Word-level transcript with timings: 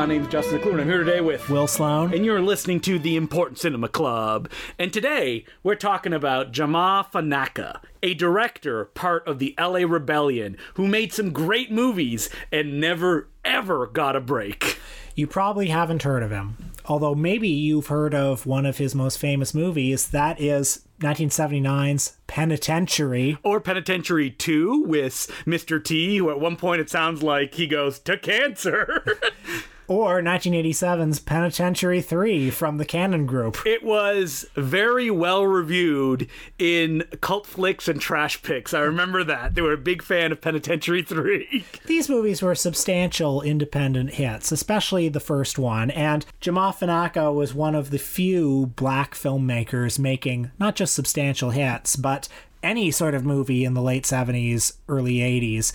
My 0.00 0.06
name 0.06 0.22
is 0.22 0.28
Justin 0.28 0.58
Decloux, 0.58 0.70
and 0.70 0.80
I'm 0.80 0.88
here 0.88 1.04
today 1.04 1.20
with 1.20 1.50
Will 1.50 1.66
Sloan. 1.66 2.14
and 2.14 2.24
you're 2.24 2.40
listening 2.40 2.80
to 2.80 2.98
the 2.98 3.16
Important 3.16 3.58
Cinema 3.58 3.86
Club. 3.86 4.50
And 4.78 4.90
today 4.94 5.44
we're 5.62 5.74
talking 5.74 6.14
about 6.14 6.52
Jamaa 6.52 7.12
Fanaka, 7.12 7.82
a 8.02 8.14
director 8.14 8.86
part 8.86 9.28
of 9.28 9.38
the 9.38 9.54
LA 9.60 9.80
Rebellion 9.80 10.56
who 10.72 10.88
made 10.88 11.12
some 11.12 11.34
great 11.34 11.70
movies 11.70 12.30
and 12.50 12.80
never 12.80 13.28
ever 13.44 13.86
got 13.86 14.16
a 14.16 14.22
break. 14.22 14.78
You 15.14 15.26
probably 15.26 15.68
haven't 15.68 16.02
heard 16.02 16.22
of 16.22 16.30
him, 16.30 16.56
although 16.86 17.14
maybe 17.14 17.48
you've 17.48 17.88
heard 17.88 18.14
of 18.14 18.46
one 18.46 18.64
of 18.64 18.78
his 18.78 18.94
most 18.94 19.18
famous 19.18 19.52
movies. 19.52 20.08
That 20.08 20.40
is 20.40 20.86
1979's 21.00 22.16
Penitentiary. 22.26 23.36
Or 23.42 23.60
Penitentiary 23.60 24.30
2 24.30 24.82
with 24.82 25.30
Mr. 25.44 25.84
T, 25.84 26.16
who 26.16 26.30
at 26.30 26.40
one 26.40 26.56
point 26.56 26.80
it 26.80 26.88
sounds 26.88 27.22
like 27.22 27.56
he 27.56 27.66
goes 27.66 27.98
to 27.98 28.16
cancer. 28.16 29.04
Or 29.90 30.22
1987's 30.22 31.18
Penitentiary 31.18 32.00
3 32.00 32.50
from 32.50 32.78
the 32.78 32.84
Cannon 32.84 33.26
Group. 33.26 33.66
It 33.66 33.82
was 33.82 34.46
very 34.54 35.10
well 35.10 35.44
reviewed 35.44 36.28
in 36.60 37.02
cult 37.20 37.44
flicks 37.44 37.88
and 37.88 38.00
trash 38.00 38.40
picks. 38.40 38.72
I 38.72 38.82
remember 38.82 39.24
that. 39.24 39.56
They 39.56 39.62
were 39.62 39.72
a 39.72 39.76
big 39.76 40.04
fan 40.04 40.30
of 40.30 40.40
Penitentiary 40.40 41.02
3. 41.02 41.64
These 41.86 42.08
movies 42.08 42.40
were 42.40 42.54
substantial 42.54 43.42
independent 43.42 44.14
hits, 44.14 44.52
especially 44.52 45.08
the 45.08 45.18
first 45.18 45.58
one, 45.58 45.90
and 45.90 46.24
Jamaa 46.40 46.72
Fanaka 46.72 47.34
was 47.34 47.52
one 47.52 47.74
of 47.74 47.90
the 47.90 47.98
few 47.98 48.66
black 48.76 49.16
filmmakers 49.16 49.98
making 49.98 50.52
not 50.60 50.76
just 50.76 50.94
substantial 50.94 51.50
hits, 51.50 51.96
but 51.96 52.28
any 52.62 52.90
sort 52.90 53.14
of 53.14 53.24
movie 53.24 53.64
in 53.64 53.74
the 53.74 53.82
late 53.82 54.04
70s, 54.04 54.74
early 54.88 55.16
80s. 55.16 55.72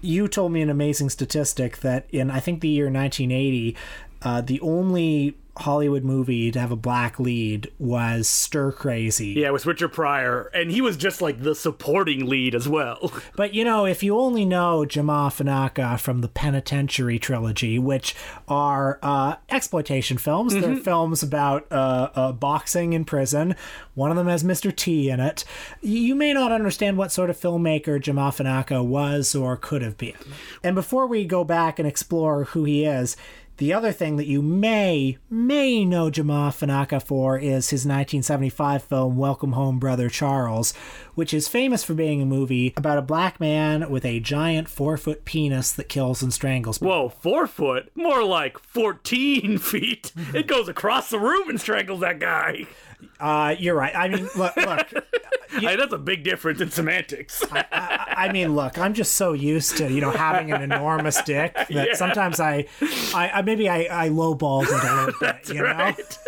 You 0.00 0.28
told 0.28 0.52
me 0.52 0.62
an 0.62 0.70
amazing 0.70 1.10
statistic 1.10 1.78
that 1.78 2.06
in, 2.10 2.30
I 2.30 2.40
think, 2.40 2.60
the 2.60 2.68
year 2.68 2.86
1980, 2.86 3.76
uh, 4.22 4.40
the 4.40 4.60
only 4.60 5.36
Hollywood 5.58 6.04
movie 6.04 6.50
to 6.50 6.60
have 6.60 6.70
a 6.70 6.76
black 6.76 7.18
lead 7.18 7.70
was 7.78 8.28
Stir 8.28 8.72
Crazy. 8.72 9.30
Yeah, 9.30 9.50
with 9.50 9.66
Richard 9.66 9.92
Pryor. 9.92 10.50
And 10.54 10.70
he 10.70 10.80
was 10.80 10.96
just 10.96 11.20
like 11.20 11.42
the 11.42 11.54
supporting 11.54 12.26
lead 12.26 12.54
as 12.54 12.68
well. 12.68 13.12
But 13.36 13.54
you 13.54 13.64
know, 13.64 13.84
if 13.84 14.02
you 14.02 14.18
only 14.18 14.44
know 14.44 14.84
Jamaa 14.88 15.28
Fanaka 15.30 15.98
from 16.00 16.22
the 16.22 16.28
Penitentiary 16.28 17.18
trilogy, 17.18 17.78
which 17.78 18.16
are 18.48 18.98
uh, 19.02 19.36
exploitation 19.48 20.18
films, 20.18 20.54
they're 20.54 20.76
films 20.76 21.22
about 21.22 21.66
uh, 21.70 22.08
uh, 22.14 22.32
boxing 22.32 22.94
in 22.94 23.04
prison. 23.04 23.54
One 23.94 24.10
of 24.10 24.16
them 24.16 24.26
has 24.26 24.42
Mr. 24.42 24.74
T 24.74 25.08
in 25.08 25.20
it. 25.20 25.44
You 25.80 26.14
may 26.14 26.32
not 26.32 26.50
understand 26.50 26.96
what 26.96 27.12
sort 27.12 27.30
of 27.30 27.38
filmmaker 27.38 28.00
Jamaa 28.00 28.34
Fanaka 28.34 28.84
was 28.84 29.34
or 29.34 29.56
could 29.56 29.82
have 29.82 29.96
been. 29.96 30.16
And 30.64 30.74
before 30.74 31.06
we 31.06 31.24
go 31.24 31.44
back 31.44 31.78
and 31.78 31.86
explore 31.86 32.44
who 32.44 32.64
he 32.64 32.84
is, 32.84 33.16
the 33.58 33.72
other 33.72 33.90
thing 33.90 34.16
that 34.16 34.26
you 34.26 34.40
may, 34.40 35.18
may 35.28 35.84
know 35.84 36.10
Jamaa 36.10 36.50
Fanaka 36.50 37.02
for 37.02 37.36
is 37.36 37.70
his 37.70 37.80
1975 37.80 38.84
film 38.84 39.16
Welcome 39.16 39.52
Home, 39.52 39.80
Brother 39.80 40.08
Charles, 40.08 40.72
which 41.16 41.34
is 41.34 41.48
famous 41.48 41.82
for 41.82 41.94
being 41.94 42.22
a 42.22 42.26
movie 42.26 42.72
about 42.76 42.98
a 42.98 43.02
black 43.02 43.40
man 43.40 43.90
with 43.90 44.04
a 44.04 44.20
giant 44.20 44.68
four 44.68 44.96
foot 44.96 45.24
penis 45.24 45.72
that 45.72 45.88
kills 45.88 46.22
and 46.22 46.32
strangles 46.32 46.78
people. 46.78 46.90
Whoa, 46.92 47.08
four 47.08 47.48
foot? 47.48 47.90
More 47.96 48.22
like 48.22 48.60
14 48.60 49.58
feet. 49.58 50.12
It 50.32 50.46
goes 50.46 50.68
across 50.68 51.10
the 51.10 51.18
room 51.18 51.48
and 51.48 51.60
strangles 51.60 52.00
that 52.00 52.20
guy. 52.20 52.66
Uh, 53.20 53.54
you're 53.58 53.74
right. 53.74 53.94
I 53.94 54.08
mean, 54.08 54.28
look, 54.36 54.56
look. 54.56 54.92
Hey, 55.50 55.76
that's 55.76 55.94
a 55.94 55.98
big 55.98 56.24
difference 56.24 56.60
in 56.60 56.70
semantics. 56.70 57.42
I 57.50 58.30
mean, 58.32 58.54
look. 58.54 58.76
I'm 58.76 58.92
just 58.92 59.14
so 59.14 59.32
used 59.32 59.78
to 59.78 59.90
you 59.90 60.02
know 60.02 60.10
having 60.10 60.52
an 60.52 60.60
enormous 60.60 61.20
dick 61.22 61.54
that 61.54 61.70
Yeah. 61.70 61.94
sometimes 61.94 62.38
I, 62.38 62.66
I, 63.14 63.30
I 63.36 63.42
maybe 63.42 63.66
I, 63.66 64.04
I 64.06 64.08
lowballed 64.10 64.64
it 64.64 64.84
a 64.84 64.94
little 64.94 65.14
bit. 65.20 65.48
You 65.48 65.62
know. 65.62 65.72
right. 65.72 66.18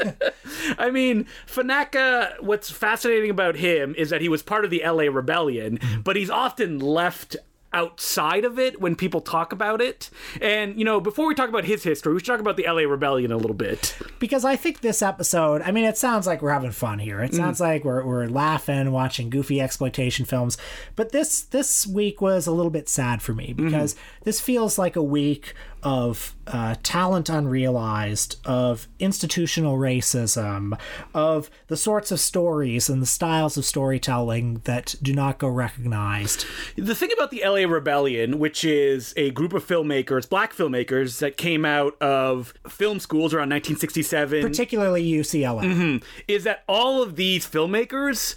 I 0.78 0.90
mean, 0.90 1.26
Fanaka, 1.46 2.40
what's 2.42 2.70
fascinating 2.70 3.28
about 3.30 3.56
him 3.56 3.94
is 3.98 4.08
that 4.08 4.22
he 4.22 4.30
was 4.30 4.42
part 4.42 4.64
of 4.64 4.70
the 4.70 4.82
LA 4.84 5.04
Rebellion, 5.04 5.78
but 6.02 6.16
he's 6.16 6.30
often 6.30 6.78
left 6.78 7.36
outside 7.72 8.44
of 8.44 8.58
it 8.58 8.80
when 8.80 8.96
people 8.96 9.20
talk 9.20 9.52
about 9.52 9.80
it. 9.80 10.10
And, 10.40 10.78
you 10.78 10.84
know, 10.84 11.00
before 11.00 11.26
we 11.26 11.34
talk 11.34 11.48
about 11.48 11.64
his 11.64 11.82
history, 11.82 12.12
we 12.12 12.18
should 12.18 12.26
talk 12.26 12.40
about 12.40 12.56
the 12.56 12.64
LA 12.66 12.82
Rebellion 12.82 13.30
a 13.32 13.36
little 13.36 13.54
bit. 13.54 13.96
because 14.18 14.44
I 14.44 14.56
think 14.56 14.80
this 14.80 15.02
episode, 15.02 15.62
I 15.62 15.70
mean, 15.70 15.84
it 15.84 15.96
sounds 15.96 16.26
like 16.26 16.42
we're 16.42 16.52
having 16.52 16.72
fun 16.72 16.98
here. 16.98 17.20
It 17.20 17.32
mm. 17.32 17.36
sounds 17.36 17.60
like 17.60 17.84
we're, 17.84 18.04
we're 18.04 18.26
laughing, 18.26 18.90
watching 18.92 19.30
goofy 19.30 19.60
exploitation 19.60 20.24
films. 20.24 20.58
But 20.96 21.12
this 21.12 21.42
this 21.42 21.86
week 21.86 22.20
was 22.20 22.46
a 22.46 22.52
little 22.52 22.70
bit 22.70 22.88
sad 22.88 23.22
for 23.22 23.32
me 23.32 23.52
because 23.52 23.94
mm-hmm. 23.94 24.24
this 24.24 24.40
feels 24.40 24.78
like 24.78 24.96
a 24.96 25.02
week 25.02 25.54
of 25.82 26.34
uh, 26.46 26.74
talent 26.82 27.28
unrealized, 27.28 28.36
of 28.44 28.88
institutional 28.98 29.76
racism, 29.78 30.78
of 31.14 31.50
the 31.68 31.76
sorts 31.76 32.10
of 32.10 32.20
stories 32.20 32.88
and 32.88 33.00
the 33.00 33.06
styles 33.06 33.56
of 33.56 33.64
storytelling 33.64 34.60
that 34.64 34.94
do 35.02 35.12
not 35.14 35.38
go 35.38 35.48
recognized. 35.48 36.44
The 36.76 36.94
thing 36.94 37.10
about 37.12 37.30
the 37.30 37.42
LA 37.44 37.70
Rebellion, 37.72 38.38
which 38.38 38.64
is 38.64 39.14
a 39.16 39.30
group 39.30 39.52
of 39.52 39.66
filmmakers, 39.66 40.28
black 40.28 40.54
filmmakers, 40.54 41.18
that 41.20 41.36
came 41.36 41.64
out 41.64 42.00
of 42.02 42.52
film 42.68 43.00
schools 43.00 43.32
around 43.32 43.50
1967, 43.50 44.42
Particularly 44.42 45.04
UCLA. 45.08 46.02
is 46.28 46.44
that 46.44 46.64
all 46.68 47.02
of 47.02 47.16
these 47.16 47.46
filmmakers 47.46 48.34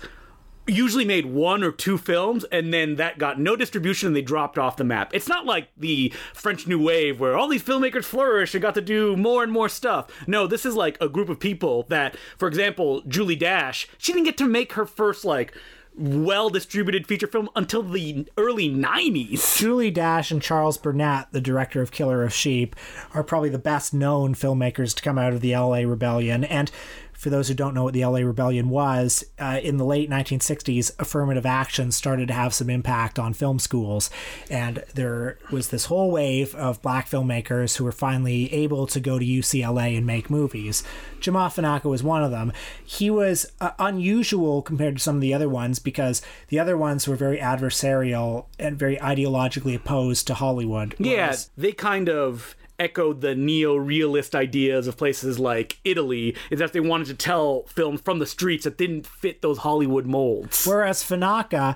usually 0.68 1.06
made 1.06 1.26
one 1.26 1.64
or 1.64 1.72
two 1.72 1.98
films 1.98 2.46
and 2.46 2.74
then 2.74 2.96
that 2.96 3.18
got 3.18 3.40
no 3.40 3.56
distribution 3.56 4.08
and 4.08 4.16
they 4.16 4.22
dropped 4.22 4.58
off 4.58 4.78
the 4.78 4.84
map. 4.84 5.14
It's 5.14 5.28
not 5.28 5.46
like 5.46 5.70
the 5.78 6.14
French 6.34 6.68
New 6.68 6.82
Wave 6.82 7.20
where 7.20 7.36
all 7.36 7.48
these 7.48 7.64
filmmakers 7.64 8.06
flourished 8.06 8.56
and 8.56 8.62
got 8.62 8.76
to 8.76 8.82
do 8.82 9.18
more 9.18 9.44
and 9.44 9.52
more 9.52 9.70
stuff. 9.70 10.10
No, 10.28 10.48
this 10.48 10.66
is 10.66 10.76
like 10.76 10.98
a 11.02 11.10
group 11.10 11.30
of 11.30 11.40
people 11.40 11.84
that, 11.90 12.16
for 12.38 12.48
example, 12.48 13.02
Julie 13.08 13.36
Dash, 13.36 13.88
she 13.98 14.14
didn't 14.14 14.26
get 14.26 14.38
to 14.38 14.48
make 14.48 14.74
her 14.74 14.86
first 14.86 15.26
like 15.26 15.54
well 15.96 16.50
distributed 16.50 17.06
feature 17.08 17.28
film 17.28 17.50
until 17.56 17.84
the 17.84 18.28
early 18.38 18.70
90s. 18.70 19.58
Julie 19.58 19.92
Dash 19.92 20.32
and 20.32 20.42
Charles 20.42 20.78
Burnett, 20.78 21.32
the 21.32 21.42
director 21.42 21.82
of 21.82 21.92
Killer 21.92 22.24
of 22.24 22.34
Sheep, 22.34 22.76
are 23.14 23.24
probably 23.24 23.50
the 23.50 23.60
best 23.60 23.94
known 23.94 24.34
filmmakers 24.34 24.96
to 24.96 25.04
come 25.04 25.18
out 25.18 25.34
of 25.34 25.42
the 25.42 25.56
LA 25.56 25.80
Rebellion. 25.80 26.44
And 26.44 26.72
for 27.14 27.30
those 27.30 27.48
who 27.48 27.54
don't 27.54 27.74
know 27.74 27.84
what 27.84 27.94
the 27.94 28.06
LA 28.06 28.20
Rebellion 28.20 28.70
was, 28.70 29.24
uh, 29.40 29.60
in 29.64 29.78
the 29.78 29.86
late 29.86 30.10
1960s, 30.10 30.92
affirmative 31.00 31.46
action 31.46 31.92
started 31.92 32.28
to 32.28 32.34
have 32.34 32.54
some 32.54 32.70
impact 32.70 33.18
on 33.18 33.34
film 33.34 33.60
schools. 33.60 34.10
And 34.50 34.84
there 34.96 35.38
was 35.52 35.70
this 35.70 35.86
whole 35.86 36.12
wave 36.12 36.54
of 36.56 36.82
black 36.82 37.10
filmmakers 37.10 37.78
who 37.78 37.84
were 37.84 37.92
finally 37.92 38.52
able 38.54 38.88
to 38.88 39.00
go 39.00 39.20
to 39.20 39.26
UCLA 39.26 39.98
and 39.98 40.06
make 40.06 40.30
movies. 40.30 40.84
Jamaa 41.22 41.54
Fanaka 41.54 41.86
was 41.86 42.04
one 42.04 42.24
of 42.24 42.32
them. 42.32 42.52
He 42.84 43.10
was 43.10 43.46
uh, 43.62 43.72
unusual 43.80 44.62
compared 44.62 44.98
to 44.98 45.02
some 45.02 45.16
of 45.16 45.22
the 45.22 45.34
other 45.34 45.50
ones 45.50 45.80
because 45.80 46.22
the 46.50 46.60
other 46.60 46.78
ones 46.78 47.08
were 47.08 47.16
very 47.16 47.38
adversarial 47.38 48.46
and 48.60 48.78
very 48.78 48.98
ideologically 48.98 49.76
opposed 49.76 50.28
to 50.28 50.34
Hollywood. 50.34 50.96
Yeah, 51.00 51.36
they 51.58 51.72
kind 51.72 52.10
of 52.10 52.56
echoed 52.80 53.22
the 53.22 53.36
neo-realist 53.36 54.36
ideas 54.36 54.88
of 54.88 54.98
places 54.98 55.40
like 55.40 55.80
Italy 55.84 56.36
is 56.50 56.60
that 56.60 56.74
they 56.74 56.80
wanted 56.80 57.08
to 57.08 57.14
tell 57.14 57.64
films 57.64 58.02
from 58.02 58.20
the 58.20 58.26
streets 58.26 58.64
that 58.64 58.78
didn't 58.78 59.08
fit 59.08 59.42
those 59.42 59.60
Hollywood 59.60 60.06
molds. 60.06 60.66
Whereas 60.66 61.04
Fanaka, 61.04 61.76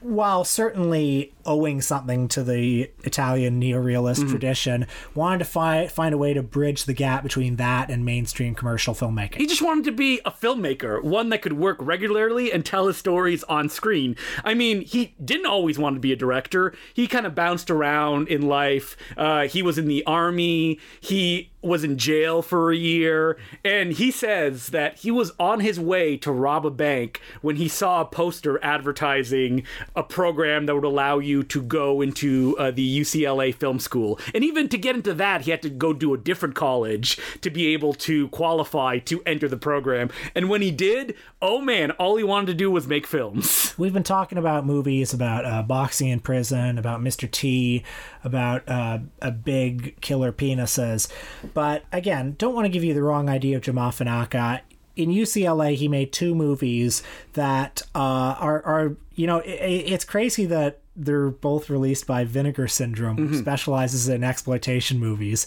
while 0.00 0.44
certainly 0.44 1.32
owing 1.44 1.80
something 1.80 2.28
to 2.28 2.42
the 2.42 2.90
Italian 3.04 3.60
neorealist 3.60 4.28
tradition, 4.28 4.86
wanted 5.14 5.38
to 5.38 5.44
fi- 5.44 5.86
find 5.86 6.14
a 6.14 6.18
way 6.18 6.34
to 6.34 6.42
bridge 6.42 6.84
the 6.84 6.92
gap 6.92 7.22
between 7.22 7.56
that 7.56 7.90
and 7.90 8.04
mainstream 8.04 8.54
commercial 8.54 8.94
filmmaking. 8.94 9.36
He 9.36 9.46
just 9.46 9.62
wanted 9.62 9.84
to 9.84 9.92
be 9.92 10.20
a 10.24 10.30
filmmaker, 10.30 11.02
one 11.02 11.28
that 11.30 11.42
could 11.42 11.54
work 11.54 11.76
regularly 11.80 12.52
and 12.52 12.64
tell 12.64 12.86
his 12.86 12.96
stories 12.96 13.42
on 13.44 13.68
screen. 13.68 14.16
I 14.44 14.54
mean, 14.54 14.82
he 14.82 15.14
didn't 15.22 15.46
always 15.46 15.78
want 15.78 15.96
to 15.96 16.00
be 16.00 16.12
a 16.12 16.16
director. 16.16 16.74
He 16.94 17.06
kind 17.06 17.26
of 17.26 17.34
bounced 17.34 17.70
around 17.70 18.28
in 18.28 18.42
life. 18.42 18.96
Uh, 19.16 19.46
he 19.46 19.62
was 19.62 19.78
in 19.78 19.86
the 19.86 20.04
army. 20.06 20.78
He 21.00 21.50
was 21.62 21.84
in 21.84 21.98
jail 21.98 22.42
for 22.42 22.72
a 22.72 22.76
year. 22.76 23.38
And 23.64 23.92
he 23.92 24.10
says 24.10 24.68
that 24.68 24.98
he 25.00 25.10
was 25.10 25.32
on 25.38 25.60
his 25.60 25.78
way 25.78 26.16
to 26.18 26.32
rob 26.32 26.64
a 26.64 26.70
bank 26.70 27.20
when 27.42 27.56
he 27.56 27.68
saw 27.68 28.00
a 28.00 28.06
poster 28.06 28.62
advertising 28.62 29.64
a 29.96 30.02
program 30.02 30.66
that 30.66 30.74
would 30.74 30.84
allow 30.84 31.18
you 31.18 31.42
to 31.42 31.62
go 31.62 32.00
into 32.00 32.56
uh, 32.58 32.70
the 32.70 33.00
UCLA 33.00 33.54
Film 33.54 33.78
School. 33.78 34.18
And 34.34 34.44
even 34.44 34.68
to 34.68 34.78
get 34.78 34.96
into 34.96 35.14
that, 35.14 35.42
he 35.42 35.50
had 35.50 35.62
to 35.62 35.70
go 35.70 35.92
do 35.92 36.14
a 36.14 36.18
different 36.18 36.54
college 36.54 37.18
to 37.40 37.50
be 37.50 37.68
able 37.68 37.94
to 37.94 38.28
qualify 38.28 38.98
to 39.00 39.22
enter 39.24 39.48
the 39.48 39.56
program. 39.56 40.10
And 40.34 40.48
when 40.48 40.62
he 40.62 40.70
did, 40.70 41.14
oh 41.42 41.60
man, 41.60 41.90
all 41.92 42.16
he 42.16 42.24
wanted 42.24 42.46
to 42.46 42.54
do 42.54 42.70
was 42.70 42.86
make 42.86 43.06
films. 43.06 43.74
We've 43.78 43.92
been 43.92 44.02
talking 44.02 44.38
about 44.38 44.66
movies 44.66 45.12
about 45.12 45.44
uh, 45.44 45.62
boxing 45.62 46.08
in 46.08 46.20
prison, 46.20 46.78
about 46.78 47.00
Mr. 47.00 47.30
T, 47.30 47.82
about 48.24 48.68
uh, 48.68 48.98
a 49.20 49.30
big 49.30 50.00
killer 50.00 50.32
penises. 50.32 51.10
But 51.54 51.84
again, 51.92 52.36
don't 52.38 52.54
want 52.54 52.66
to 52.66 52.70
give 52.70 52.84
you 52.84 52.94
the 52.94 53.02
wrong 53.02 53.28
idea 53.28 53.56
of 53.56 53.62
Jamaa 53.62 53.90
Fanaka. 53.90 54.60
In 54.96 55.10
UCLA, 55.10 55.74
he 55.76 55.88
made 55.88 56.12
two 56.12 56.34
movies 56.34 57.02
that 57.34 57.82
uh, 57.94 57.98
are, 58.38 58.62
are, 58.64 58.96
you 59.14 59.26
know, 59.26 59.38
i 59.40 59.42
i- 59.42 59.84
it's 59.92 60.04
crazy 60.04 60.44
that 60.46 60.80
they're 60.96 61.30
both 61.30 61.70
released 61.70 62.06
by 62.06 62.24
Vinegar 62.24 62.68
Syndrome, 62.68 63.16
Mm-hmm. 63.16 63.26
who 63.34 63.38
specializes 63.38 64.08
in 64.08 64.22
exploitation 64.24 64.98
movies. 64.98 65.46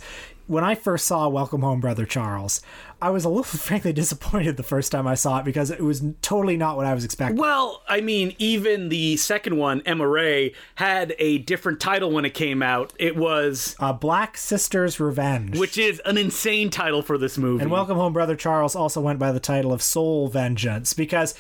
When 0.53 0.63
I 0.63 0.75
first 0.75 1.07
saw 1.07 1.27
Welcome 1.29 1.61
Home, 1.61 1.79
Brother 1.81 2.05
Charles, 2.05 2.61
I 3.01 3.09
was 3.09 3.25
a 3.25 3.27
little 3.29 3.44
frankly 3.44 3.91
disappointed 3.91 4.55
the 4.55 4.61
first 4.61 4.91
time 4.91 5.07
I 5.07 5.15
saw 5.15 5.39
it 5.39 5.45
because 5.45 5.71
it 5.71 5.81
was 5.81 6.03
totally 6.21 6.57
not 6.57 6.77
what 6.77 6.85
I 6.85 6.94
was 6.94 7.03
expecting. 7.03 7.38
Well, 7.38 7.81
I 7.89 8.01
mean, 8.01 8.35
even 8.38 8.89
the 8.89 9.17
second 9.17 9.57
one, 9.57 9.81
Emma 9.83 10.07
Mae, 10.07 10.53
had 10.75 11.15
a 11.17 11.39
different 11.39 11.79
title 11.79 12.11
when 12.11 12.23
it 12.23 12.35
came 12.35 12.61
out. 12.61 12.94
It 13.00 13.17
was, 13.17 13.75
Uh, 13.79 13.94
Black 13.94 14.38
Sister's 14.38 15.00
Revenge. 15.00 15.57
which 15.57 15.75
is 15.75 16.00
an 16.05 16.19
insane 16.19 16.69
title 16.69 17.01
for 17.01 17.17
this 17.17 17.35
movie. 17.35 17.63
And 17.63 17.71
Welcome 17.71 17.97
Home, 17.97 18.13
Brother 18.13 18.35
Charles 18.35 18.75
also 18.75 19.01
went 19.01 19.17
by 19.17 19.31
the 19.31 19.39
title 19.39 19.73
of 19.73 19.81
Soul 19.81 20.27
Vengeance 20.27 20.94
because, 20.94 21.33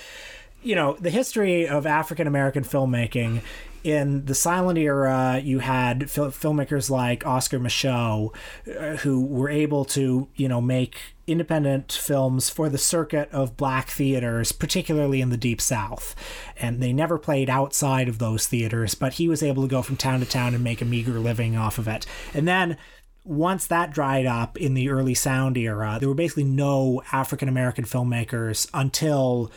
you 0.63 0.73
know, 0.73 0.97
the 0.99 1.11
history 1.11 1.67
of 1.67 1.85
African 1.85 2.25
American 2.25 2.63
filmmaking. 2.63 3.41
In 3.83 4.25
the 4.25 4.35
silent 4.35 4.79
era, 4.79 5.41
you 5.43 5.59
had 5.59 6.09
fil- 6.09 6.31
filmmakers 6.31 6.89
like 6.89 7.25
Oscar 7.25 7.59
Micheaux, 7.59 8.33
uh, 8.67 8.95
who 8.97 9.25
were 9.25 9.49
able 9.49 9.83
to, 9.85 10.29
you 10.35 10.47
know, 10.47 10.61
make 10.61 10.97
independent 11.27 11.91
films 11.91 12.49
for 12.49 12.69
the 12.69 12.77
circuit 12.77 13.29
of 13.31 13.57
black 13.57 13.89
theaters, 13.89 14.51
particularly 14.51 15.21
in 15.21 15.29
the 15.29 15.37
Deep 15.37 15.59
South. 15.59 16.15
And 16.57 16.81
they 16.81 16.93
never 16.93 17.17
played 17.17 17.49
outside 17.49 18.07
of 18.07 18.19
those 18.19 18.47
theaters, 18.47 18.95
but 18.95 19.13
he 19.13 19.27
was 19.27 19.43
able 19.43 19.63
to 19.63 19.69
go 19.69 19.81
from 19.81 19.97
town 19.97 20.21
to 20.21 20.25
town 20.25 20.53
and 20.53 20.63
make 20.63 20.81
a 20.81 20.85
meager 20.85 21.19
living 21.19 21.55
off 21.57 21.77
of 21.77 21.87
it. 21.87 22.05
And 22.33 22.47
then 22.47 22.77
once 23.25 23.67
that 23.67 23.91
dried 23.91 24.25
up 24.25 24.57
in 24.57 24.73
the 24.73 24.89
early 24.89 25.13
sound 25.13 25.57
era, 25.57 25.97
there 25.99 26.09
were 26.09 26.15
basically 26.15 26.43
no 26.43 27.01
African 27.11 27.47
American 27.47 27.85
filmmakers 27.85 28.69
until 28.73 29.51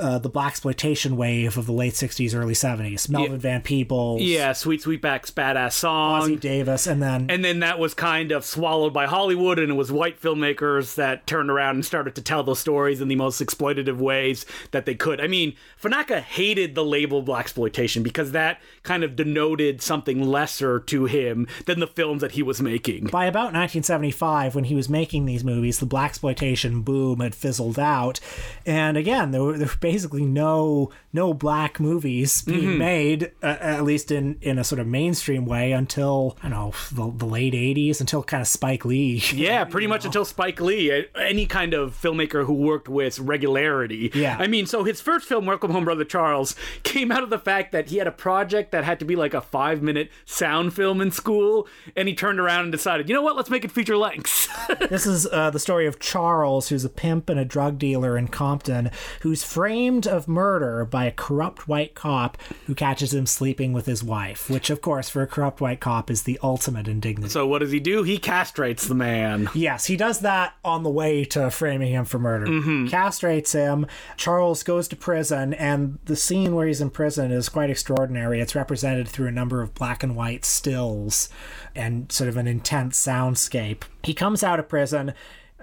uh, 0.00 0.18
the 0.18 0.28
black 0.28 0.52
exploitation 0.52 1.16
wave 1.16 1.56
of 1.56 1.66
the 1.66 1.72
late 1.72 1.94
'60s, 1.94 2.34
early 2.34 2.54
'70s. 2.54 3.08
Melvin 3.08 3.38
Van 3.38 3.62
Peebles, 3.62 4.22
yeah, 4.22 4.52
Sweet 4.52 4.82
Sweetback's 4.82 5.30
baadasssss 5.30 5.72
song. 5.72 6.22
Ossie 6.22 6.40
Davis, 6.40 6.86
and 6.86 7.02
then 7.02 7.26
and 7.30 7.44
then 7.44 7.60
that 7.60 7.78
was 7.78 7.94
kind 7.94 8.32
of 8.32 8.44
swallowed 8.44 8.92
by 8.92 9.06
Hollywood, 9.06 9.58
and 9.58 9.70
it 9.70 9.74
was 9.74 9.92
white 9.92 10.20
filmmakers 10.20 10.94
that 10.96 11.26
turned 11.26 11.50
around 11.50 11.76
and 11.76 11.84
started 11.84 12.14
to 12.14 12.22
tell 12.22 12.42
those 12.42 12.58
stories 12.58 13.00
in 13.00 13.08
the 13.08 13.16
most 13.16 13.40
exploitative 13.40 13.96
ways 13.96 14.46
that 14.70 14.86
they 14.86 14.94
could. 14.94 15.20
I 15.20 15.26
mean, 15.26 15.54
Fanaka 15.80 16.20
hated 16.20 16.74
the 16.74 16.84
label 16.84 17.22
black 17.22 17.40
exploitation 17.50 18.02
because 18.02 18.32
that 18.32 18.60
kind 18.82 19.02
of 19.02 19.16
denoted 19.16 19.82
something 19.82 20.22
lesser 20.22 20.78
to 20.78 21.06
him 21.06 21.46
than 21.66 21.80
the 21.80 21.86
films 21.86 22.20
that 22.20 22.32
he 22.32 22.42
was 22.42 22.60
making. 22.60 23.06
by 23.06 23.26
about 23.26 23.52
1975, 23.52 24.54
when 24.54 24.64
he 24.64 24.74
was 24.74 24.88
making 24.88 25.24
these 25.24 25.42
movies, 25.42 25.78
the 25.78 25.86
black 25.86 26.10
exploitation 26.10 26.82
boom 26.82 27.20
had 27.20 27.34
fizzled 27.34 27.78
out, 27.78 28.20
and 28.66 28.96
again, 28.96 29.30
there 29.30 29.42
were, 29.42 29.58
there 29.58 29.66
were 29.66 29.76
basically 29.90 30.24
no 30.24 30.90
no 31.12 31.34
black 31.34 31.80
movies 31.80 32.42
being 32.42 32.78
made, 32.78 33.32
uh, 33.42 33.56
at 33.60 33.84
least 33.84 34.10
in 34.10 34.38
in 34.40 34.58
a 34.58 34.64
sort 34.64 34.78
of 34.78 34.86
mainstream 34.86 35.44
way, 35.44 35.72
until 35.72 36.36
I 36.42 36.48
don't 36.48 36.58
know 36.58 36.72
the, 36.92 37.18
the 37.18 37.26
late 37.26 37.54
80s, 37.54 38.00
until 38.00 38.22
kind 38.22 38.40
of 38.40 38.48
Spike 38.48 38.84
Lee. 38.84 39.22
Yeah, 39.40 39.64
pretty 39.64 39.86
much 39.86 40.04
until 40.04 40.24
Spike 40.26 40.60
Lee, 40.60 41.06
any 41.18 41.46
kind 41.46 41.72
of 41.72 41.98
filmmaker 41.98 42.44
who 42.44 42.52
worked 42.52 42.88
with 42.88 43.18
regularity. 43.18 44.10
Yeah. 44.12 44.36
I 44.38 44.48
mean, 44.48 44.66
so 44.66 44.84
his 44.84 45.00
first 45.00 45.26
film, 45.26 45.46
Welcome 45.46 45.70
Home, 45.70 45.84
Brother 45.84 46.04
Charles, 46.04 46.54
came 46.82 47.10
out 47.10 47.22
of 47.22 47.30
the 47.30 47.38
fact 47.38 47.72
that 47.72 47.88
he 47.88 47.96
had 47.96 48.06
a 48.06 48.12
project 48.12 48.70
that 48.72 48.84
had 48.84 48.98
to 48.98 49.06
be 49.06 49.16
like 49.16 49.32
a 49.32 49.40
five 49.40 49.82
minute 49.82 50.10
sound 50.26 50.74
film 50.74 51.00
in 51.00 51.10
school, 51.10 51.66
and 51.96 52.06
he 52.06 52.14
turned 52.14 52.38
around 52.38 52.64
and 52.64 52.72
decided, 52.72 53.08
you 53.08 53.14
know 53.14 53.22
what, 53.22 53.34
let's 53.34 53.48
make 53.50 53.64
it 53.64 53.72
feature 53.72 53.96
length. 53.96 54.48
This 54.90 55.06
is 55.06 55.26
uh, 55.26 55.50
the 55.50 55.58
story 55.58 55.86
of 55.86 55.98
Charles, 56.00 56.68
who's 56.68 56.84
a 56.84 56.88
pimp 56.88 57.28
and 57.28 57.38
a 57.38 57.44
drug 57.44 57.78
dealer 57.78 58.16
in 58.16 58.28
Compton, 58.28 58.90
who's 59.20 59.42
framed 59.44 60.06
of 60.06 60.26
murder 60.28 60.84
by 60.84 60.99
a 61.04 61.12
corrupt 61.12 61.68
white 61.68 61.94
cop 61.94 62.38
who 62.66 62.74
catches 62.74 63.12
him 63.14 63.26
sleeping 63.26 63.72
with 63.72 63.86
his 63.86 64.02
wife, 64.02 64.48
which, 64.50 64.70
of 64.70 64.80
course, 64.80 65.08
for 65.08 65.22
a 65.22 65.26
corrupt 65.26 65.60
white 65.60 65.80
cop 65.80 66.10
is 66.10 66.22
the 66.22 66.38
ultimate 66.42 66.88
indignity. 66.88 67.28
so 67.30 67.46
what 67.46 67.60
does 67.60 67.72
he 67.72 67.80
do? 67.80 68.02
He 68.02 68.18
castrates 68.18 68.86
the 68.86 68.94
man. 68.94 69.48
Yes, 69.54 69.86
he 69.86 69.96
does 69.96 70.20
that 70.20 70.54
on 70.64 70.82
the 70.82 70.90
way 70.90 71.24
to 71.26 71.50
framing 71.50 71.92
him 71.92 72.04
for 72.04 72.18
murder. 72.18 72.46
Mm-hmm. 72.46 72.86
Castrates 72.88 73.52
him. 73.52 73.86
Charles 74.16 74.62
goes 74.62 74.88
to 74.88 74.96
prison, 74.96 75.54
and 75.54 75.98
the 76.04 76.16
scene 76.16 76.54
where 76.54 76.66
he's 76.66 76.80
in 76.80 76.90
prison 76.90 77.30
is 77.30 77.48
quite 77.48 77.70
extraordinary. 77.70 78.40
It's 78.40 78.54
represented 78.54 79.08
through 79.08 79.28
a 79.28 79.32
number 79.32 79.62
of 79.62 79.74
black 79.74 80.02
and 80.02 80.16
white 80.16 80.44
stills 80.44 81.28
and 81.74 82.10
sort 82.10 82.28
of 82.28 82.36
an 82.36 82.46
intense 82.46 82.98
soundscape. 83.04 83.82
He 84.02 84.14
comes 84.14 84.42
out 84.42 84.58
of 84.58 84.68
prison. 84.68 85.14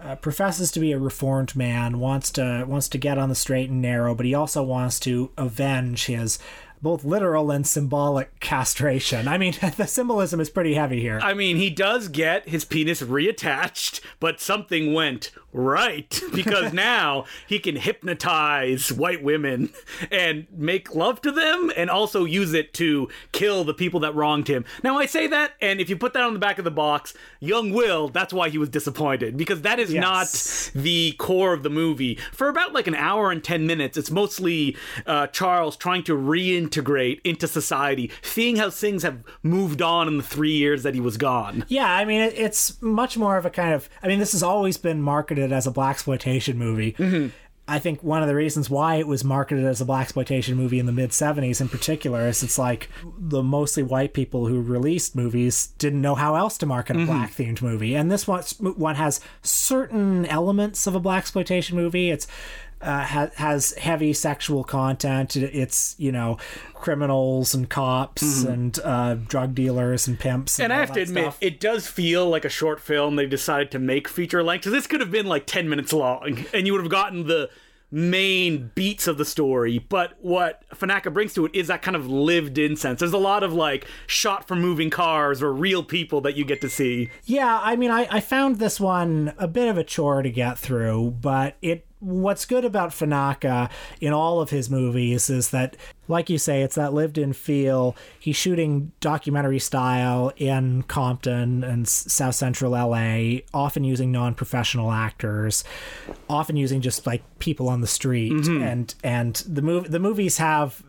Uh, 0.02 0.16
professes 0.16 0.72
to 0.72 0.80
be 0.80 0.92
a 0.92 1.00
reformed 1.00 1.56
man, 1.56 2.00
wants 2.00 2.32
to 2.32 2.64
wants 2.68 2.88
to 2.88 3.00
get 3.00 3.18
on 3.18 3.30
the 3.30 3.36
straight 3.36 3.70
and 3.70 3.82
narrow, 3.82 4.14
but 4.14 4.28
he 4.28 4.34
also 4.34 4.62
wants 4.62 5.00
to 5.00 5.32
avenge 5.38 6.06
his 6.06 6.38
both 6.82 7.04
literal 7.04 7.52
and 7.52 7.66
symbolic 7.66 8.40
castration. 8.40 9.28
I 9.28 9.38
mean, 9.38 9.54
the 9.78 9.88
symbolism 9.88 10.40
is 10.40 10.50
pretty 10.50 10.74
heavy 10.76 11.00
here. 11.02 11.20
I 11.22 11.34
mean, 11.34 11.58
he 11.58 11.70
does 11.70 12.08
get 12.08 12.48
his 12.50 12.66
penis 12.66 13.02
reattached, 13.02 14.02
but 14.20 14.40
something 14.40 14.94
went 14.94 15.32
right 15.54 16.22
because 16.34 16.74
now 16.92 17.26
he 17.48 17.60
can 17.60 17.76
hypnotize 17.78 18.92
white 18.92 19.24
women 19.24 19.70
and 20.12 20.46
make 20.52 20.94
love 20.94 21.22
to 21.22 21.32
them 21.32 21.72
and 21.76 21.90
also 21.90 22.26
use 22.26 22.54
it 22.54 22.74
to 22.76 23.08
kill 23.32 23.64
the 23.64 23.74
people 23.74 24.00
that 24.02 24.14
wronged 24.16 24.48
him. 24.48 24.66
Now, 24.84 24.98
I 24.98 25.06
say 25.06 25.28
that, 25.28 25.54
and 25.62 25.80
if 25.80 25.90
you 25.90 25.98
put 25.98 26.14
that 26.14 26.24
on 26.24 26.34
the 26.34 26.40
back 26.40 26.58
of 26.60 26.66
the 26.66 26.72
box, 26.72 27.14
young 27.40 27.72
Will, 27.74 28.10
that's 28.10 28.34
why 28.34 28.50
he 28.50 28.58
was 28.58 28.70
disappointed 28.70 29.38
because 29.38 29.62
that 29.62 29.80
is 29.80 29.92
Yes. 29.92 30.02
not 30.76 30.82
the 30.84 31.14
core 31.18 31.54
of 31.54 31.64
the 31.64 31.70
movie. 31.70 32.16
For 32.34 32.50
about 32.50 32.74
like 32.74 32.88
an 32.88 32.96
hour 32.96 33.32
and 33.32 33.44
10 33.44 33.66
minutes, 33.66 33.98
it's 33.98 34.12
mostly 34.12 34.76
uh, 35.06 35.28
Charles 35.28 35.76
trying 35.78 36.04
to 36.04 36.16
reintegrate 36.70 37.22
into 37.24 37.48
society, 37.48 38.12
seeing 38.22 38.58
how 38.58 38.70
things 38.70 39.04
have 39.04 39.24
moved 39.44 39.82
on 39.82 40.08
in 40.08 40.18
the 40.18 40.24
three 40.24 40.54
years 40.54 40.84
that 40.84 40.94
he 40.94 41.00
was 41.02 41.18
gone. 41.18 41.66
Yeah, 41.68 41.92
I 41.92 42.06
mean, 42.06 42.22
it's 42.22 42.82
much 42.82 43.18
more 43.18 43.38
of 43.38 43.46
a 43.46 43.50
kind 43.50 43.74
of. 43.74 43.90
I 44.04 44.08
mean, 44.08 44.20
this 44.20 44.32
has 44.34 44.44
always 44.44 44.78
been 44.78 45.02
marketed 45.02 45.52
as 45.52 45.68
a 45.68 45.72
black 45.72 45.96
exploitation 45.98 46.58
movie. 46.58 46.94
Mm-hmm. 46.94 47.28
I 47.70 47.80
think 47.80 48.02
one 48.02 48.22
of 48.22 48.30
the 48.30 48.36
reasons 48.36 48.70
why 48.70 48.96
it 48.96 49.08
was 49.08 49.26
marketed 49.26 49.66
as 49.66 49.82
a 49.82 49.86
black 49.86 50.04
exploitation 50.04 50.56
movie 50.56 50.80
in 50.80 50.86
the 50.86 50.94
mid 50.94 51.10
'70s, 51.10 51.60
in 51.60 51.68
particular, 51.68 52.26
is 52.26 52.42
it's 52.42 52.58
like 52.58 52.88
the 53.18 53.44
mostly 53.44 53.84
white 53.84 54.14
people 54.14 54.48
who 54.48 54.62
released 54.62 55.18
movies 55.18 55.68
didn't 55.78 56.02
know 56.02 56.16
how 56.16 56.36
else 56.36 56.58
to 56.60 56.66
market 56.66 56.96
Mm-hmm. 56.96 57.10
a 57.10 57.14
black 57.14 57.32
themed 57.34 57.62
movie, 57.62 57.94
and 57.94 58.10
this 58.10 58.26
one 58.26 58.42
one 58.62 58.96
has 58.96 59.20
certain 59.42 60.26
elements 60.28 60.88
of 60.88 60.96
a 60.96 61.00
black 61.02 61.24
exploitation 61.24 61.76
movie. 61.76 62.10
It's 62.10 62.26
uh, 62.82 63.04
ha- 63.04 63.30
has 63.36 63.74
heavy 63.74 64.14
sexual 64.14 64.64
content. 64.64 65.36
It's 65.36 65.96
you 65.98 66.12
know 66.12 66.38
criminals 66.74 67.54
and 67.54 67.70
cops 67.70 68.44
and 68.44 68.80
uh, 68.84 69.16
drug 69.16 69.56
dealers 69.56 70.08
and 70.08 70.20
pimps. 70.20 70.54
Mm-hmm. 70.54 70.64
And 70.64 70.74
I 70.74 70.78
have 70.78 70.94
to 70.94 71.02
admit, 71.02 71.24
stuff. 71.24 71.38
it 71.42 71.60
does 71.60 71.88
feel 71.88 72.30
like 72.30 72.46
a 72.46 72.50
short 72.50 72.80
film 72.80 73.16
they 73.16 73.26
decided 73.26 73.72
to 73.72 73.80
make 73.80 74.08
feature 74.08 74.44
length. 74.44 74.66
So 74.66 74.70
this 74.70 74.88
could 74.88 75.02
have 75.02 75.12
been 75.12 75.26
like 75.26 75.46
10 75.46 75.68
minutes 75.68 75.94
long, 75.94 76.46
and 76.54 76.68
you 76.68 76.74
would 76.74 76.82
have 76.82 76.92
gotten 76.92 77.28
the 77.28 77.50
main 77.92 78.72
beats 78.76 79.08
of 79.08 79.18
the 79.18 79.26
story. 79.26 79.80
But 79.80 80.18
what 80.22 80.64
Fanaka 80.76 81.14
brings 81.14 81.34
to 81.36 81.46
it 81.46 81.56
is 81.56 81.68
that 81.68 81.82
kind 81.82 81.96
of 81.96 82.08
lived 82.08 82.58
in 82.58 82.76
sense. 82.76 83.00
There's 83.00 83.14
a 83.14 83.18
lot 83.18 83.44
of 83.44 83.54
like 83.54 83.88
shot 84.06 84.48
from 84.48 84.62
moving 84.62 84.90
cars 84.90 85.42
or 85.42 85.54
real 85.54 85.84
people 85.84 86.22
that 86.22 86.36
you 86.36 86.46
get 86.46 86.62
to 86.62 86.70
see. 86.70 87.10
Yeah, 87.26 87.60
I 87.64 87.76
mean, 87.76 87.92
I, 87.92 88.08
I 88.12 88.20
found 88.20 88.58
this 88.58 88.80
one 88.80 89.34
a 89.38 89.48
bit 89.48 89.68
of 89.68 89.78
a 89.78 89.84
chore 89.84 90.22
to 90.22 90.30
get 90.30 90.58
through, 90.60 91.12
but 91.22 91.56
it. 91.62 91.87
What's 92.00 92.46
good 92.46 92.64
about 92.64 92.92
Fanaka 92.92 93.70
in 94.00 94.14
all 94.14 94.40
of 94.40 94.50
his 94.50 94.70
movies 94.70 95.30
is 95.30 95.50
that, 95.50 95.76
like 96.08 96.30
you 96.30 96.38
say, 96.38 96.62
it's 96.62 96.76
that 96.76 96.94
lived-in 96.94 97.34
feel. 97.34 97.96
He's 98.20 98.36
shooting 98.36 98.92
documentary 99.00 99.60
style 99.60 100.32
in 100.38 100.84
Compton 100.84 101.64
and 101.64 101.88
South 101.88 102.36
Central 102.36 102.72
LA, 102.72 103.40
often 103.54 103.84
using 103.84 104.12
non-professional 104.12 104.92
actors, 104.92 105.64
often 106.30 106.56
using 106.56 106.82
just 106.82 107.08
like 107.08 107.24
people 107.40 107.68
on 107.68 107.82
the 107.82 107.88
street, 107.88 108.32
mm-hmm. 108.32 108.62
and 108.62 108.96
and 109.04 109.36
the 109.48 109.62
mov- 109.62 109.90
the 109.90 110.00
movies 110.00 110.38
have 110.38 110.84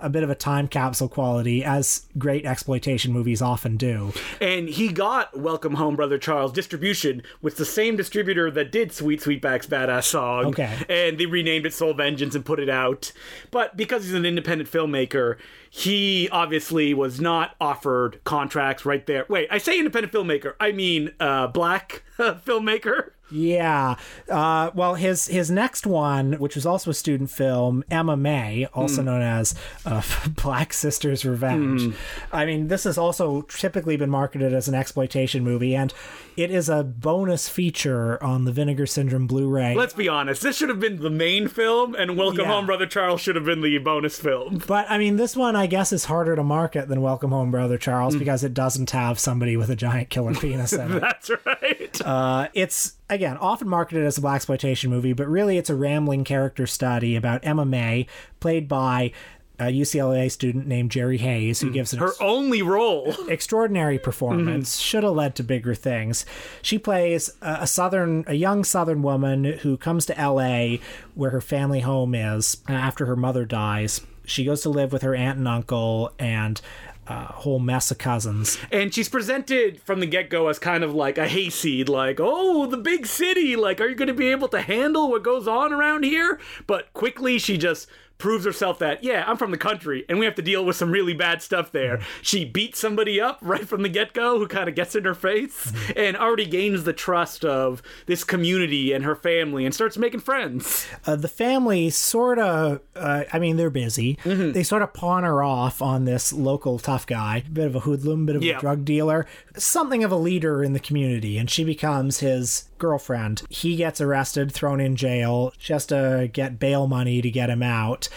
a 0.00 0.08
bit 0.08 0.22
of 0.22 0.30
a 0.30 0.34
time 0.34 0.68
capsule 0.68 1.08
quality, 1.08 1.64
as 1.64 2.06
great 2.18 2.44
exploitation 2.44 3.12
movies 3.12 3.40
often 3.42 3.76
do. 3.76 4.12
And 4.40 4.68
he 4.68 4.88
got 4.88 5.38
Welcome 5.38 5.74
Home, 5.74 5.96
Brother 5.96 6.18
Charles 6.18 6.52
distribution 6.52 7.22
with 7.42 7.56
the 7.56 7.64
same 7.64 7.96
distributor 7.96 8.50
that 8.50 8.72
did 8.72 8.92
Sweet 8.92 9.20
Sweetback's 9.20 9.66
Baadasssss 9.66 10.04
Song. 10.04 10.46
Okay. 10.46 10.76
And 10.88 11.18
they 11.18 11.26
renamed 11.26 11.66
it 11.66 11.74
Soul 11.74 11.94
Vengeance 11.94 12.34
and 12.34 12.44
put 12.44 12.60
it 12.60 12.68
out. 12.68 13.12
But 13.50 13.76
because 13.76 14.04
he's 14.04 14.14
an 14.14 14.26
independent 14.26 14.70
filmmaker, 14.70 15.36
he 15.70 16.28
obviously 16.30 16.94
was 16.94 17.20
not 17.20 17.56
offered 17.60 18.22
contracts 18.24 18.84
right 18.84 19.04
there. 19.06 19.26
Wait, 19.28 19.48
I 19.50 19.58
say 19.58 19.78
independent 19.78 20.12
filmmaker, 20.12 20.54
I 20.60 20.72
mean 20.72 21.12
uh, 21.18 21.48
black 21.48 22.04
filmmaker. 22.18 23.10
Yeah. 23.34 23.96
Uh, 24.30 24.70
well, 24.74 24.94
his 24.94 25.26
his 25.26 25.50
next 25.50 25.86
one, 25.86 26.34
which 26.34 26.54
was 26.54 26.64
also 26.64 26.90
a 26.90 26.94
student 26.94 27.30
film, 27.30 27.82
Emma 27.90 28.16
Mae, 28.16 28.66
also 28.72 29.00
Hmm. 29.00 29.06
known 29.06 29.22
as 29.22 29.54
uh, 29.84 30.02
Black 30.42 30.72
Sisters 30.72 31.24
Revenge. 31.24 31.92
I 32.32 32.46
mean, 32.46 32.68
this 32.68 32.84
has 32.84 32.96
also 32.96 33.42
typically 33.42 33.96
been 33.96 34.10
marketed 34.10 34.54
as 34.54 34.68
an 34.68 34.74
exploitation 34.74 35.42
movie, 35.42 35.74
and 35.74 35.92
it 36.36 36.50
is 36.50 36.68
a 36.68 36.82
bonus 36.84 37.48
feature 37.48 38.22
on 38.22 38.44
the 38.44 38.52
Vinegar 38.52 38.86
Syndrome 38.86 39.26
Blu-ray. 39.26 39.74
Let's 39.74 39.94
be 39.94 40.08
honest. 40.08 40.42
This 40.42 40.56
should 40.56 40.68
have 40.68 40.80
been 40.80 41.00
the 41.00 41.10
main 41.10 41.48
film, 41.48 41.94
and 41.94 42.16
Welcome 42.16 42.40
Yeah. 42.42 42.46
Home, 42.52 42.66
Brother 42.66 42.86
Charles 42.86 43.20
should 43.20 43.36
have 43.36 43.44
been 43.44 43.60
the 43.60 43.78
bonus 43.78 44.18
film. 44.18 44.62
but 44.66 44.86
I 44.90 44.98
mean, 44.98 45.16
this 45.16 45.36
one 45.36 45.56
I 45.56 45.66
guess 45.66 45.92
is 45.92 46.06
harder 46.06 46.34
to 46.36 46.42
market 46.42 46.88
than 46.88 47.00
Welcome 47.02 47.30
Home, 47.30 47.50
Brother. 47.50 47.78
Charles, 47.78 48.16
because 48.16 48.42
it 48.44 48.54
doesn't 48.54 48.90
have 48.90 49.18
somebody 49.18 49.56
with 49.56 49.70
a 49.70 49.76
giant 49.76 50.10
killer 50.10 50.34
penis 50.34 50.72
in 50.72 50.92
it. 50.96 51.00
That's 51.00 51.30
right. 51.44 52.00
Uh, 52.04 52.48
it's 52.54 52.94
again 53.10 53.36
often 53.38 53.68
marketed 53.68 54.04
as 54.04 54.18
a 54.18 54.20
black 54.20 54.36
exploitation 54.36 54.90
movie, 54.90 55.12
but 55.12 55.26
really 55.28 55.58
it's 55.58 55.70
a 55.70 55.74
rambling 55.74 56.24
character 56.24 56.66
study 56.66 57.16
about 57.16 57.40
Emma 57.44 57.64
Mae, 57.64 58.06
played 58.40 58.68
by 58.68 59.12
a 59.58 59.64
UCLA 59.64 60.30
student 60.30 60.66
named 60.66 60.90
Jerri 60.90 61.18
Hayes, 61.18 61.60
who 61.60 61.68
hmm. 61.68 61.74
gives 61.74 61.92
an 61.92 62.00
Her 62.00 62.12
only 62.20 62.62
role. 62.62 63.14
extraordinary 63.28 63.98
performance. 63.98 64.76
Mm-hmm. 64.76 64.82
Should 64.82 65.04
have 65.04 65.12
led 65.12 65.36
to 65.36 65.44
bigger 65.44 65.74
things. 65.74 66.26
She 66.62 66.78
plays 66.78 67.30
a, 67.40 67.58
a 67.60 67.66
southern, 67.66 68.24
a 68.26 68.34
young 68.34 68.64
southern 68.64 69.02
woman 69.02 69.44
who 69.44 69.76
comes 69.76 70.06
to 70.06 70.18
L.A., 70.18 70.80
where 71.14 71.30
her 71.30 71.40
family 71.40 71.80
home 71.80 72.14
is 72.14 72.58
after 72.68 73.06
her 73.06 73.16
mother 73.16 73.44
dies. 73.44 74.00
She 74.24 74.44
goes 74.44 74.62
to 74.62 74.70
live 74.70 74.92
with 74.92 75.02
her 75.02 75.14
aunt 75.14 75.38
and 75.38 75.46
uncle 75.46 76.12
and 76.18 76.60
a 77.06 77.24
whole 77.24 77.58
mess 77.58 77.90
of 77.90 77.98
cousins. 77.98 78.58
And 78.72 78.92
she's 78.94 79.08
presented 79.08 79.80
from 79.80 80.00
the 80.00 80.06
get 80.06 80.30
go 80.30 80.48
as 80.48 80.58
kind 80.58 80.82
of 80.82 80.94
like 80.94 81.18
a 81.18 81.28
hayseed, 81.28 81.88
like, 81.88 82.18
oh, 82.20 82.66
the 82.66 82.76
big 82.76 83.06
city. 83.06 83.56
Like, 83.56 83.80
are 83.80 83.86
you 83.86 83.94
going 83.94 84.08
to 84.08 84.14
be 84.14 84.28
able 84.28 84.48
to 84.48 84.62
handle 84.62 85.10
what 85.10 85.22
goes 85.22 85.46
on 85.46 85.72
around 85.72 86.04
here? 86.04 86.40
But 86.66 86.92
quickly, 86.94 87.38
she 87.38 87.58
just 87.58 87.88
proves 88.18 88.44
herself 88.44 88.78
that, 88.78 89.02
yeah, 89.04 89.24
I'm 89.26 89.36
from 89.36 89.50
the 89.50 89.58
country 89.58 90.04
and 90.08 90.18
we 90.18 90.24
have 90.24 90.34
to 90.36 90.42
deal 90.42 90.64
with 90.64 90.76
some 90.76 90.90
really 90.90 91.14
bad 91.14 91.42
stuff 91.42 91.72
there. 91.72 92.00
She 92.22 92.44
beats 92.44 92.78
somebody 92.78 93.20
up 93.20 93.38
right 93.42 93.68
from 93.68 93.82
the 93.82 93.88
get 93.88 94.12
go 94.14 94.38
who 94.38 94.46
kind 94.46 94.68
of 94.68 94.74
gets 94.74 94.94
in 94.94 95.04
her 95.04 95.14
face 95.14 95.72
and 95.96 96.16
already 96.16 96.46
gains 96.46 96.84
the 96.84 96.92
trust 96.92 97.44
of 97.44 97.82
this 98.06 98.24
community 98.24 98.92
and 98.92 99.04
her 99.04 99.16
family 99.16 99.64
and 99.66 99.74
starts 99.74 99.98
making 99.98 100.20
friends. 100.20 100.86
uh, 101.06 101.16
the 101.16 101.28
family 101.28 101.90
sort 101.90 102.38
of 102.38 102.80
uh, 102.96 103.24
i 103.32 103.38
mean 103.38 103.56
they're 103.56 103.70
busy 103.70 104.16
Mm-hmm. 104.24 104.52
they 104.52 104.62
sort 104.62 104.82
of 104.82 104.92
pawn 104.94 105.24
her 105.24 105.42
off 105.42 105.82
on 105.82 106.04
this 106.04 106.32
local 106.32 106.78
tough 106.78 107.06
guy 107.06 107.42
bit 107.52 107.66
of 107.66 107.74
a 107.74 107.80
hoodlum 107.80 108.26
bit 108.26 108.36
of 108.36 108.42
Yeah. 108.42 108.56
a 108.58 108.60
drug 108.60 108.84
dealer 108.84 109.26
something 109.56 110.02
of 110.04 110.12
a 110.12 110.16
leader 110.16 110.62
in 110.62 110.72
the 110.72 110.80
community 110.80 111.36
and 111.38 111.50
she 111.50 111.64
becomes 111.64 112.20
his 112.20 112.64
girlfriend 112.84 113.42
he 113.48 113.76
gets 113.76 114.00
arrested 114.00 114.52
thrown 114.52 114.78
in 114.80 114.94
jail 114.96 115.52
she 115.58 115.72
has 115.72 115.86
to 115.86 116.28
get 116.32 116.58
bail 116.58 116.86
money 116.86 117.22
to 117.22 117.30
get 117.30 117.48
him 117.48 117.62
out 117.62 118.08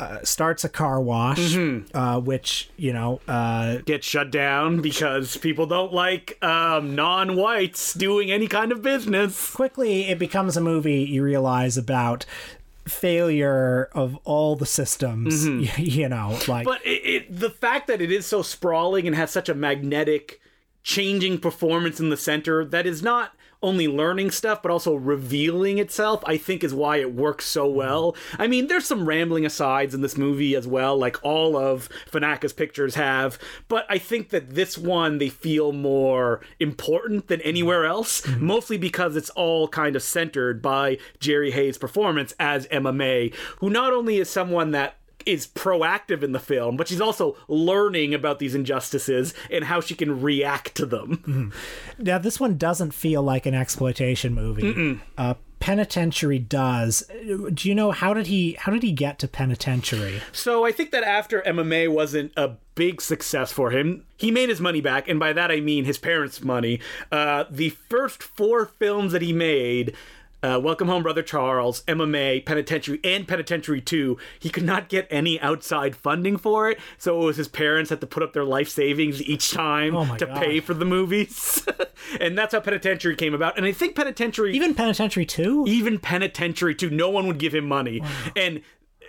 uh, 0.00 0.18
starts 0.22 0.62
a 0.64 0.68
car 0.68 1.00
wash 1.00 1.38
Mm-hmm. 1.54 1.96
uh, 1.96 2.20
which 2.20 2.70
you 2.76 2.92
know 2.92 3.20
uh, 3.26 3.78
Get 3.84 4.04
shut 4.04 4.30
down 4.30 4.80
because 4.80 5.36
people 5.36 5.66
don't 5.66 5.92
like 5.92 6.38
um, 6.42 6.94
non 6.94 7.34
whites 7.36 7.94
doing 7.94 8.30
any 8.30 8.46
kind 8.46 8.70
of 8.70 8.80
business. 8.80 9.52
quickly 9.52 10.04
it 10.08 10.18
becomes 10.18 10.56
a 10.56 10.60
movie 10.60 11.02
you 11.02 11.22
realize 11.24 11.76
about 11.76 12.24
failure 12.86 13.88
of 13.92 14.16
all 14.24 14.56
the 14.56 14.66
systems 14.66 15.46
you 15.78 16.08
know 16.08 16.38
like 16.48 16.64
Mm-hmm. 16.66 16.78
But 16.78 16.86
it, 16.86 17.02
it, 17.04 17.40
the 17.40 17.50
fact 17.50 17.86
that 17.88 18.00
it 18.00 18.10
is 18.12 18.24
so 18.26 18.42
sprawling 18.42 19.06
and 19.06 19.16
has 19.16 19.30
such 19.30 19.48
a 19.48 19.54
magnetic, 19.54 20.40
changing 20.82 21.38
performance 21.38 21.98
in 22.00 22.08
the 22.10 22.16
center 22.16 22.64
that 22.64 22.86
is 22.86 23.02
not 23.02 23.32
only 23.62 23.88
learning 23.88 24.30
stuff 24.30 24.62
but 24.62 24.70
also 24.70 24.94
revealing 24.94 25.78
itself, 25.78 26.22
I 26.26 26.36
think 26.36 26.62
is 26.62 26.74
why 26.74 26.98
it 26.98 27.14
works 27.14 27.46
so 27.46 27.66
mm-hmm. 27.66 27.76
well. 27.76 28.16
I 28.38 28.46
mean, 28.46 28.66
there's 28.66 28.86
some 28.86 29.08
rambling 29.08 29.44
asides 29.44 29.94
in 29.94 30.00
this 30.00 30.16
movie 30.16 30.54
as 30.54 30.66
well, 30.66 30.96
like 30.96 31.16
all 31.22 31.56
of 31.56 31.88
Fanaka's 32.10 32.52
pictures 32.52 32.94
have, 32.94 33.38
but 33.68 33.86
I 33.88 33.98
think 33.98 34.30
that 34.30 34.54
this 34.54 34.78
one 34.78 35.18
they 35.18 35.28
feel 35.28 35.72
more 35.72 36.40
important 36.60 37.28
than 37.28 37.40
mm-hmm. 37.40 37.48
anywhere 37.48 37.86
else, 37.86 38.20
mm-hmm. 38.22 38.44
mostly 38.44 38.78
because 38.78 39.16
it's 39.16 39.30
all 39.30 39.68
kind 39.68 39.96
of 39.96 40.02
centered 40.02 40.62
by 40.62 40.98
Jerri 41.20 41.52
Hayes' 41.52 41.78
performance 41.78 42.34
as 42.38 42.66
Emma 42.70 42.92
Mae, 42.92 43.32
who 43.58 43.70
not 43.70 43.92
only 43.92 44.18
is 44.18 44.28
someone 44.28 44.70
that 44.72 44.96
is 45.28 45.46
proactive 45.46 46.22
in 46.22 46.32
the 46.32 46.38
film, 46.40 46.76
but 46.76 46.88
she's 46.88 47.00
also 47.00 47.36
learning 47.46 48.14
about 48.14 48.38
these 48.38 48.54
injustices 48.54 49.34
and 49.50 49.64
how 49.64 49.80
she 49.80 49.94
can 49.94 50.20
react 50.22 50.74
to 50.76 50.86
them. 50.86 51.52
Now, 51.98 52.18
this 52.18 52.40
one 52.40 52.56
doesn't 52.56 52.92
feel 52.92 53.22
like 53.22 53.44
an 53.46 53.54
exploitation 53.54 54.34
movie. 54.34 55.00
Uh, 55.16 55.34
Penitentiary 55.60 56.38
does. 56.38 57.02
Do 57.52 57.68
you 57.68 57.74
know 57.74 57.90
how 57.90 58.14
did 58.14 58.28
he 58.28 58.52
how 58.60 58.70
did 58.70 58.84
he 58.84 58.92
get 58.92 59.18
to 59.18 59.28
Penitentiary? 59.28 60.20
So 60.30 60.64
I 60.64 60.70
think 60.70 60.92
that 60.92 61.02
after 61.02 61.42
Emma 61.42 61.64
Mae 61.64 61.88
wasn't 61.88 62.32
a 62.36 62.56
big 62.76 63.00
success 63.00 63.50
for 63.50 63.72
him, 63.72 64.04
he 64.16 64.30
made 64.30 64.48
his 64.48 64.60
money 64.60 64.80
back, 64.80 65.08
and 65.08 65.18
by 65.18 65.32
that 65.32 65.50
I 65.50 65.58
mean 65.60 65.84
his 65.84 65.98
parents' 65.98 66.42
money. 66.44 66.80
Uh, 67.10 67.44
the 67.50 67.70
first 67.70 68.22
four 68.22 68.66
films 68.66 69.10
that 69.12 69.22
he 69.22 69.32
made. 69.32 69.94
Uh, 70.40 70.60
Welcome 70.62 70.86
Home, 70.86 71.02
Brother 71.02 71.22
Charles, 71.22 71.82
Emma 71.88 72.06
Mae, 72.06 72.38
Penitentiary, 72.40 73.00
and 73.02 73.26
Penitentiary 73.26 73.80
2. 73.80 74.16
He 74.38 74.50
could 74.50 74.62
not 74.62 74.88
get 74.88 75.08
any 75.10 75.40
outside 75.40 75.96
funding 75.96 76.36
for 76.36 76.70
it, 76.70 76.78
so 76.96 77.20
it 77.20 77.24
was 77.24 77.36
his 77.36 77.48
parents 77.48 77.90
had 77.90 78.00
to 78.02 78.06
put 78.06 78.22
up 78.22 78.34
their 78.34 78.44
life 78.44 78.68
savings 78.68 79.20
each 79.20 79.50
time 79.50 79.96
Oh 79.96 80.16
to 80.16 80.26
God. 80.26 80.36
pay 80.36 80.60
for 80.60 80.74
the 80.74 80.84
movies. 80.84 81.66
and 82.20 82.38
that's 82.38 82.54
how 82.54 82.60
Penitentiary 82.60 83.16
came 83.16 83.34
about. 83.34 83.56
And 83.56 83.66
I 83.66 83.72
think 83.72 83.96
Penitentiary 83.96 84.54
Even 84.54 84.74
Penitentiary 84.74 85.26
Two. 85.26 85.64
even 85.66 85.98
penitentiary 85.98 86.74
2. 86.76 86.88
no 86.90 87.10
one 87.10 87.26
would 87.26 87.38
give 87.38 87.52
him 87.54 87.66
money 87.66 88.00
and 88.36 88.60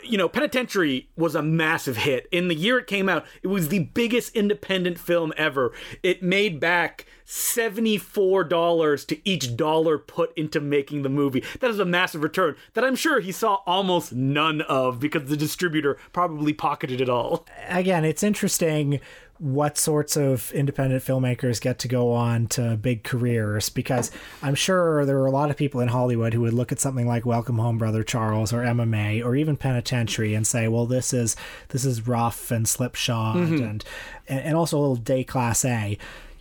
you 0.04 0.18
know 0.18 0.30
penitentiary 0.30 1.10
was 1.16 1.36
a 1.36 1.42
massive 1.42 1.98
hit. 1.98 2.28
In 2.32 2.48
the 2.48 2.56
year 2.56 2.80
it 2.80 2.88
came 2.88 3.10
out 3.10 3.26
it 3.42 3.48
was 3.48 3.70
the 3.70 3.80
biggest 3.80 4.36
independent 4.36 5.00
film 5.00 5.34
ever. 5.38 5.74
It 6.04 6.24
made 6.24 6.60
back 6.60 7.06
$74 7.26 9.06
to 9.06 9.30
each 9.30 9.56
dollar 9.56 10.00
put 10.00 10.36
into 10.36 10.60
making 10.60 11.04
the 11.04 11.10
movie. 11.10 11.44
That 11.60 11.70
is 11.70 11.80
a 11.80 11.86
massive 11.86 12.24
return 12.24 12.56
that 12.74 12.84
i'm 12.84 12.96
sure 12.96 13.20
he 13.20 13.32
saw 13.32 13.60
almost 13.66 14.14
none 14.14 14.62
of 14.62 15.00
because 15.00 15.30
the 15.30 15.38
distributor 15.38 15.98
probably 16.12 16.54
pocketed 16.54 17.02
it 17.02 17.10
all. 17.10 17.46
Again, 17.68 18.06
it's 18.06 18.24
interesting 18.24 19.00
what 19.40 19.78
sorts 19.78 20.18
of 20.18 20.52
independent 20.52 21.02
filmmakers 21.02 21.62
get 21.62 21.80
to 21.80 21.88
go 21.88 22.12
on 22.12 22.46
to 22.46 22.76
big 22.76 23.06
careers 23.06 23.70
because 23.70 24.12
I'm 24.44 24.54
sure 24.54 25.06
there 25.06 25.18
are 25.20 25.26
a 25.26 25.32
lot 25.32 25.50
of 25.50 25.56
people 25.56 25.80
in 25.80 25.88
Hollywood 25.88 26.34
who 26.34 26.42
would 26.42 26.54
look 26.54 26.74
at 26.74 26.80
something 26.82 27.08
like 27.08 27.26
Welcome 27.26 27.58
Home 27.58 27.78
Brother 27.78 28.04
Charles 28.04 28.52
or 28.52 28.64
Emma 28.64 28.86
Mae 28.86 29.22
or 29.22 29.38
even 29.38 29.56
Penitentiary 29.56 30.36
and 30.36 30.46
say, 30.46 30.68
well 30.68 30.86
this 30.86 31.14
is 31.14 31.38
this 31.70 31.86
is 31.86 32.06
rough 32.06 32.52
and 32.52 32.68
slipshod 32.68 33.38
mm-hmm. 33.38 33.64
and 33.64 33.86
and 34.28 34.58
also 34.58 34.78
a 34.78 34.82
little 34.82 34.98
déclassé. 34.98 35.98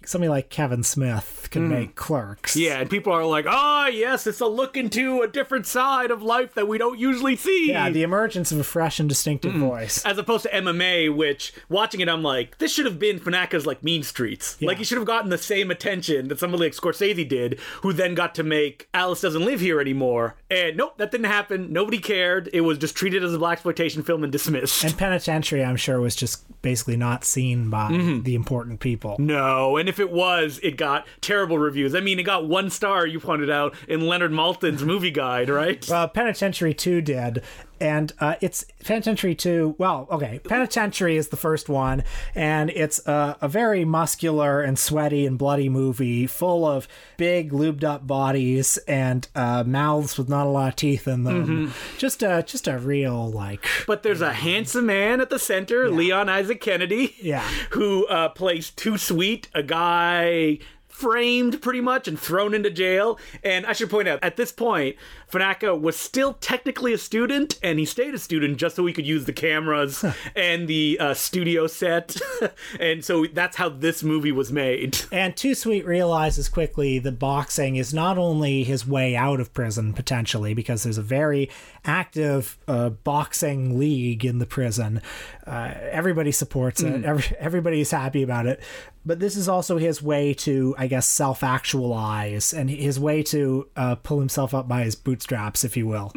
Somebody 0.08 0.30
like 0.30 0.48
Kevin 0.48 0.82
Smith 0.82 1.48
can 1.50 1.64
hmm. 1.64 1.70
make 1.70 1.94
clerks. 1.96 2.56
yeah 2.56 2.80
and 2.80 2.90
people 2.90 3.12
are 3.12 3.24
like 3.24 3.46
ah 3.48 3.86
yes 3.88 4.26
it's 4.26 4.40
a 4.40 4.46
look 4.46 4.76
into 4.76 5.22
a 5.22 5.28
different 5.28 5.66
side 5.66 6.10
of 6.10 6.22
life 6.22 6.54
that 6.54 6.68
we 6.68 6.78
don't 6.78 6.98
usually 6.98 7.36
see 7.36 7.70
Yeah, 7.70 7.90
the 7.90 8.02
emergence 8.02 8.52
of 8.52 8.58
a 8.58 8.64
fresh 8.64 9.00
and 9.00 9.08
distinctive 9.08 9.52
hmm. 9.52 9.60
voice. 9.60 10.04
as 10.04 10.18
opposed 10.18 10.44
to 10.44 10.54
Emma 10.54 10.72
Mae, 10.72 11.08
which 11.08 11.52
watching 11.68 12.00
it, 12.00 12.08
I'm 12.08 12.22
like, 12.22 12.58
this 12.58 12.72
should 12.72 12.86
have 12.86 12.98
been 12.98 13.20
Fanaka's 13.20 13.66
like 13.66 13.82
Mean 13.82 14.02
Streets. 14.02 14.60
Like 14.60 14.78
he 14.78 14.84
should 14.84 14.98
have 14.98 15.06
gotten 15.06 15.30
the 15.30 15.38
same 15.38 15.70
attention 15.70 16.28
that 16.28 16.38
somebody 16.38 16.64
like 16.64 16.72
Scorsese 16.72 17.28
did, 17.28 17.60
who 17.82 17.92
then 17.92 18.14
got 18.14 18.34
to 18.36 18.42
make 18.42 18.88
Alice 18.94 19.20
Doesn't 19.20 19.44
Live 19.44 19.60
Here 19.60 19.80
anymore. 19.80 20.36
And 20.50 20.76
nope, 20.76 20.98
that 20.98 21.10
didn't 21.10 21.26
happen. 21.26 21.72
Nobody 21.72 21.98
cared. 21.98 22.48
It 22.52 22.62
was 22.62 22.78
just 22.78 22.96
treated 22.96 23.22
as 23.22 23.34
a 23.34 23.38
black 23.38 23.58
exploitation 23.58 24.02
film 24.02 24.22
and 24.22 24.32
dismissed. 24.32 24.84
And 24.84 24.96
Penitentiary, 24.96 25.64
I'm 25.64 25.76
sure, 25.76 26.00
was 26.00 26.16
just 26.16 26.44
basically 26.62 26.96
not 26.96 27.24
seen 27.24 27.70
by 27.70 27.90
mm-hmm. 27.90 28.22
the 28.22 28.34
important 28.34 28.80
people. 28.80 29.16
no, 29.18 29.76
and 29.76 29.88
if 29.88 29.97
it 29.98 30.10
was, 30.10 30.60
it 30.62 30.76
got 30.76 31.06
terrible 31.20 31.58
reviews. 31.58 31.94
I 31.94 32.00
mean, 32.00 32.18
it 32.18 32.24
got 32.24 32.46
one 32.46 32.70
star. 32.70 33.06
You 33.06 33.20
pointed 33.20 33.50
out 33.50 33.74
in 33.86 34.06
Leonard 34.06 34.32
Maltin's 34.32 34.84
movie 34.84 35.10
guide, 35.10 35.48
right? 35.48 35.88
Uh, 35.90 36.08
Penitentiary 36.08 36.74
2 36.74 37.00
did. 37.00 37.42
And 37.80 38.12
uh, 38.20 38.34
it's 38.40 38.64
Penitentiary 38.84 39.34
2. 39.34 39.76
Well, 39.78 40.06
okay. 40.10 40.38
Penitentiary 40.40 41.16
is 41.16 41.28
the 41.28 41.36
first 41.36 41.68
one. 41.68 42.04
And 42.34 42.70
it's 42.70 43.06
uh, 43.06 43.36
a 43.40 43.48
very 43.48 43.84
muscular 43.84 44.62
and 44.62 44.78
sweaty 44.78 45.26
and 45.26 45.38
bloody 45.38 45.68
movie 45.68 46.26
full 46.26 46.64
of 46.66 46.88
big, 47.16 47.50
lubed 47.52 47.84
up 47.84 48.06
bodies 48.06 48.76
and 48.88 49.26
uh, 49.34 49.64
mouths 49.66 50.18
with 50.18 50.28
not 50.28 50.46
a 50.46 50.50
lot 50.50 50.68
of 50.68 50.76
teeth 50.76 51.06
in 51.08 51.24
them. 51.24 51.72
Just, 51.98 52.22
a, 52.22 52.42
just 52.46 52.66
a 52.68 52.78
real, 52.78 53.30
like. 53.30 53.66
But 53.86 54.02
there's 54.02 54.20
a 54.20 54.32
handsome 54.32 54.86
man 54.86 55.20
at 55.20 55.30
the 55.30 55.38
center, 55.38 55.90
Leon 55.90 56.28
Isaac 56.28 56.60
Kennedy, 56.60 57.14
Yeah. 57.20 57.46
who 57.70 58.06
uh, 58.06 58.28
plays 58.30 58.70
Too 58.70 58.98
Sweet, 58.98 59.48
a 59.54 59.62
guy 59.62 60.58
framed 60.98 61.62
pretty 61.62 61.80
much 61.80 62.08
and 62.08 62.18
thrown 62.18 62.52
into 62.52 62.70
jail. 62.70 63.20
And 63.44 63.64
I 63.66 63.72
should 63.72 63.88
point 63.88 64.08
out, 64.08 64.18
at 64.20 64.36
this 64.36 64.50
point, 64.50 64.96
Fanaka 65.30 65.80
was 65.80 65.96
still 65.96 66.32
technically 66.34 66.92
a 66.92 66.98
student, 66.98 67.56
and 67.62 67.78
he 67.78 67.84
stayed 67.84 68.14
a 68.14 68.18
student 68.18 68.56
just 68.56 68.74
so 68.74 68.84
he 68.84 68.92
could 68.92 69.06
use 69.06 69.24
the 69.24 69.32
cameras 69.32 70.04
and 70.34 70.66
the 70.66 70.96
uh, 70.98 71.14
studio 71.14 71.68
set. 71.68 72.20
and 72.80 73.04
so 73.04 73.26
that's 73.26 73.56
how 73.56 73.68
this 73.68 74.02
movie 74.02 74.32
was 74.32 74.50
made. 74.50 74.98
And 75.18 75.36
Too 75.36 75.54
Sweet 75.54 75.84
realizes 75.84 76.48
quickly 76.48 76.98
that 77.00 77.18
boxing 77.18 77.76
is 77.76 77.92
not 77.92 78.18
only 78.18 78.62
his 78.62 78.86
way 78.86 79.16
out 79.16 79.40
of 79.40 79.52
prison, 79.52 79.92
potentially, 79.92 80.54
because 80.54 80.84
there's 80.84 80.98
a 80.98 81.02
very 81.02 81.50
active 81.84 82.56
uh, 82.68 82.90
boxing 82.90 83.78
league 83.78 84.24
in 84.24 84.38
the 84.38 84.46
prison. 84.46 85.02
Uh, 85.46 85.74
everybody 85.90 86.30
supports 86.30 86.82
it, 86.82 87.04
Every, 87.04 87.36
everybody's 87.38 87.90
happy 87.90 88.22
about 88.22 88.46
it. 88.46 88.60
But 89.08 89.20
this 89.20 89.36
is 89.36 89.48
also 89.48 89.78
his 89.78 90.02
way 90.02 90.34
to, 90.34 90.74
I 90.76 90.86
guess, 90.86 91.06
self 91.06 91.42
actualize 91.42 92.52
and 92.52 92.68
his 92.68 93.00
way 93.00 93.22
to 93.22 93.66
uh, 93.74 93.94
pull 93.94 94.18
himself 94.18 94.52
up 94.52 94.68
by 94.68 94.82
his 94.82 94.96
bootstraps, 94.96 95.64
if 95.64 95.78
you 95.78 95.86
will. 95.86 96.12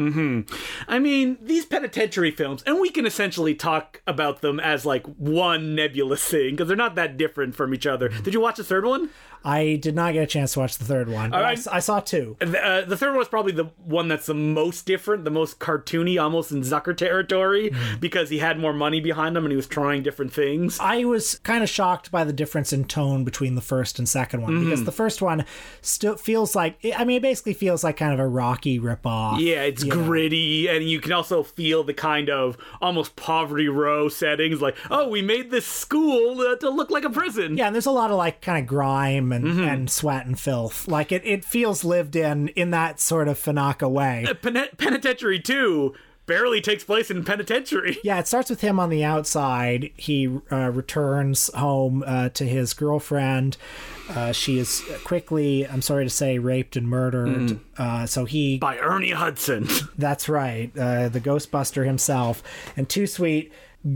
I 0.90 1.00
mean, 1.00 1.38
these 1.42 1.66
penitentiary 1.66 2.32
films, 2.32 2.64
and 2.66 2.82
we 2.82 2.90
can 2.90 3.06
essentially 3.06 3.56
talk 3.56 4.02
about 4.06 4.42
them 4.42 4.60
as 4.60 4.86
like 4.86 5.06
one 5.06 5.74
nebulous 5.74 6.22
thing 6.22 6.52
because 6.52 6.68
they're 6.68 6.76
not 6.76 6.96
that 6.96 7.16
different 7.16 7.56
from 7.56 7.74
each 7.74 7.88
other. 7.88 8.10
Did 8.10 8.34
you 8.34 8.42
watch 8.42 8.58
the 8.58 8.64
third 8.66 8.84
one? 8.84 9.10
I 9.44 9.76
did 9.82 9.96
not 9.96 10.14
get 10.14 10.24
a 10.24 10.28
chance 10.28 10.54
to 10.54 10.60
watch 10.60 10.78
the 10.78 10.86
third 10.86 11.10
one. 11.10 11.34
I 11.34 11.42
right. 11.42 11.60
saw 11.60 12.00
two. 12.00 12.38
The, 12.40 12.64
uh, 12.64 12.86
the 12.86 12.98
third 12.98 13.14
one 13.14 13.22
is 13.22 13.28
probably 13.28 13.54
the 13.54 13.72
one 13.84 14.08
that's 14.08 14.28
the 14.28 14.34
most 14.34 14.86
different, 14.86 15.24
the 15.24 15.32
most 15.32 15.60
cartoony, 15.60 16.22
almost 16.22 16.52
in 16.52 16.62
Zucker 16.62 16.96
territory, 16.96 17.72
because 18.00 18.30
he 18.30 18.40
had 18.40 18.60
more 18.60 18.74
money 18.74 19.00
behind 19.00 19.36
him 19.36 19.46
and 19.46 19.52
he 19.52 19.56
was 19.56 19.68
trying 19.68 20.04
different 20.04 20.32
things. 20.34 20.80
I 20.80 21.04
was 21.06 21.40
kind 21.40 21.64
of 21.64 21.70
shocked 21.70 22.12
by 22.12 22.24
the 22.24 22.34
difference 22.34 22.72
in 22.72 22.86
tone 22.86 23.24
between 23.24 23.56
the 23.56 23.62
first 23.62 24.00
and 24.00 24.08
second 24.08 24.42
one 24.42 24.64
because 24.64 24.84
the 24.84 24.92
first 24.92 25.22
one 25.22 25.46
still 25.82 26.16
feels 26.16 26.56
like 26.56 26.78
I 26.98 27.04
mean 27.04 27.18
it 27.18 27.22
basically 27.22 27.54
feels 27.54 27.84
like 27.84 27.98
kind 27.98 28.14
of 28.14 28.20
a 28.20 28.28
Rocky 28.28 28.80
ripoff. 28.80 29.40
Yeah, 29.40 29.64
it's 29.64 29.84
gritty, 29.84 30.68
and 30.68 30.88
you 30.88 31.00
can 31.00 31.12
also 31.12 31.44
feel 31.44 31.84
the 31.84 31.94
kind 31.94 32.30
of 32.30 32.58
almost 32.82 33.16
poverty 33.16 33.68
row 33.68 34.10
settings, 34.10 34.62
like, 34.62 34.76
oh, 34.90 35.08
we 35.08 35.22
made 35.22 35.52
this 35.52 35.66
school 35.66 36.40
uh, 36.42 36.56
to 36.58 36.70
look 36.70 36.92
like 36.92 37.04
a 37.04 37.10
prison. 37.10 37.58
Yeah, 37.58 37.68
and 37.68 37.76
there's 37.76 37.86
a 37.86 37.92
lot 37.92 38.12
of 38.12 38.18
like 38.18 38.42
kind 38.42 38.60
of 38.60 38.68
grime 38.68 39.31
and, 39.32 39.46
and 39.62 39.90
sweat 39.90 40.26
and 40.26 40.40
filth. 40.40 40.88
Like 40.88 41.12
it, 41.12 41.22
it 41.26 41.46
feels 41.46 41.84
lived 41.84 42.16
in 42.16 42.50
in 42.50 42.72
that 42.72 43.00
sort 43.00 43.28
of 43.28 43.40
Fanaka 43.40 43.90
way. 43.90 44.26
Pen- 44.42 44.70
Penitentiary 44.78 45.40
2 45.40 45.94
barely 46.28 46.62
takes 46.62 46.84
place 46.84 47.12
in 47.12 47.26
penitentiary. 47.26 47.98
Yeah, 48.04 48.20
it 48.20 48.28
starts 48.28 48.50
with 48.50 48.62
him 48.62 48.80
on 48.80 48.90
the 48.90 49.04
outside. 49.04 49.92
He 49.98 50.28
uh, 50.52 50.72
returns 50.72 51.50
home 51.54 52.04
uh, 52.06 52.30
to 52.30 52.46
his 52.46 52.74
girlfriend. 52.74 53.58
Uh, 54.10 54.32
she 54.32 54.58
is 54.58 54.82
quickly, 55.04 55.68
I'm 55.68 55.82
sorry 55.82 56.06
to 56.06 56.10
say, 56.10 56.38
raped 56.38 56.76
and 56.76 56.88
murdered. 56.88 57.60
Uh, 57.78 58.06
so 58.06 58.26
he 58.26 58.58
By 58.58 58.78
Ernie 58.78 59.12
Hudson. 59.12 59.68
That's 59.98 60.30
right, 60.30 60.72
uh, 60.78 61.10
the 61.10 61.20
Ghostbuster 61.22 61.86
himself. 61.86 62.44
And 62.78 62.88
Too 62.88 63.08
Sweet 63.08 63.52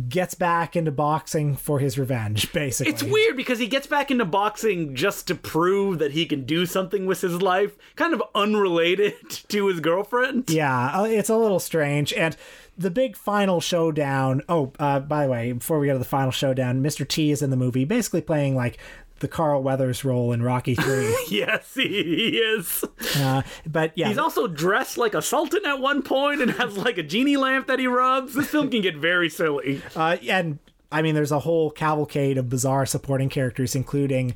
gets 0.10 0.34
back 0.34 0.76
into 0.76 0.92
boxing 0.92 1.56
for 1.56 1.80
his 1.80 1.98
revenge, 1.98 2.52
basically. 2.54 2.92
It's 2.92 3.04
weird 3.04 3.38
because 3.38 3.60
he 3.60 3.68
gets 3.68 3.88
back 3.88 4.10
into 4.10 4.26
boxing 4.26 4.96
just 4.96 5.28
to 5.28 5.36
prove 5.36 6.00
that 6.00 6.12
he 6.12 6.26
can 6.26 6.46
do 6.46 6.66
something 6.66 7.06
with 7.06 7.22
his 7.22 7.42
life, 7.42 7.76
kind 7.96 8.14
of 8.14 8.24
unrelated 8.34 9.14
to 9.30 9.68
his 9.68 9.80
girlfriend. 9.80 10.50
Yeah, 10.50 11.02
uh, 11.02 11.04
it's 11.04 11.30
a 11.30 11.38
little 11.38 11.60
strange. 11.60 12.14
And 12.14 12.36
the 12.78 12.92
big 12.92 13.16
final 13.16 13.62
showdown. 13.62 14.42
Oh, 14.50 14.74
uh, 14.80 15.00
by 15.00 15.26
the 15.26 15.32
way, 15.32 15.52
before 15.54 15.80
we 15.80 15.88
go 15.88 15.94
to 15.94 16.00
the 16.00 16.06
final 16.06 16.32
showdown, 16.32 16.82
Mr. 16.82 17.08
T 17.08 17.32
is 17.32 17.42
in 17.42 17.50
the 17.50 17.58
movie, 17.58 17.86
basically 17.86 18.22
playing 18.22 18.56
like 18.56 18.78
the 19.20 19.28
Carl 19.28 19.64
Weathers 19.64 20.04
role 20.04 20.32
in 20.34 20.44
Rocky 20.44 20.76
3. 20.80 21.26
Yes, 21.30 21.74
he, 21.76 21.88
he 21.88 22.38
is. 22.38 22.84
uh, 23.18 23.42
but 23.66 23.92
yeah, 23.96 24.10
He's 24.10 24.18
also 24.18 24.48
dressed 24.48 24.98
like 24.98 25.14
a 25.14 25.22
sultan 25.22 25.66
at 25.66 25.80
one 25.80 26.02
point 26.02 26.42
and 26.42 26.52
has 26.52 26.78
like 26.78 26.98
a 26.98 27.04
genie 27.04 27.38
lamp 27.38 27.68
that 27.68 27.80
he 27.80 27.88
rubs. 27.88 28.34
This 28.34 28.48
film 28.48 28.70
can 28.70 28.82
get 28.82 28.96
very 28.96 29.30
silly. 29.30 29.82
Uh, 29.96 30.18
and 30.28 30.60
I 30.92 31.02
mean, 31.02 31.16
there's 31.16 31.32
a 31.32 31.40
whole 31.40 31.72
cavalcade 31.72 32.38
of 32.38 32.50
bizarre 32.50 32.86
supporting 32.86 33.30
characters, 33.30 33.76
including 33.76 34.34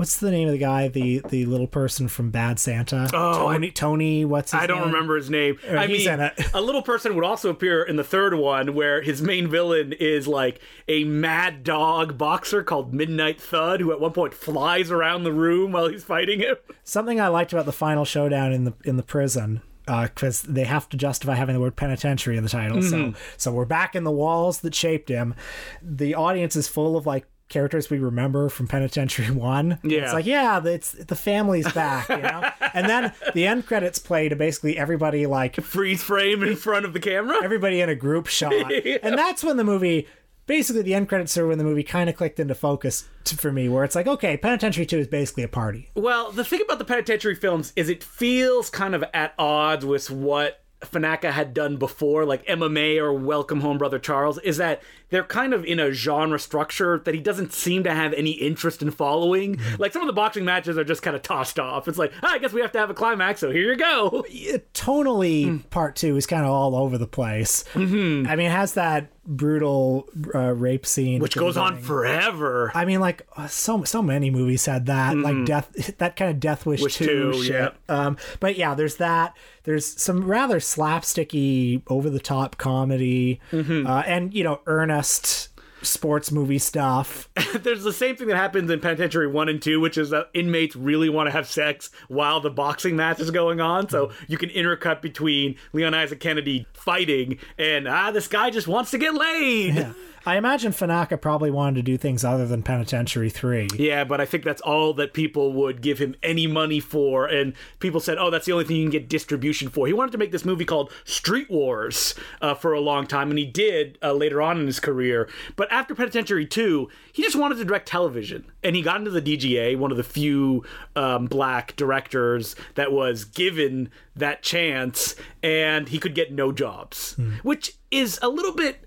what's 0.00 0.16
the 0.16 0.30
name 0.30 0.48
of 0.48 0.52
the 0.52 0.58
guy, 0.58 0.88
the 0.88 1.20
the 1.28 1.44
little 1.44 1.66
person 1.66 2.08
from 2.08 2.30
Bad 2.30 2.58
Santa? 2.58 3.10
Oh, 3.12 3.50
Tony. 3.52 3.70
Tony. 3.70 4.24
What's 4.24 4.52
his 4.52 4.60
I 4.62 4.66
don't 4.66 4.78
name? 4.78 4.86
remember 4.86 5.16
his 5.16 5.28
name. 5.28 5.58
I 5.70 5.86
he's 5.86 6.06
mean, 6.06 6.30
a 6.54 6.60
little 6.62 6.80
person 6.80 7.14
would 7.14 7.24
also 7.24 7.50
appear 7.50 7.82
in 7.82 7.96
the 7.96 8.02
third 8.04 8.32
one, 8.34 8.74
where 8.74 9.02
his 9.02 9.20
main 9.20 9.46
villain 9.46 9.92
is 9.92 10.26
like 10.26 10.58
a 10.88 11.04
mad 11.04 11.64
dog 11.64 12.16
boxer 12.16 12.62
called 12.62 12.94
Midnight 12.94 13.38
Thud, 13.38 13.80
who 13.80 13.92
at 13.92 14.00
one 14.00 14.12
point 14.12 14.32
flies 14.32 14.90
around 14.90 15.24
the 15.24 15.32
room 15.32 15.72
while 15.72 15.88
he's 15.88 16.02
fighting 16.02 16.40
him. 16.40 16.56
Something 16.82 17.20
I 17.20 17.28
liked 17.28 17.52
about 17.52 17.66
the 17.66 17.72
final 17.72 18.06
showdown 18.06 18.52
in 18.52 18.64
the 18.64 18.72
in 18.84 18.96
the 18.96 19.02
prison. 19.02 19.60
Because 19.86 20.42
they 20.42 20.64
have 20.64 20.88
to 20.90 20.96
justify 20.96 21.34
having 21.34 21.54
the 21.54 21.60
word 21.60 21.74
penitentiary 21.74 22.36
in 22.36 22.44
the 22.44 22.48
title, 22.48 22.78
Mm-hmm. 22.78 23.12
so 23.12 23.18
so 23.36 23.52
we're 23.52 23.64
back 23.64 23.94
in 23.96 24.04
the 24.04 24.10
walls 24.12 24.60
that 24.60 24.74
shaped 24.74 25.08
him. 25.08 25.34
The 25.82 26.14
audience 26.14 26.54
is 26.56 26.68
full 26.68 26.96
of 26.96 27.06
like 27.06 27.26
characters 27.50 27.90
we 27.90 27.98
remember 27.98 28.48
from 28.48 28.66
Penitentiary 28.66 29.30
One. 29.30 29.78
Yeah. 29.82 30.04
it's 30.04 30.12
like 30.14 30.24
yeah, 30.24 30.64
it's 30.64 30.92
the 30.92 31.14
family's 31.16 31.70
back, 31.72 32.08
you 32.08 32.16
know. 32.16 32.48
and 32.74 32.88
then 32.88 33.12
the 33.34 33.46
end 33.46 33.66
credits 33.66 33.98
play 33.98 34.30
to 34.30 34.36
basically 34.36 34.78
everybody 34.78 35.26
like 35.26 35.56
Freeze 35.56 36.02
frame 36.02 36.42
in 36.42 36.56
front 36.56 36.86
of 36.86 36.94
the 36.94 37.00
camera. 37.00 37.36
everybody 37.44 37.80
in 37.82 37.90
a 37.90 37.94
group 37.94 38.26
shot. 38.26 38.54
And 39.02 39.18
that's 39.18 39.44
when 39.44 39.56
the 39.58 39.64
movie 39.64 40.06
basically 40.46 40.82
the 40.82 40.94
end 40.94 41.08
credits 41.08 41.36
are 41.38 41.46
when 41.46 41.58
the 41.58 41.64
movie 41.64 41.82
kind 41.82 42.08
of 42.08 42.16
clicked 42.16 42.40
into 42.40 42.54
focus 42.54 43.08
t- 43.24 43.36
for 43.36 43.52
me 43.52 43.68
where 43.68 43.84
it's 43.84 43.94
like 43.94 44.06
okay, 44.06 44.36
Penitentiary 44.36 44.86
2 44.86 44.98
is 44.98 45.06
basically 45.06 45.42
a 45.42 45.48
party. 45.48 45.90
Well, 45.94 46.32
the 46.32 46.44
thing 46.44 46.60
about 46.62 46.78
the 46.78 46.84
penitentiary 46.84 47.34
films 47.34 47.72
is 47.76 47.88
it 47.88 48.02
feels 48.02 48.70
kind 48.70 48.94
of 48.94 49.04
at 49.12 49.34
odds 49.38 49.84
with 49.84 50.10
what 50.10 50.62
Fanaka 50.80 51.30
had 51.30 51.52
done 51.52 51.76
before, 51.76 52.24
like 52.24 52.42
Emma 52.46 52.68
Mae 52.68 52.98
or 52.98 53.12
Welcome 53.12 53.60
Home 53.60 53.76
Brother 53.78 53.98
Charles, 53.98 54.38
is 54.38 54.56
that 54.56 54.82
they're 55.10 55.24
kind 55.24 55.52
of 55.52 55.64
in 55.64 55.78
a 55.78 55.92
genre 55.92 56.38
structure 56.38 57.00
that 57.04 57.14
he 57.14 57.20
doesn't 57.20 57.52
seem 57.52 57.84
to 57.84 57.92
have 57.92 58.12
any 58.14 58.30
interest 58.30 58.80
in 58.80 58.90
following. 58.90 59.60
Like 59.78 59.92
some 59.92 60.00
of 60.02 60.06
the 60.06 60.12
boxing 60.14 60.44
matches 60.44 60.78
are 60.78 60.84
just 60.84 61.02
kind 61.02 61.14
of 61.14 61.22
tossed 61.22 61.58
off. 61.58 61.86
It's 61.88 61.98
like, 61.98 62.12
ah, 62.22 62.30
I 62.32 62.38
guess 62.38 62.52
we 62.52 62.60
have 62.62 62.72
to 62.72 62.78
have 62.78 62.88
a 62.90 62.94
climax, 62.94 63.40
so 63.40 63.50
here 63.50 63.70
you 63.72 63.76
go. 63.76 64.24
tonally 64.72 65.68
part 65.70 65.96
two 65.96 66.16
is 66.16 66.26
kind 66.26 66.44
of 66.44 66.50
all 66.50 66.74
over 66.74 66.96
the 66.98 67.06
place 67.06 67.64
Mm-hmm. 67.74 68.26
i 68.28 68.36
mean 68.36 68.46
it 68.46 68.50
has 68.52 68.74
that 68.74 69.08
brutal 69.30 70.08
uh, 70.34 70.52
rape 70.52 70.84
scene 70.84 71.20
Which 71.22 71.36
goes 71.36 71.56
on 71.56 71.78
forever. 71.78 72.72
I 72.74 72.84
mean, 72.84 73.00
like 73.00 73.26
uh, 73.36 73.46
so 73.46 73.84
so 73.84 74.02
many 74.02 74.28
movies 74.30 74.66
had 74.66 74.86
that, 74.86 75.16
like 75.16 75.44
death, 75.44 75.70
that 75.98 76.16
kind 76.16 76.30
of 76.32 76.40
Death 76.40 76.66
Wish, 76.66 76.80
Mm-hmm. 76.80 76.84
Wish 76.84 76.96
two, 76.96 77.32
2, 77.32 77.42
shit. 77.44 77.52
yeah. 77.54 77.70
Um, 77.88 78.16
but 78.40 78.58
yeah, 78.58 78.74
there's 78.74 78.96
that. 78.96 79.36
There's 79.64 79.86
some 80.02 80.24
rather 80.24 80.58
slapsticky, 80.58 81.82
over 81.88 82.10
the 82.10 82.18
top 82.20 82.56
comedy, 82.58 83.40
Mm-hmm. 83.52 83.86
uh, 83.86 84.02
and 84.06 84.34
you 84.34 84.42
know, 84.44 84.60
earnest 84.66 85.49
sports 85.82 86.30
movie 86.30 86.58
stuff. 86.58 87.28
There's 87.62 87.82
the 87.82 87.92
same 87.92 88.16
thing 88.16 88.28
that 88.28 88.36
happens 88.36 88.70
in 88.70 88.80
Penitentiary 88.80 89.26
1 89.26 89.48
and 89.48 89.62
2, 89.62 89.80
which 89.80 89.98
is 89.98 90.10
that 90.10 90.28
inmates 90.34 90.76
really 90.76 91.08
want 91.08 91.26
to 91.26 91.30
have 91.30 91.46
sex 91.46 91.90
while 92.08 92.40
the 92.40 92.50
boxing 92.50 92.96
match 92.96 93.20
is 93.20 93.30
going 93.30 93.60
on. 93.60 93.88
So 93.88 94.10
you 94.28 94.38
can 94.38 94.50
intercut 94.50 95.02
between 95.02 95.56
Leon 95.72 95.94
Isaac 95.94 96.20
Kennedy 96.20 96.66
fighting 96.72 97.38
and, 97.58 97.88
ah, 97.88 98.10
this 98.10 98.28
guy 98.28 98.50
just 98.50 98.68
wants 98.68 98.90
to 98.92 98.98
get 98.98 99.14
laid. 99.14 99.74
Yeah. 99.74 99.92
I 100.26 100.36
imagine 100.36 100.72
Fanaka 100.72 101.20
probably 101.20 101.50
wanted 101.50 101.76
to 101.76 101.82
do 101.82 101.96
things 101.96 102.24
other 102.24 102.46
than 102.46 102.62
Penitentiary 102.62 103.30
Three. 103.30 103.68
Yeah, 103.74 104.04
but 104.04 104.20
I 104.20 104.26
think 104.26 104.44
that's 104.44 104.60
all 104.60 104.92
that 104.94 105.14
people 105.14 105.52
would 105.54 105.80
give 105.80 105.98
him 105.98 106.14
any 106.22 106.46
money 106.46 106.80
for. 106.80 107.26
And 107.26 107.54
people 107.78 108.00
said, 108.00 108.18
oh, 108.18 108.30
that's 108.30 108.46
the 108.46 108.52
only 108.52 108.64
thing 108.64 108.76
you 108.76 108.84
can 108.84 108.90
get 108.90 109.08
distribution 109.08 109.70
for. 109.70 109.86
He 109.86 109.92
wanted 109.92 110.12
to 110.12 110.18
make 110.18 110.30
this 110.30 110.44
movie 110.44 110.64
called 110.64 110.92
Street 111.04 111.50
Wars 111.50 112.14
uh, 112.42 112.54
for 112.54 112.72
a 112.72 112.80
long 112.80 113.06
time, 113.06 113.30
and 113.30 113.38
he 113.38 113.46
did 113.46 113.98
uh, 114.02 114.12
later 114.12 114.42
on 114.42 114.60
in 114.60 114.66
his 114.66 114.80
career. 114.80 115.28
But 115.56 115.70
after 115.72 115.94
Penitentiary 115.94 116.46
2, 116.46 116.88
he 117.12 117.22
just 117.22 117.36
wanted 117.36 117.56
to 117.56 117.64
direct 117.64 117.88
television. 117.88 118.44
And 118.62 118.76
he 118.76 118.82
got 118.82 118.98
into 118.98 119.10
the 119.10 119.22
DGA, 119.22 119.78
one 119.78 119.90
of 119.90 119.96
the 119.96 120.04
few 120.04 120.64
um, 120.96 121.26
black 121.26 121.76
directors 121.76 122.56
that 122.74 122.92
was 122.92 123.24
given 123.24 123.90
that 124.16 124.42
chance, 124.42 125.16
and 125.42 125.88
he 125.88 125.98
could 125.98 126.14
get 126.14 126.32
no 126.32 126.52
jobs, 126.52 127.16
which 127.42 127.78
is 127.90 128.18
a 128.22 128.28
little 128.28 128.52
bit 128.52 128.84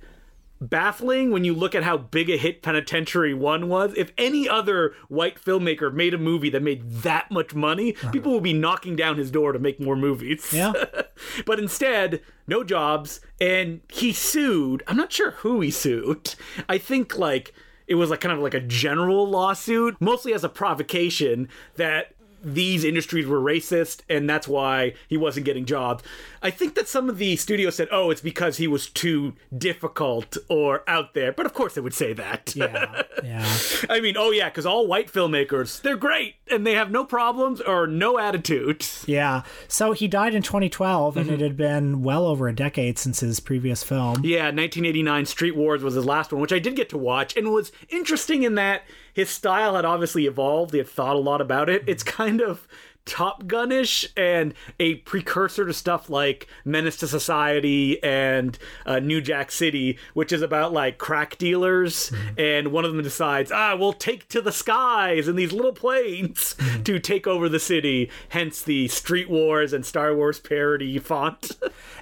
baffling 0.70 1.32
when 1.32 1.44
you 1.44 1.54
look 1.54 1.76
at 1.76 1.84
how 1.84 1.98
big 1.98 2.30
a 2.30 2.38
hit 2.38 2.62
Penitentiary 2.62 3.34
1 3.34 3.68
was. 3.68 3.94
If 3.96 4.12
any 4.18 4.48
other 4.48 4.94
white 5.10 5.40
filmmaker 5.44 5.94
made 5.94 6.14
a 6.14 6.18
movie 6.18 6.50
that 6.50 6.62
made 6.62 6.90
that 7.02 7.32
much 7.32 7.54
money, 7.54 7.96
uh-huh. 7.96 8.12
people 8.12 8.34
would 8.34 8.44
be 8.44 8.54
knocking 8.54 8.96
down 8.96 9.18
his 9.18 9.32
door 9.32 9.52
to 9.52 9.60
make 9.60 9.80
more 9.80 9.96
movies. 9.96 10.52
Yeah. 10.52 10.74
but 11.46 11.60
instead, 11.60 12.22
no 12.48 12.64
jobs, 12.64 13.22
and 13.40 13.82
he 13.90 14.14
sued. 14.14 14.84
I'm 14.88 14.98
not 14.98 15.12
sure 15.12 15.32
who 15.32 15.62
he 15.62 15.72
sued. 15.72 16.36
I 16.68 16.78
think 16.78 17.18
like 17.18 17.54
it 17.88 17.96
was 17.96 18.10
like 18.10 18.22
kind 18.22 18.34
of 18.34 18.40
like 18.40 18.54
a 18.54 18.60
general 18.60 19.30
lawsuit, 19.30 19.98
mostly 20.00 20.34
as 20.34 20.44
a 20.44 20.50
provocation 20.50 21.50
that 21.76 22.13
these 22.44 22.84
industries 22.84 23.26
were 23.26 23.40
racist 23.40 24.02
and 24.10 24.30
that's 24.30 24.48
why 24.48 24.94
he 25.08 25.16
wasn't 25.18 25.46
getting 25.46 25.66
jobs. 25.66 26.04
I 26.42 26.50
think 26.52 26.76
that 26.76 26.88
some 26.90 27.10
of 27.10 27.18
the 27.18 27.36
studios 27.38 27.76
said, 27.76 27.88
"Oh, 27.92 28.10
it's 28.12 28.20
because 28.22 28.58
he 28.58 28.68
was 28.68 28.88
too 28.90 29.34
difficult 29.58 30.38
or 30.50 30.84
out 30.88 31.14
there." 31.14 31.32
But 31.32 31.46
of 31.46 31.54
course 31.54 31.74
they 31.76 31.82
would 31.82 31.94
say 31.94 32.12
that. 32.14 32.54
Yeah, 32.56 33.04
yeah. 33.24 33.48
I 33.90 34.00
mean, 34.02 34.16
oh 34.18 34.32
yeah, 34.32 34.50
cuz 34.50 34.66
all 34.66 34.86
white 34.88 35.12
filmmakers, 35.12 35.82
they're 35.82 35.96
great 35.96 36.36
and 36.52 36.68
they 36.68 36.74
have 36.74 36.92
no 36.92 37.06
problems 37.06 37.62
or 37.62 37.88
no 37.88 38.20
attitude. 38.20 38.86
Yeah. 39.06 39.44
So 39.70 39.94
he 39.94 40.08
died 40.08 40.36
in 40.36 40.42
2012 40.44 41.18
and 41.18 41.24
Mm-hmm. 41.26 41.34
it 41.36 41.40
had 41.42 41.56
been 41.58 42.04
well 42.04 42.26
over 42.28 42.50
a 42.50 42.54
decade 42.54 43.00
since 43.00 43.22
his 43.22 43.40
previous 43.40 43.82
film. 43.84 44.22
Yeah, 44.26 44.46
1989 44.52 45.26
Street 45.26 45.56
Wars 45.56 45.82
was 45.82 45.94
his 45.94 46.04
last 46.06 46.34
one, 46.34 46.42
which 46.42 46.52
I 46.52 46.60
did 46.60 46.76
get 46.76 46.90
to 46.90 46.98
watch 46.98 47.38
and 47.38 47.52
was 47.54 47.72
interesting 47.90 48.44
in 48.44 48.56
that 48.56 48.84
his 49.14 49.30
style 49.30 49.76
had 49.76 49.86
obviously 49.86 50.26
evolved. 50.26 50.72
He 50.72 50.80
had 50.80 50.88
thought 50.88 51.16
a 51.16 51.20
lot 51.20 51.42
about 51.42 51.70
it. 51.70 51.84
It's 51.88 52.04
kind 52.04 52.42
of 52.42 52.68
Top 53.06 53.48
Gunish 53.48 54.08
and 54.16 54.54
a 54.80 54.96
precursor 54.96 55.66
to 55.66 55.74
stuff 55.74 56.10
like 56.10 56.48
Menace 56.64 56.98
to 56.98 57.08
Society 57.08 58.02
and 58.02 58.58
uh, 58.86 59.00
New 59.00 59.20
Jack 59.20 59.52
City, 59.52 59.98
which 60.14 60.32
is 60.32 60.42
about 60.42 60.72
like 60.72 60.98
crack 60.98 61.38
dealers. 61.38 62.12
And 62.38 62.70
one 62.72 62.86
of 62.86 62.94
them 62.94 63.04
decides, 63.04 63.52
ah, 63.52 63.76
we'll 63.76 63.94
take 63.94 64.30
to 64.30 64.42
the 64.42 64.54
skies 64.54 65.28
in 65.28 65.36
these 65.36 65.52
little 65.52 65.74
planes 65.74 66.56
to 66.86 67.00
take 67.00 67.28
over 67.28 67.50
the 67.50 67.60
city. 67.60 68.10
Hence 68.30 68.62
the 68.62 68.88
Street 68.88 69.30
Wars 69.30 69.74
and 69.74 69.86
Star 69.86 70.16
Wars 70.16 70.40
parody 70.40 70.98
font. 71.00 71.52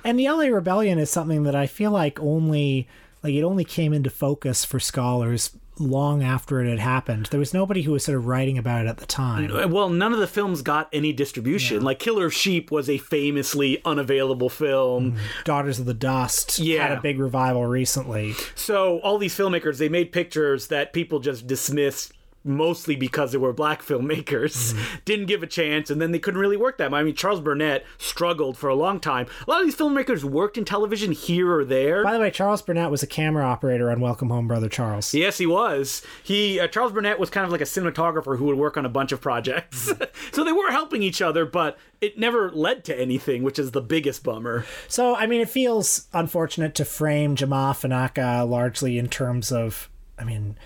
And 0.03 0.19
the 0.19 0.29
LA 0.29 0.45
Rebellion 0.45 0.99
is 0.99 1.09
something 1.09 1.43
that 1.43 1.55
I 1.55 1.65
feel 1.65 1.91
like 1.91 2.19
only 2.19 2.87
like 3.23 3.33
it 3.33 3.43
only 3.43 3.63
came 3.63 3.93
into 3.93 4.09
focus 4.09 4.65
for 4.65 4.79
scholars 4.79 5.57
long 5.79 6.21
after 6.21 6.59
it 6.61 6.69
had 6.69 6.79
happened. 6.79 7.25
There 7.27 7.39
was 7.39 7.53
nobody 7.53 7.81
who 7.83 7.93
was 7.93 8.03
sort 8.03 8.17
of 8.17 8.27
writing 8.27 8.57
about 8.57 8.85
it 8.85 8.89
at 8.89 8.97
the 8.97 9.05
time. 9.05 9.49
Well, 9.71 9.89
none 9.89 10.13
of 10.13 10.19
the 10.19 10.27
films 10.27 10.61
got 10.61 10.87
any 10.93 11.11
distribution. 11.11 11.81
Like 11.81 11.97
Killer 11.97 12.25
of 12.25 12.33
Sheep 12.33 12.69
was 12.69 12.87
a 12.89 12.99
famously 12.99 13.81
unavailable 13.83 14.49
film. 14.49 15.13
Mm-hmm. 15.13 15.17
Daughters 15.45 15.79
of 15.79 15.85
the 15.85 15.93
Dust 15.95 16.59
Yeah. 16.59 16.87
had 16.87 16.97
a 16.97 17.01
big 17.01 17.17
revival 17.19 17.65
recently. 17.65 18.33
So 18.53 18.99
all 18.99 19.17
these 19.17 19.35
filmmakers, 19.35 19.77
they 19.79 19.89
made 19.89 20.11
pictures 20.11 20.67
that 20.67 20.93
people 20.93 21.19
just 21.19 21.47
dismissed 21.47 22.13
mostly 22.43 22.95
because 22.95 23.31
they 23.31 23.37
were 23.37 23.53
black 23.53 23.81
filmmakers 23.85 24.77
didn't 25.05 25.25
give 25.27 25.43
a 25.43 25.47
chance 25.47 25.89
and 25.89 26.01
then 26.01 26.11
they 26.11 26.19
couldn't 26.19 26.39
really 26.39 26.57
work 26.57 26.77
that 26.77 26.91
much. 26.91 26.99
i 26.99 27.03
mean 27.03 27.15
charles 27.15 27.39
burnett 27.39 27.85
struggled 27.97 28.57
for 28.57 28.69
a 28.69 28.75
long 28.75 28.99
time 28.99 29.27
a 29.47 29.49
lot 29.49 29.59
of 29.61 29.67
these 29.67 29.75
filmmakers 29.75 30.23
worked 30.23 30.57
in 30.57 30.65
television 30.65 31.11
here 31.11 31.51
or 31.53 31.63
there 31.65 32.03
By 32.03 32.13
the 32.13 32.19
way, 32.19 32.31
Charles 32.31 32.61
Burnett 32.61 32.91
was 32.91 33.03
a 33.03 33.07
camera 33.07 33.45
operator 33.45 33.91
on 33.91 33.99
Welcome 33.99 34.29
Home, 34.29 34.47
Brother 34.47 34.69
Charles. 34.69 35.13
Yes, 35.13 35.37
he 35.37 35.45
was. 35.45 36.01
He 36.23 36.59
uh, 36.59 36.67
Charles 36.67 36.91
Burnett 36.91 37.19
was 37.19 37.29
kind 37.29 37.45
of 37.45 37.51
like 37.51 37.61
a 37.61 37.65
cinematographer 37.65 38.37
who 38.37 38.45
would 38.45 38.57
work 38.57 38.77
on 38.77 38.85
a 38.85 38.89
bunch 38.89 39.11
of 39.11 39.21
projects. 39.21 39.91
so 40.31 40.43
they 40.43 40.51
were 40.51 40.71
helping 40.71 41.03
each 41.03 41.21
other, 41.21 41.45
but 41.45 41.77
it 41.99 42.17
never 42.17 42.51
led 42.51 42.83
to 42.85 42.99
anything, 42.99 43.43
which 43.43 43.59
is 43.59 43.71
the 43.71 43.81
biggest 43.81 44.23
bummer. 44.23 44.65
So, 44.87 45.15
I 45.15 45.27
mean, 45.27 45.41
it 45.41 45.49
feels 45.49 46.07
unfortunate 46.13 46.75
to 46.75 46.85
frame 46.85 47.35
Jamaa 47.35 47.73
Fanaka 47.73 48.47
largely 48.47 48.97
in 48.97 49.07
terms 49.07 49.51
of, 49.51 49.89
I 50.17 50.23
mean, 50.23 50.57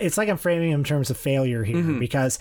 it's 0.00 0.16
like 0.18 0.28
I'm 0.28 0.36
framing 0.36 0.70
him 0.70 0.80
in 0.80 0.84
terms 0.84 1.10
of 1.10 1.16
failure 1.16 1.64
here 1.64 1.76
Mm-hmm. 1.76 1.98
because 1.98 2.38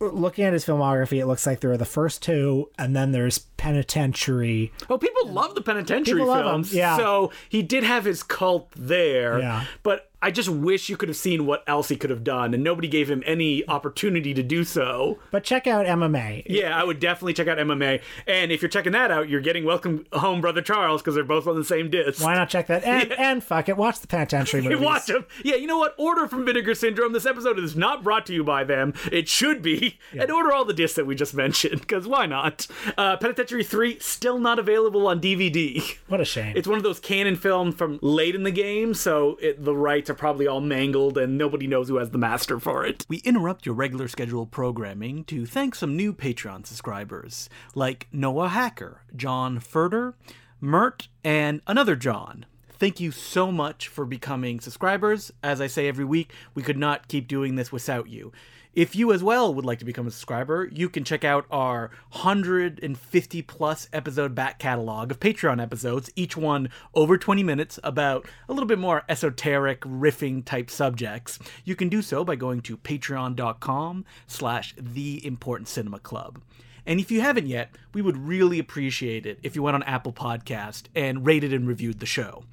looking 0.00 0.44
at 0.44 0.52
his 0.52 0.64
filmography, 0.66 1.18
it 1.20 1.26
looks 1.26 1.46
like 1.46 1.60
there 1.60 1.70
are 1.72 1.76
the 1.76 1.84
first 1.84 2.22
two, 2.22 2.68
and 2.78 2.94
then 2.94 3.12
there's 3.12 3.38
Penitentiary. 3.56 4.72
Oh, 4.90 4.98
people 4.98 5.28
love 5.28 5.54
the 5.54 5.62
penitentiary 5.62 6.20
People 6.20 6.34
films. 6.34 6.74
yeah. 6.74 6.96
So 6.96 7.30
he 7.48 7.62
did 7.62 7.84
have 7.84 8.04
his 8.04 8.22
cult 8.22 8.70
there. 8.76 9.38
Yeah. 9.38 9.64
But 9.82 10.10
I 10.24 10.30
just 10.30 10.48
wish 10.48 10.88
you 10.88 10.96
could 10.96 11.10
have 11.10 11.18
seen 11.18 11.44
what 11.44 11.62
else 11.66 11.90
he 11.90 11.96
could 11.96 12.08
have 12.08 12.24
done, 12.24 12.54
and 12.54 12.64
nobody 12.64 12.88
gave 12.88 13.10
him 13.10 13.22
any 13.26 13.62
opportunity 13.68 14.32
to 14.32 14.42
do 14.42 14.64
so. 14.64 15.18
But 15.30 15.44
check 15.44 15.66
out 15.66 15.84
Emma 15.84 16.08
Mae. 16.08 16.42
Yeah, 16.46 16.74
I 16.74 16.82
would 16.82 16.98
definitely 16.98 17.34
check 17.34 17.46
out 17.46 17.58
Emma 17.58 17.76
Mae. 17.76 18.00
And 18.26 18.50
if 18.50 18.62
you're 18.62 18.70
checking 18.70 18.92
that 18.92 19.10
out, 19.10 19.28
you're 19.28 19.42
getting 19.42 19.66
Welcome 19.66 20.06
Home, 20.14 20.40
Brother 20.40 20.62
Charles, 20.62 21.02
because 21.02 21.14
they're 21.14 21.24
both 21.24 21.46
on 21.46 21.56
the 21.56 21.64
same 21.64 21.90
disc. 21.90 22.24
Why 22.24 22.36
not 22.36 22.48
check 22.48 22.68
that? 22.68 22.84
And, 22.84 23.12
and 23.18 23.44
fuck 23.44 23.68
it, 23.68 23.76
watch 23.76 24.00
the 24.00 24.06
Penitentiary 24.06 24.62
movies. 24.66 24.78
Watch 24.78 25.04
them. 25.08 25.26
Yeah, 25.44 25.56
you 25.56 25.66
know 25.66 25.76
what? 25.76 25.94
Order 25.98 26.26
from 26.26 26.46
Vinegar 26.46 26.74
Syndrome. 26.74 27.12
This 27.12 27.26
episode 27.26 27.58
is 27.58 27.76
not 27.76 28.02
brought 28.02 28.24
to 28.24 28.32
you 28.32 28.42
by 28.42 28.64
them. 28.64 28.94
It 29.12 29.28
should 29.28 29.60
be. 29.60 29.98
And 30.18 30.30
order 30.30 30.54
all 30.54 30.64
the 30.64 30.72
discs 30.72 30.96
that 30.96 31.04
we 31.04 31.14
just 31.14 31.34
mentioned, 31.34 31.82
because 31.82 32.08
why 32.08 32.24
not? 32.24 32.66
Uh, 32.96 33.18
Penitentiary 33.18 33.62
3, 33.62 33.98
still 33.98 34.38
not 34.38 34.58
available 34.58 35.06
on 35.06 35.20
DVD. 35.20 35.98
What 36.08 36.22
a 36.22 36.24
shame. 36.24 36.56
It's 36.56 36.66
one 36.66 36.78
of 36.78 36.82
those 36.82 36.98
Cannon 36.98 37.36
films 37.36 37.74
from 37.74 37.98
late 38.00 38.34
in 38.34 38.44
the 38.44 38.50
game, 38.50 38.94
so 38.94 39.36
it, 39.42 39.62
the 39.62 39.76
rights 39.76 40.13
are 40.14 40.16
probably 40.16 40.46
all 40.46 40.60
mangled 40.60 41.18
and 41.18 41.36
nobody 41.36 41.66
knows 41.66 41.88
who 41.88 41.96
has 41.96 42.10
the 42.10 42.18
master 42.18 42.60
for 42.60 42.86
it. 42.86 43.04
We 43.08 43.16
interrupt 43.24 43.66
your 43.66 43.74
regular 43.74 44.06
scheduled 44.06 44.52
programming 44.52 45.24
to 45.24 45.44
thank 45.44 45.74
some 45.74 45.96
new 45.96 46.12
Patreon 46.12 46.66
subscribers, 46.66 47.50
like 47.74 48.06
Noah 48.12 48.50
Hacker, 48.50 49.00
John 49.16 49.58
Furter, 49.58 50.14
Mert, 50.60 51.08
and 51.24 51.62
another 51.66 51.96
John. 51.96 52.46
Thank 52.70 53.00
you 53.00 53.10
so 53.10 53.50
much 53.50 53.88
for 53.88 54.04
becoming 54.04 54.60
subscribers. 54.60 55.32
As 55.42 55.60
I 55.60 55.66
say 55.66 55.88
every 55.88 56.04
week, 56.04 56.32
we 56.54 56.62
could 56.62 56.78
not 56.78 57.08
keep 57.08 57.26
doing 57.26 57.56
this 57.56 57.72
without 57.72 58.08
you. 58.08 58.30
If 58.74 58.96
you 58.96 59.12
as 59.12 59.22
well 59.22 59.54
would 59.54 59.64
like 59.64 59.78
to 59.78 59.84
become 59.84 60.08
a 60.08 60.10
subscriber, 60.10 60.68
you 60.72 60.88
can 60.88 61.04
check 61.04 61.22
out 61.22 61.46
our 61.48 61.92
150 62.10 63.42
plus 63.42 63.88
episode 63.92 64.34
back 64.34 64.58
catalog 64.58 65.12
of 65.12 65.20
Patreon 65.20 65.62
episodes, 65.62 66.10
each 66.16 66.36
one 66.36 66.68
over 66.92 67.16
20 67.16 67.44
minutes 67.44 67.78
about 67.84 68.26
a 68.48 68.52
little 68.52 68.66
bit 68.66 68.80
more 68.80 69.04
esoteric 69.08 69.80
riffing 69.82 70.44
type 70.44 70.70
subjects. 70.70 71.38
You 71.64 71.76
can 71.76 71.88
do 71.88 72.02
so 72.02 72.24
by 72.24 72.34
going 72.34 72.62
to 72.62 72.76
patreon.com 72.76 74.04
slash 74.26 74.74
the 74.76 75.24
important 75.24 75.68
cinema 75.68 76.00
club. 76.00 76.40
And 76.86 77.00
if 77.00 77.10
you 77.10 77.20
haven't 77.20 77.46
yet, 77.46 77.70
we 77.92 78.02
would 78.02 78.16
really 78.16 78.58
appreciate 78.58 79.26
it 79.26 79.38
if 79.42 79.56
you 79.56 79.62
went 79.62 79.74
on 79.74 79.82
Apple 79.84 80.12
Podcast 80.12 80.84
and 80.94 81.26
rated 81.26 81.52
and 81.52 81.66
reviewed 81.66 82.00
the 82.00 82.06
show. 82.06 82.44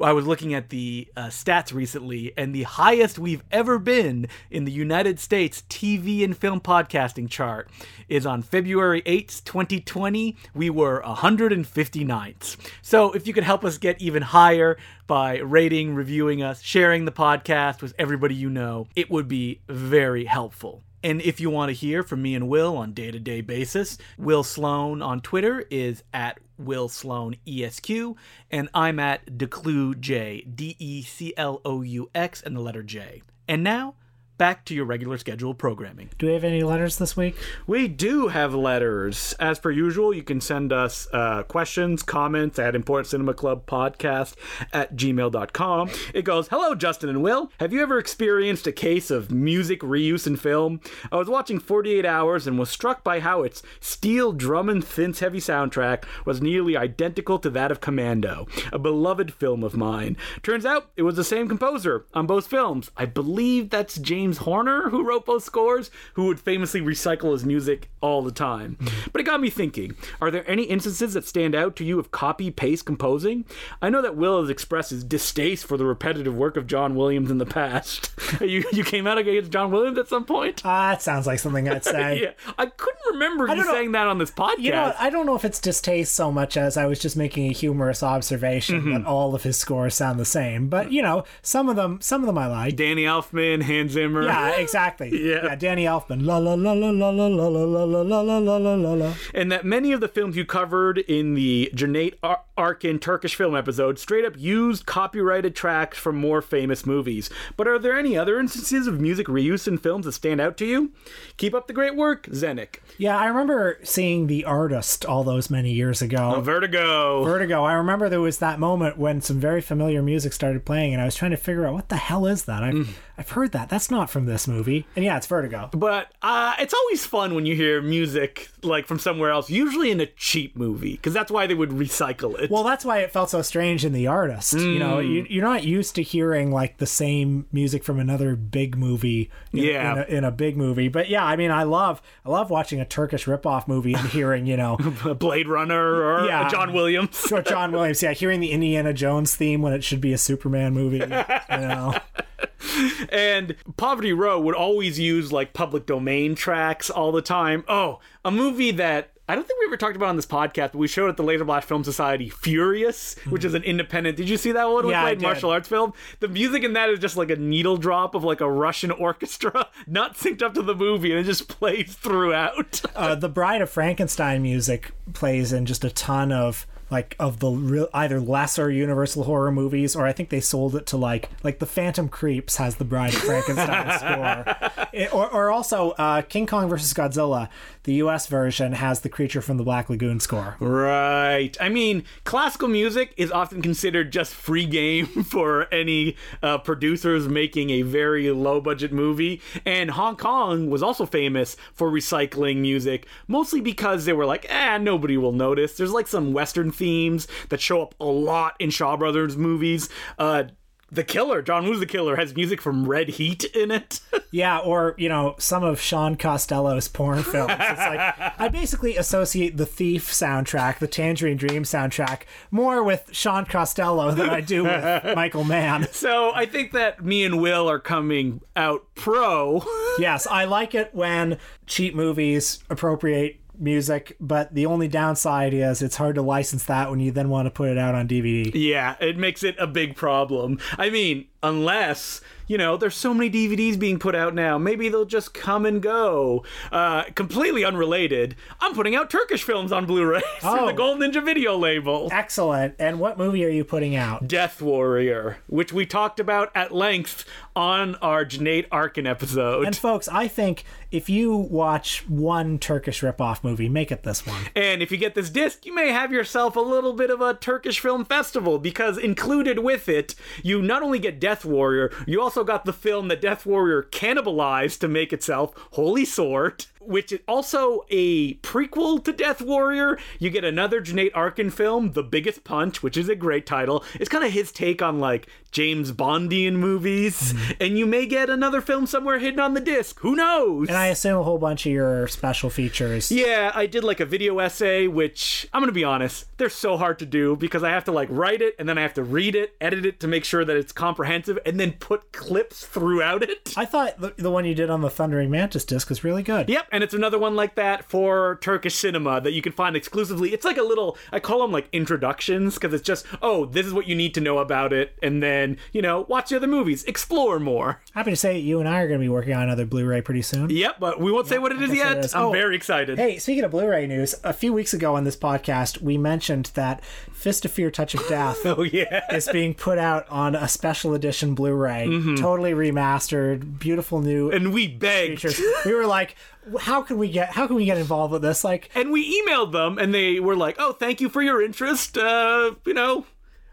I 0.00 0.12
was 0.12 0.26
looking 0.26 0.54
at 0.54 0.70
the 0.70 1.08
uh, 1.16 1.26
stats 1.26 1.72
recently, 1.72 2.32
and 2.36 2.54
the 2.54 2.62
highest 2.62 3.18
we've 3.18 3.42
ever 3.50 3.78
been 3.78 4.26
in 4.50 4.64
the 4.64 4.72
United 4.72 5.20
States 5.20 5.64
TV 5.68 6.24
and 6.24 6.36
film 6.36 6.60
podcasting 6.60 7.28
chart 7.28 7.68
is 8.08 8.24
on 8.24 8.42
February 8.42 9.02
8th, 9.02 9.44
2020. 9.44 10.36
We 10.54 10.70
were 10.70 11.02
159th. 11.02 12.56
So 12.80 13.12
if 13.12 13.26
you 13.26 13.34
could 13.34 13.44
help 13.44 13.64
us 13.64 13.78
get 13.78 14.00
even 14.00 14.22
higher 14.22 14.78
by 15.06 15.38
rating, 15.40 15.94
reviewing 15.94 16.42
us, 16.42 16.62
sharing 16.62 17.04
the 17.04 17.12
podcast 17.12 17.82
with 17.82 17.94
everybody 17.98 18.34
you 18.34 18.48
know, 18.48 18.88
it 18.96 19.10
would 19.10 19.28
be 19.28 19.60
very 19.68 20.24
helpful. 20.24 20.82
And 21.02 21.20
if 21.20 21.40
you 21.40 21.50
want 21.50 21.70
to 21.70 21.74
hear 21.74 22.02
from 22.02 22.22
me 22.22 22.34
and 22.34 22.48
Will 22.48 22.76
on 22.76 22.92
day 22.92 23.10
to 23.10 23.18
day 23.18 23.40
basis, 23.40 23.98
Will 24.16 24.44
Sloan 24.44 25.02
on 25.02 25.20
Twitter 25.20 25.64
is 25.70 26.04
at 26.12 26.38
Will 26.58 26.88
Sloan 26.88 27.34
ESQ, 27.46 28.16
and 28.50 28.68
I'm 28.72 29.00
at 29.00 29.38
Decloux 29.38 29.98
J, 29.98 30.42
D 30.42 30.76
E 30.78 31.02
C 31.02 31.34
L 31.36 31.60
O 31.64 31.82
U 31.82 32.08
X, 32.14 32.42
and 32.42 32.54
the 32.54 32.60
letter 32.60 32.82
J. 32.84 33.22
And 33.48 33.64
now, 33.64 33.96
back 34.42 34.64
to 34.64 34.74
your 34.74 34.84
regular 34.84 35.16
scheduled 35.16 35.56
programming. 35.56 36.10
Do 36.18 36.26
we 36.26 36.32
have 36.32 36.42
any 36.42 36.64
letters 36.64 36.98
this 36.98 37.16
week? 37.16 37.36
We 37.68 37.86
do 37.86 38.26
have 38.26 38.52
letters. 38.52 39.36
As 39.38 39.60
per 39.60 39.70
usual, 39.70 40.12
you 40.12 40.24
can 40.24 40.40
send 40.40 40.72
us 40.72 41.06
uh, 41.12 41.44
questions, 41.44 42.02
comments 42.02 42.58
at 42.58 42.74
Important 42.74 43.06
Cinema 43.06 43.34
Club 43.34 43.66
Podcast 43.66 44.34
at 44.72 44.96
gmail.com. 44.96 45.90
It 46.12 46.24
goes, 46.24 46.48
Hello, 46.48 46.74
Justin 46.74 47.08
and 47.08 47.22
Will. 47.22 47.52
Have 47.60 47.72
you 47.72 47.82
ever 47.82 48.00
experienced 48.00 48.66
a 48.66 48.72
case 48.72 49.12
of 49.12 49.30
music 49.30 49.80
reuse 49.80 50.26
in 50.26 50.34
film? 50.34 50.80
I 51.12 51.18
was 51.18 51.28
watching 51.28 51.60
48 51.60 52.04
Hours 52.04 52.48
and 52.48 52.58
was 52.58 52.68
struck 52.68 53.04
by 53.04 53.20
how 53.20 53.44
its 53.44 53.62
steel 53.78 54.32
drum 54.32 54.68
and 54.68 54.82
synth 54.82 55.20
heavy 55.20 55.38
soundtrack 55.38 56.02
was 56.26 56.42
nearly 56.42 56.76
identical 56.76 57.38
to 57.38 57.50
that 57.50 57.70
of 57.70 57.80
Commando, 57.80 58.48
a 58.72 58.78
beloved 58.80 59.32
film 59.32 59.62
of 59.62 59.76
mine. 59.76 60.16
Turns 60.42 60.66
out 60.66 60.90
it 60.96 61.02
was 61.02 61.14
the 61.14 61.22
same 61.22 61.46
composer 61.46 62.06
on 62.12 62.26
both 62.26 62.48
films. 62.48 62.90
I 62.96 63.04
believe 63.04 63.70
that's 63.70 63.98
James 63.98 64.31
Horner 64.38 64.90
who 64.90 65.02
wrote 65.04 65.26
both 65.26 65.44
scores, 65.44 65.90
who 66.14 66.26
would 66.26 66.40
famously 66.40 66.80
recycle 66.80 67.32
his 67.32 67.44
music 67.44 67.90
all 68.00 68.22
the 68.22 68.32
time. 68.32 68.76
But 69.12 69.20
it 69.20 69.24
got 69.24 69.40
me 69.40 69.50
thinking 69.50 69.96
are 70.20 70.30
there 70.30 70.48
any 70.50 70.64
instances 70.64 71.14
that 71.14 71.26
stand 71.26 71.54
out 71.54 71.76
to 71.76 71.84
you 71.84 71.98
of 71.98 72.10
copy 72.10 72.50
paste 72.50 72.84
composing? 72.86 73.44
I 73.80 73.90
know 73.90 74.02
that 74.02 74.16
Will 74.16 74.40
has 74.40 74.50
expressed 74.50 74.90
his 74.90 75.04
distaste 75.04 75.64
for 75.64 75.76
the 75.76 75.84
repetitive 75.84 76.34
work 76.34 76.56
of 76.56 76.66
John 76.66 76.94
Williams 76.94 77.30
in 77.30 77.38
the 77.38 77.46
past. 77.46 78.10
you, 78.40 78.64
you 78.72 78.84
came 78.84 79.06
out 79.06 79.18
against 79.18 79.50
John 79.50 79.70
Williams 79.70 79.98
at 79.98 80.08
some 80.08 80.24
point? 80.24 80.62
Ah, 80.64 80.90
that 80.92 81.02
sounds 81.02 81.26
like 81.26 81.38
something 81.38 81.68
I'd 81.68 81.84
say. 81.84 82.20
yeah, 82.22 82.30
I 82.58 82.66
couldn't 82.66 83.00
remember 83.12 83.48
you 83.48 83.56
know. 83.56 83.62
saying 83.72 83.92
that 83.92 84.06
on 84.06 84.18
this 84.18 84.30
podcast. 84.30 84.58
You 84.58 84.70
know. 84.72 84.94
I 84.98 85.10
don't 85.10 85.26
know 85.26 85.34
if 85.36 85.44
it's 85.44 85.58
distaste 85.60 86.14
so 86.14 86.30
much 86.32 86.56
as 86.56 86.76
I 86.76 86.86
was 86.86 86.98
just 86.98 87.16
making 87.16 87.48
a 87.48 87.52
humorous 87.52 88.02
observation 88.02 88.62
Mm-hmm. 88.62 88.92
that 88.92 89.06
all 89.06 89.34
of 89.34 89.42
his 89.42 89.56
scores 89.58 89.94
sound 89.94 90.18
the 90.18 90.24
same. 90.24 90.68
But 90.68 90.90
you 90.92 91.02
know, 91.02 91.24
some 91.42 91.68
of 91.68 91.76
them, 91.76 92.00
some 92.00 92.22
of 92.22 92.26
them 92.26 92.38
I 92.38 92.46
like. 92.46 92.76
Danny 92.76 93.04
Elfman, 93.04 93.62
Hans 93.62 93.92
Zimmer. 93.92 94.11
Yeah, 94.20 94.56
exactly. 94.56 95.10
Yeah. 95.30 95.54
Danny 95.54 95.84
Elfman. 95.84 96.24
La 96.26 96.38
la 96.38 96.54
la 96.54 96.72
la 96.72 96.90
la 96.90 97.10
la 97.10 97.26
la 97.26 97.44
la 97.44 97.64
la 97.64 98.02
la 98.02 98.20
la 98.20 98.38
la 98.38 98.56
la 98.56 98.74
la 98.74 98.92
la. 98.94 99.14
and 99.34 99.50
that 99.52 99.64
many 99.64 99.92
of 99.92 100.00
the 100.00 100.08
films 100.08 100.36
you 100.36 100.44
covered 100.44 100.98
in 100.98 101.34
the 101.34 101.70
Cüneyt 101.74 102.14
Ar- 102.22 102.42
Arkin 102.58 102.98
Turkish 102.98 103.34
film 103.34 103.56
episode 103.56 103.98
straight 103.98 104.24
up 104.24 104.34
used 104.38 104.84
copyrighted 104.86 105.54
tracks 105.56 105.96
from 105.98 106.16
more 106.16 106.42
famous 106.42 106.84
movies. 106.84 107.30
But 107.56 107.66
are 107.68 107.78
there 107.78 107.96
any 107.96 108.16
other 108.18 108.38
instances 108.38 108.86
of 108.86 109.00
music 109.00 109.26
reuse 109.26 109.66
in 109.66 109.78
films 109.78 110.04
that 110.06 110.12
stand 110.12 110.40
out 110.40 110.56
to 110.58 110.66
you? 110.66 110.92
Keep 111.36 111.54
up 111.54 111.66
the 111.66 111.72
great 111.72 111.96
work, 111.96 112.26
Zenik. 112.26 112.76
Yeah, 112.98 113.16
I 113.18 113.26
remember 113.26 113.78
seeing 113.82 114.26
The 114.26 114.44
Artist 114.44 115.04
all 115.06 115.24
those 115.24 115.48
many 115.50 115.72
years 115.72 116.02
ago. 116.02 116.40
Vertigo. 116.40 117.24
Vertigo. 117.24 117.64
I 117.64 117.72
remember 117.74 118.08
there 118.08 118.20
was 118.20 118.38
that 118.38 118.58
moment 118.58 118.98
when 118.98 119.20
some 119.20 119.40
very 119.40 119.60
familiar 119.60 120.02
music 120.02 120.32
started 120.32 120.64
playing, 120.64 120.92
and 120.92 121.00
I 121.00 121.04
was 121.04 121.14
trying 121.14 121.30
to 121.32 121.36
figure 121.36 121.66
out 121.66 121.74
what 121.74 121.88
the 121.88 121.96
hell 121.96 122.26
is 122.26 122.44
that. 122.44 122.62
I've 122.62 122.72
Mm. 122.72 122.86
I've 123.22 123.30
heard 123.30 123.52
that. 123.52 123.68
That's 123.68 123.88
not 123.88 124.10
from 124.10 124.26
this 124.26 124.48
movie. 124.48 124.84
And 124.96 125.04
yeah, 125.04 125.16
it's 125.16 125.28
Vertigo. 125.28 125.70
But 125.72 126.10
uh, 126.22 126.54
it's 126.58 126.74
always 126.74 127.06
fun 127.06 127.36
when 127.36 127.46
you 127.46 127.54
hear 127.54 127.80
music 127.80 128.48
like 128.64 128.88
from 128.88 128.98
somewhere 128.98 129.30
else, 129.30 129.48
usually 129.48 129.92
in 129.92 130.00
a 130.00 130.06
cheap 130.06 130.56
movie, 130.56 130.92
because 130.96 131.12
that's 131.14 131.30
why 131.30 131.46
they 131.46 131.54
would 131.54 131.70
recycle 131.70 132.36
it. 132.38 132.50
Well, 132.50 132.64
that's 132.64 132.84
why 132.84 132.98
it 132.98 133.12
felt 133.12 133.30
so 133.30 133.40
strange 133.42 133.84
in 133.84 133.92
The 133.92 134.08
Artist. 134.08 134.54
You 134.54 134.80
know, 134.80 134.96
Mm. 134.96 135.08
you, 135.08 135.26
you're 135.30 135.44
not 135.44 135.62
used 135.62 135.94
to 135.94 136.02
hearing 136.02 136.50
like 136.50 136.78
the 136.78 136.86
same 136.86 137.46
music 137.52 137.84
from 137.84 138.00
another 138.00 138.34
big 138.34 138.76
movie. 138.76 139.30
In, 139.52 139.58
Yeah. 139.60 139.92
in 139.92 139.98
a, 139.98 140.02
in 140.18 140.24
a 140.24 140.30
big 140.32 140.56
movie. 140.56 140.88
But 140.88 141.08
yeah, 141.08 141.24
I 141.24 141.36
mean, 141.36 141.52
I 141.52 141.62
love 141.62 142.02
I 142.26 142.30
love 142.30 142.50
watching 142.50 142.80
a 142.80 142.84
Turkish 142.84 143.26
ripoff 143.26 143.68
movie 143.68 143.94
and 143.94 144.08
hearing 144.08 144.46
you 144.46 144.56
know 144.56 144.78
a 145.04 145.14
Blade 145.14 145.46
Runner 145.46 146.02
or 146.02 146.26
Yeah. 146.26 146.48
John 146.48 146.72
Williams. 146.72 147.30
or 147.30 147.40
John 147.42 147.70
Williams. 147.70 148.02
Yeah, 148.02 148.14
hearing 148.14 148.40
the 148.40 148.50
Indiana 148.50 148.92
Jones 148.92 149.36
theme 149.36 149.62
when 149.62 149.72
it 149.72 149.84
should 149.84 150.00
be 150.00 150.12
a 150.12 150.18
Superman 150.18 150.72
movie. 150.74 150.98
You 150.98 151.06
know. 151.08 151.94
And 153.10 153.56
Poverty 153.76 154.12
Row 154.12 154.40
would 154.40 154.54
always 154.54 154.98
use 154.98 155.30
like 155.32 155.52
public 155.52 155.84
domain 155.86 156.34
tracks 156.34 156.88
all 156.88 157.12
the 157.12 157.20
time. 157.22 157.64
Oh, 157.68 158.00
a 158.24 158.30
movie 158.30 158.70
that 158.72 159.10
I 159.28 159.34
don't 159.34 159.46
think 159.46 159.60
we 159.60 159.66
ever 159.66 159.76
talked 159.76 159.96
about 159.96 160.08
on 160.08 160.16
this 160.16 160.26
podcast, 160.26 160.72
but 160.72 160.76
we 160.76 160.88
showed 160.88 161.08
at 161.08 161.16
the 161.16 161.22
Laser 161.22 161.44
Blast 161.44 161.68
Film 161.68 161.84
Society, 161.84 162.28
Furious, 162.28 163.14
which 163.28 163.44
is 163.44 163.54
an 163.54 163.62
independent. 163.62 164.16
Did 164.16 164.28
you 164.28 164.36
see 164.36 164.52
that 164.52 164.64
one? 164.70 164.84
We 164.86 164.92
Yeah, 164.92 165.02
played 165.02 165.20
martial 165.22 165.50
arts 165.50 165.68
film. 165.68 165.92
The 166.20 166.28
music 166.28 166.64
in 166.64 166.72
that 166.74 166.88
is 166.90 166.98
just 166.98 167.16
like 167.16 167.30
a 167.30 167.36
needle 167.36 167.76
drop 167.76 168.14
of 168.14 168.24
like 168.24 168.40
a 168.40 168.50
Russian 168.50 168.90
orchestra, 169.06 169.68
not 169.86 170.16
synced 170.16 170.42
up 170.42 170.54
to 170.54 170.62
the 170.62 170.74
movie, 170.74 171.10
and 171.12 171.20
it 171.20 171.24
just 171.24 171.48
plays 171.48 171.94
throughout. 171.94 172.82
uh, 172.96 173.14
the 173.14 173.28
Bride 173.28 173.62
of 173.62 173.70
Frankenstein 173.70 174.42
music 174.42 174.92
plays 175.12 175.52
in 175.52 175.66
just 175.66 175.84
a 175.84 175.90
ton 175.90 176.32
of 176.32 176.66
like 176.92 177.16
of 177.18 177.40
the 177.40 177.48
real 177.50 177.88
either 177.92 178.20
lesser 178.20 178.70
Universal 178.70 179.24
horror 179.24 179.50
movies 179.50 179.96
or 179.96 180.06
I 180.06 180.12
think 180.12 180.28
they 180.28 180.40
sold 180.40 180.76
it 180.76 180.86
to 180.86 180.96
like 180.96 181.30
like 181.42 181.58
the 181.58 181.66
Phantom 181.66 182.08
Creeps 182.08 182.56
has 182.56 182.76
the 182.76 182.84
Bride 182.84 183.14
of 183.14 183.20
Frankenstein 183.20 183.98
score, 183.98 184.86
It- 184.92 185.12
or 185.12 185.28
or 185.28 185.50
also 185.50 185.90
uh, 185.92 186.22
King 186.22 186.46
Kong 186.46 186.68
versus 186.68 186.92
Godzilla, 186.94 187.48
the 187.84 187.94
U.S. 187.94 188.26
version 188.26 188.72
has 188.72 189.00
the 189.00 189.08
Creature 189.08 189.42
from 189.42 189.56
the 189.56 189.64
Black 189.64 189.90
Lagoon 189.90 190.20
score. 190.20 190.56
Right. 190.60 191.56
I 191.60 191.68
mean, 191.68 192.04
classical 192.24 192.68
music 192.68 193.12
is 193.16 193.32
often 193.32 193.62
considered 193.62 194.12
just 194.12 194.34
free 194.34 194.66
game 194.66 195.06
for 195.24 195.72
any 195.72 196.16
uh, 196.42 196.58
producers 196.58 197.28
making 197.28 197.70
a 197.70 197.82
very 197.82 198.30
low 198.30 198.60
budget 198.60 198.92
movie. 198.92 199.40
And 199.66 199.90
Hong 199.90 200.16
Kong 200.16 200.70
was 200.70 200.82
also 200.82 201.06
famous 201.06 201.56
for 201.72 201.90
recycling 201.90 202.58
music, 202.58 203.06
mostly 203.26 203.60
because 203.60 204.04
they 204.04 204.12
were 204.12 204.26
like, 204.26 204.46
eh, 204.48 204.78
nobody 204.78 205.16
will 205.16 205.32
notice. 205.32 205.76
There's 205.76 205.92
like 205.92 206.06
some 206.06 206.32
Western 206.32 206.70
themes 206.70 207.26
that 207.48 207.60
show 207.60 207.82
up 207.82 207.94
a 208.00 208.04
lot 208.04 208.54
in 208.58 208.70
Shaw 208.70 208.96
Brothers 208.96 209.36
movies. 209.36 209.88
Uh, 210.18 210.44
the 210.92 211.02
Killer, 211.02 211.40
John 211.40 211.64
Woo's 211.66 211.80
The 211.80 211.86
Killer, 211.86 212.16
has 212.16 212.36
music 212.36 212.60
from 212.60 212.86
Red 212.86 213.08
Heat 213.08 213.44
in 213.44 213.70
it. 213.70 214.00
Yeah, 214.34 214.60
or 214.60 214.94
you 214.96 215.10
know 215.10 215.34
some 215.38 215.62
of 215.62 215.78
Shaun 215.78 216.16
Costello's 216.16 216.88
porn 216.88 217.22
films. 217.22 217.52
It's 217.52 217.78
like 217.78 218.40
I 218.40 218.48
basically 218.48 218.96
associate 218.96 219.58
the 219.58 219.66
Thief 219.66 220.10
soundtrack, 220.10 220.78
the 220.78 220.86
Tangerine 220.86 221.36
Dream 221.36 221.64
soundtrack, 221.64 222.22
more 222.50 222.82
with 222.82 223.10
Shaun 223.12 223.44
Costello 223.44 224.10
than 224.12 224.30
I 224.30 224.40
do 224.40 224.64
with 224.64 225.04
Michael 225.14 225.44
Mann. 225.44 225.86
so 225.92 226.32
I 226.34 226.46
think 226.46 226.72
that 226.72 227.04
me 227.04 227.24
and 227.24 227.42
Will 227.42 227.68
are 227.68 227.78
coming 227.78 228.40
out 228.56 228.86
pro. 228.94 229.62
Yes, 229.98 230.26
I 230.26 230.46
like 230.46 230.74
it 230.74 230.94
when 230.94 231.36
cheap 231.66 231.94
movies 231.94 232.64
appropriate 232.70 233.41
music, 233.62 234.16
but 234.20 234.54
the 234.54 234.66
only 234.66 234.88
downside 234.88 235.54
is 235.54 235.80
it's 235.82 235.96
hard 235.96 236.16
to 236.16 236.22
license 236.22 236.64
that 236.64 236.90
when 236.90 237.00
you 237.00 237.10
then 237.10 237.28
want 237.28 237.46
to 237.46 237.50
put 237.50 237.68
it 237.68 237.78
out 237.78 237.94
on 237.94 238.08
DVD. 238.08 238.50
Yeah, 238.54 238.96
it 239.00 239.16
makes 239.16 239.42
it 239.42 239.54
a 239.58 239.66
big 239.66 239.96
problem. 239.96 240.58
I 240.76 240.90
mean, 240.90 241.26
unless, 241.42 242.20
you 242.46 242.56
know, 242.58 242.76
there's 242.76 242.94
so 242.94 243.12
many 243.14 243.30
DVDs 243.30 243.78
being 243.78 243.98
put 243.98 244.14
out 244.14 244.34
now, 244.34 244.58
maybe 244.58 244.88
they'll 244.88 245.04
just 245.04 245.34
come 245.34 245.64
and 245.66 245.82
go. 245.82 246.44
Uh, 246.70 247.04
completely 247.14 247.64
unrelated, 247.64 248.36
I'm 248.60 248.74
putting 248.74 248.94
out 248.94 249.10
Turkish 249.10 249.42
films 249.42 249.72
on 249.72 249.86
Blu 249.86 250.04
ray 250.04 250.20
through 250.40 250.50
Oh. 250.50 250.66
the 250.66 250.72
Gold 250.72 251.00
Ninja 251.00 251.24
video 251.24 251.56
label. 251.56 252.08
Excellent. 252.12 252.74
And 252.78 252.98
what 253.00 253.18
movie 253.18 253.44
are 253.44 253.48
you 253.50 253.64
putting 253.64 253.96
out? 253.96 254.28
Death 254.28 254.60
Warrior, 254.62 255.38
which 255.46 255.72
we 255.72 255.86
talked 255.86 256.20
about 256.20 256.50
at 256.54 256.72
length 256.72 257.24
on 257.54 257.94
our 257.96 258.24
Cüneyt 258.24 258.66
Arkin 258.70 259.06
episode. 259.06 259.66
And 259.66 259.76
folks, 259.76 260.08
I 260.08 260.28
think 260.28 260.64
if 260.90 261.08
you 261.08 261.36
watch 261.36 262.08
one 262.08 262.58
Turkish 262.58 263.02
ripoff 263.02 263.44
movie, 263.44 263.68
make 263.68 263.90
it 263.90 264.02
this 264.02 264.26
one. 264.26 264.42
And 264.54 264.82
if 264.82 264.90
you 264.90 264.98
get 264.98 265.14
this 265.14 265.30
disc, 265.30 265.64
you 265.66 265.74
may 265.74 265.88
have 265.88 266.12
yourself 266.12 266.56
a 266.56 266.60
little 266.60 266.92
bit 266.92 267.10
of 267.10 267.20
a 267.20 267.34
Turkish 267.34 267.80
film 267.80 268.04
festival 268.04 268.58
because 268.58 268.98
included 268.98 269.58
with 269.58 269.88
it, 269.88 270.14
you 270.42 270.62
not 270.62 270.82
only 270.82 270.98
get 270.98 271.20
Death 271.20 271.44
Warrior, 271.44 271.92
you 272.06 272.20
also 272.20 272.44
got 272.44 272.64
the 272.64 272.72
film 272.72 273.08
that 273.08 273.20
Death 273.20 273.44
Warrior 273.46 273.82
cannibalized 273.82 274.78
to 274.80 274.88
make 274.88 275.12
itself, 275.12 275.52
Holy 275.72 276.04
Sword, 276.04 276.66
which 276.80 277.12
is 277.12 277.20
also 277.28 277.84
a 277.90 278.34
prequel 278.36 279.02
to 279.04 279.12
Death 279.12 279.40
Warrior. 279.40 279.98
You 280.18 280.30
get 280.30 280.44
another 280.44 280.80
Cüneyt 280.80 281.12
Arkin 281.14 281.50
film, 281.50 281.92
The 281.92 282.02
Biggest 282.02 282.44
Punch, 282.44 282.82
which 282.82 282.96
is 282.96 283.08
a 283.08 283.14
great 283.14 283.46
title. 283.46 283.84
It's 283.94 284.08
kind 284.08 284.24
of 284.24 284.32
his 284.32 284.52
take 284.52 284.82
on 284.82 284.98
like 284.98 285.28
James 285.52 285.92
Bondian 285.92 286.54
movies. 286.54 287.32
Mm-hmm. 287.32 287.52
And 287.60 287.78
you 287.78 287.86
may 287.86 288.06
get 288.06 288.28
another 288.28 288.60
film 288.60 288.86
somewhere 288.86 289.18
hidden 289.18 289.38
on 289.38 289.54
the 289.54 289.60
disc. 289.60 290.00
Who 290.00 290.16
knows? 290.16 290.68
And 290.68 290.76
I 290.76 290.86
assume 290.86 291.18
a 291.18 291.22
whole 291.22 291.38
bunch 291.38 291.66
of 291.66 291.72
your 291.72 292.08
special 292.08 292.50
features. 292.50 293.12
Yeah, 293.12 293.52
I 293.54 293.66
did 293.66 293.84
like 293.84 294.00
a 294.00 294.06
video 294.06 294.38
essay, 294.38 294.86
which 294.88 295.46
I'm 295.52 295.62
gonna 295.62 295.72
be 295.72 295.84
honest, 295.84 296.26
they're 296.38 296.48
so 296.48 296.76
hard 296.76 296.98
to 297.00 297.06
do 297.06 297.36
because 297.36 297.62
I 297.62 297.70
have 297.70 297.84
to 297.84 297.92
like 297.92 298.08
write 298.10 298.40
it 298.40 298.56
and 298.58 298.68
then 298.68 298.78
I 298.78 298.82
have 298.82 298.94
to 298.94 299.04
read 299.04 299.34
it, 299.34 299.54
edit 299.60 299.84
it 299.84 300.00
to 300.00 300.08
make 300.08 300.24
sure 300.24 300.44
that 300.44 300.56
it's 300.56 300.72
comprehensive, 300.72 301.38
and 301.44 301.60
then 301.60 301.72
put 301.72 302.12
clips 302.12 302.66
throughout 302.66 303.22
it. 303.22 303.52
I 303.56 303.66
thought 303.66 304.00
the, 304.00 304.14
the 304.16 304.30
one 304.30 304.44
you 304.44 304.54
did 304.54 304.70
on 304.70 304.80
the 304.80 304.90
Thundering 304.90 305.30
Mantis 305.30 305.64
disc 305.64 305.88
was 305.88 306.02
really 306.02 306.22
good. 306.22 306.48
Yep, 306.48 306.68
and 306.72 306.82
it's 306.82 306.94
another 306.94 307.18
one 307.18 307.36
like 307.36 307.56
that 307.56 307.84
for 307.84 308.38
Turkish 308.40 308.74
cinema 308.74 309.20
that 309.20 309.32
you 309.32 309.42
can 309.42 309.52
find 309.52 309.76
exclusively. 309.76 310.32
It's 310.32 310.44
like 310.44 310.56
a 310.56 310.62
little, 310.62 310.96
I 311.12 311.20
call 311.20 311.42
them 311.42 311.52
like 311.52 311.68
introductions 311.72 312.54
because 312.54 312.72
it's 312.72 312.86
just, 312.86 313.04
oh, 313.20 313.44
this 313.44 313.66
is 313.66 313.74
what 313.74 313.86
you 313.86 313.94
need 313.94 314.14
to 314.14 314.20
know 314.20 314.38
about 314.38 314.72
it, 314.72 314.96
and 315.02 315.22
then, 315.22 315.41
you 315.72 315.82
know, 315.82 316.02
watch 316.08 316.30
the 316.30 316.36
other 316.36 316.46
movies, 316.46 316.84
explore 316.84 317.38
more. 317.38 317.80
Happy 317.94 318.10
to 318.10 318.16
say 318.16 318.38
you 318.38 318.60
and 318.60 318.68
I 318.68 318.80
are 318.80 318.88
going 318.88 319.00
to 319.00 319.04
be 319.04 319.08
working 319.08 319.34
on 319.34 319.42
another 319.44 319.64
Blu-ray 319.66 320.02
pretty 320.02 320.22
soon. 320.22 320.50
Yep, 320.50 320.76
but 320.80 321.00
we 321.00 321.10
won't 321.12 321.26
say 321.26 321.38
what 321.38 321.52
it 321.52 321.60
is 321.62 321.74
yet. 321.74 321.98
it 321.98 322.04
is. 322.06 322.14
I'm 322.14 322.26
Oh, 322.26 322.32
very 322.32 322.56
excited. 322.56 322.98
Hey, 322.98 323.18
speaking 323.18 323.44
of 323.44 323.50
Blu-ray 323.50 323.86
news, 323.86 324.14
a 324.24 324.32
few 324.32 324.52
weeks 324.52 324.72
ago 324.74 324.94
on 324.96 325.04
this 325.04 325.16
podcast, 325.16 325.80
we 325.82 325.96
mentioned 325.98 326.50
that 326.54 326.84
Fist 327.12 327.44
of 327.44 327.50
Fear 327.52 327.70
Touch 327.70 327.94
of 327.94 328.06
Death 328.08 328.38
Oh, 328.46 328.62
yeah. 328.62 329.04
is 329.14 329.28
being 329.32 329.54
put 329.54 329.78
out 329.78 330.08
on 330.08 330.34
a 330.34 330.48
special 330.48 330.94
edition 330.94 331.34
Blu-ray, 331.34 331.86
Mm-hmm. 331.88 332.14
totally 332.16 332.52
remastered, 332.52 333.58
beautiful 333.58 334.00
new 334.00 334.30
And 334.30 334.52
we 334.52 334.68
begged. 334.68 335.20
features. 335.22 335.40
we 335.64 335.74
were 335.74 335.86
like, 335.86 336.16
how 336.60 336.82
can 336.82 336.98
we 336.98 337.08
get 337.08 337.30
how 337.30 337.46
can 337.46 337.54
we 337.56 337.64
get 337.64 337.78
involved 337.78 338.12
with 338.12 338.22
this? 338.22 338.42
Like, 338.42 338.68
And 338.74 338.90
we 338.90 339.22
emailed 339.22 339.52
them, 339.52 339.78
and 339.78 339.94
they 339.94 340.18
were 340.18 340.34
like, 340.34 340.56
"Oh, 340.58 340.72
thank 340.72 341.00
you 341.00 341.08
for 341.08 341.22
your 341.22 341.40
interest. 341.40 341.96
Uh, 341.96 342.54
you 342.66 342.74
know, 342.74 343.06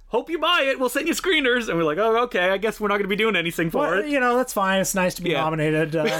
hope 0.10 0.30
you 0.30 0.38
buy 0.38 0.64
it. 0.68 0.80
We'll 0.80 0.90
send 0.90 1.08
you 1.08 1.14
screeners." 1.14 1.70
And 1.70 1.78
we're 1.78 1.84
like, 1.86 1.98
"Oh, 1.98 2.24
okay. 2.24 2.50
I 2.52 2.58
guess 2.58 2.80
we're 2.80 2.88
not 2.90 2.96
going 2.96 3.04
to 3.04 3.08
be 3.10 3.16
doing 3.16 3.36
anything 3.36 3.70
for 3.72 3.80
well, 3.80 3.94
it. 4.00 4.10
you 4.10 4.20
know, 4.20 4.36
that's 4.38 4.54
fine. 4.54 4.82
It's 4.82 4.94
nice 4.94 5.16
to 5.16 5.22
be 5.22 5.32
Yeah. 5.32 5.42
nominated. 5.42 5.96
Uh, 5.96 6.20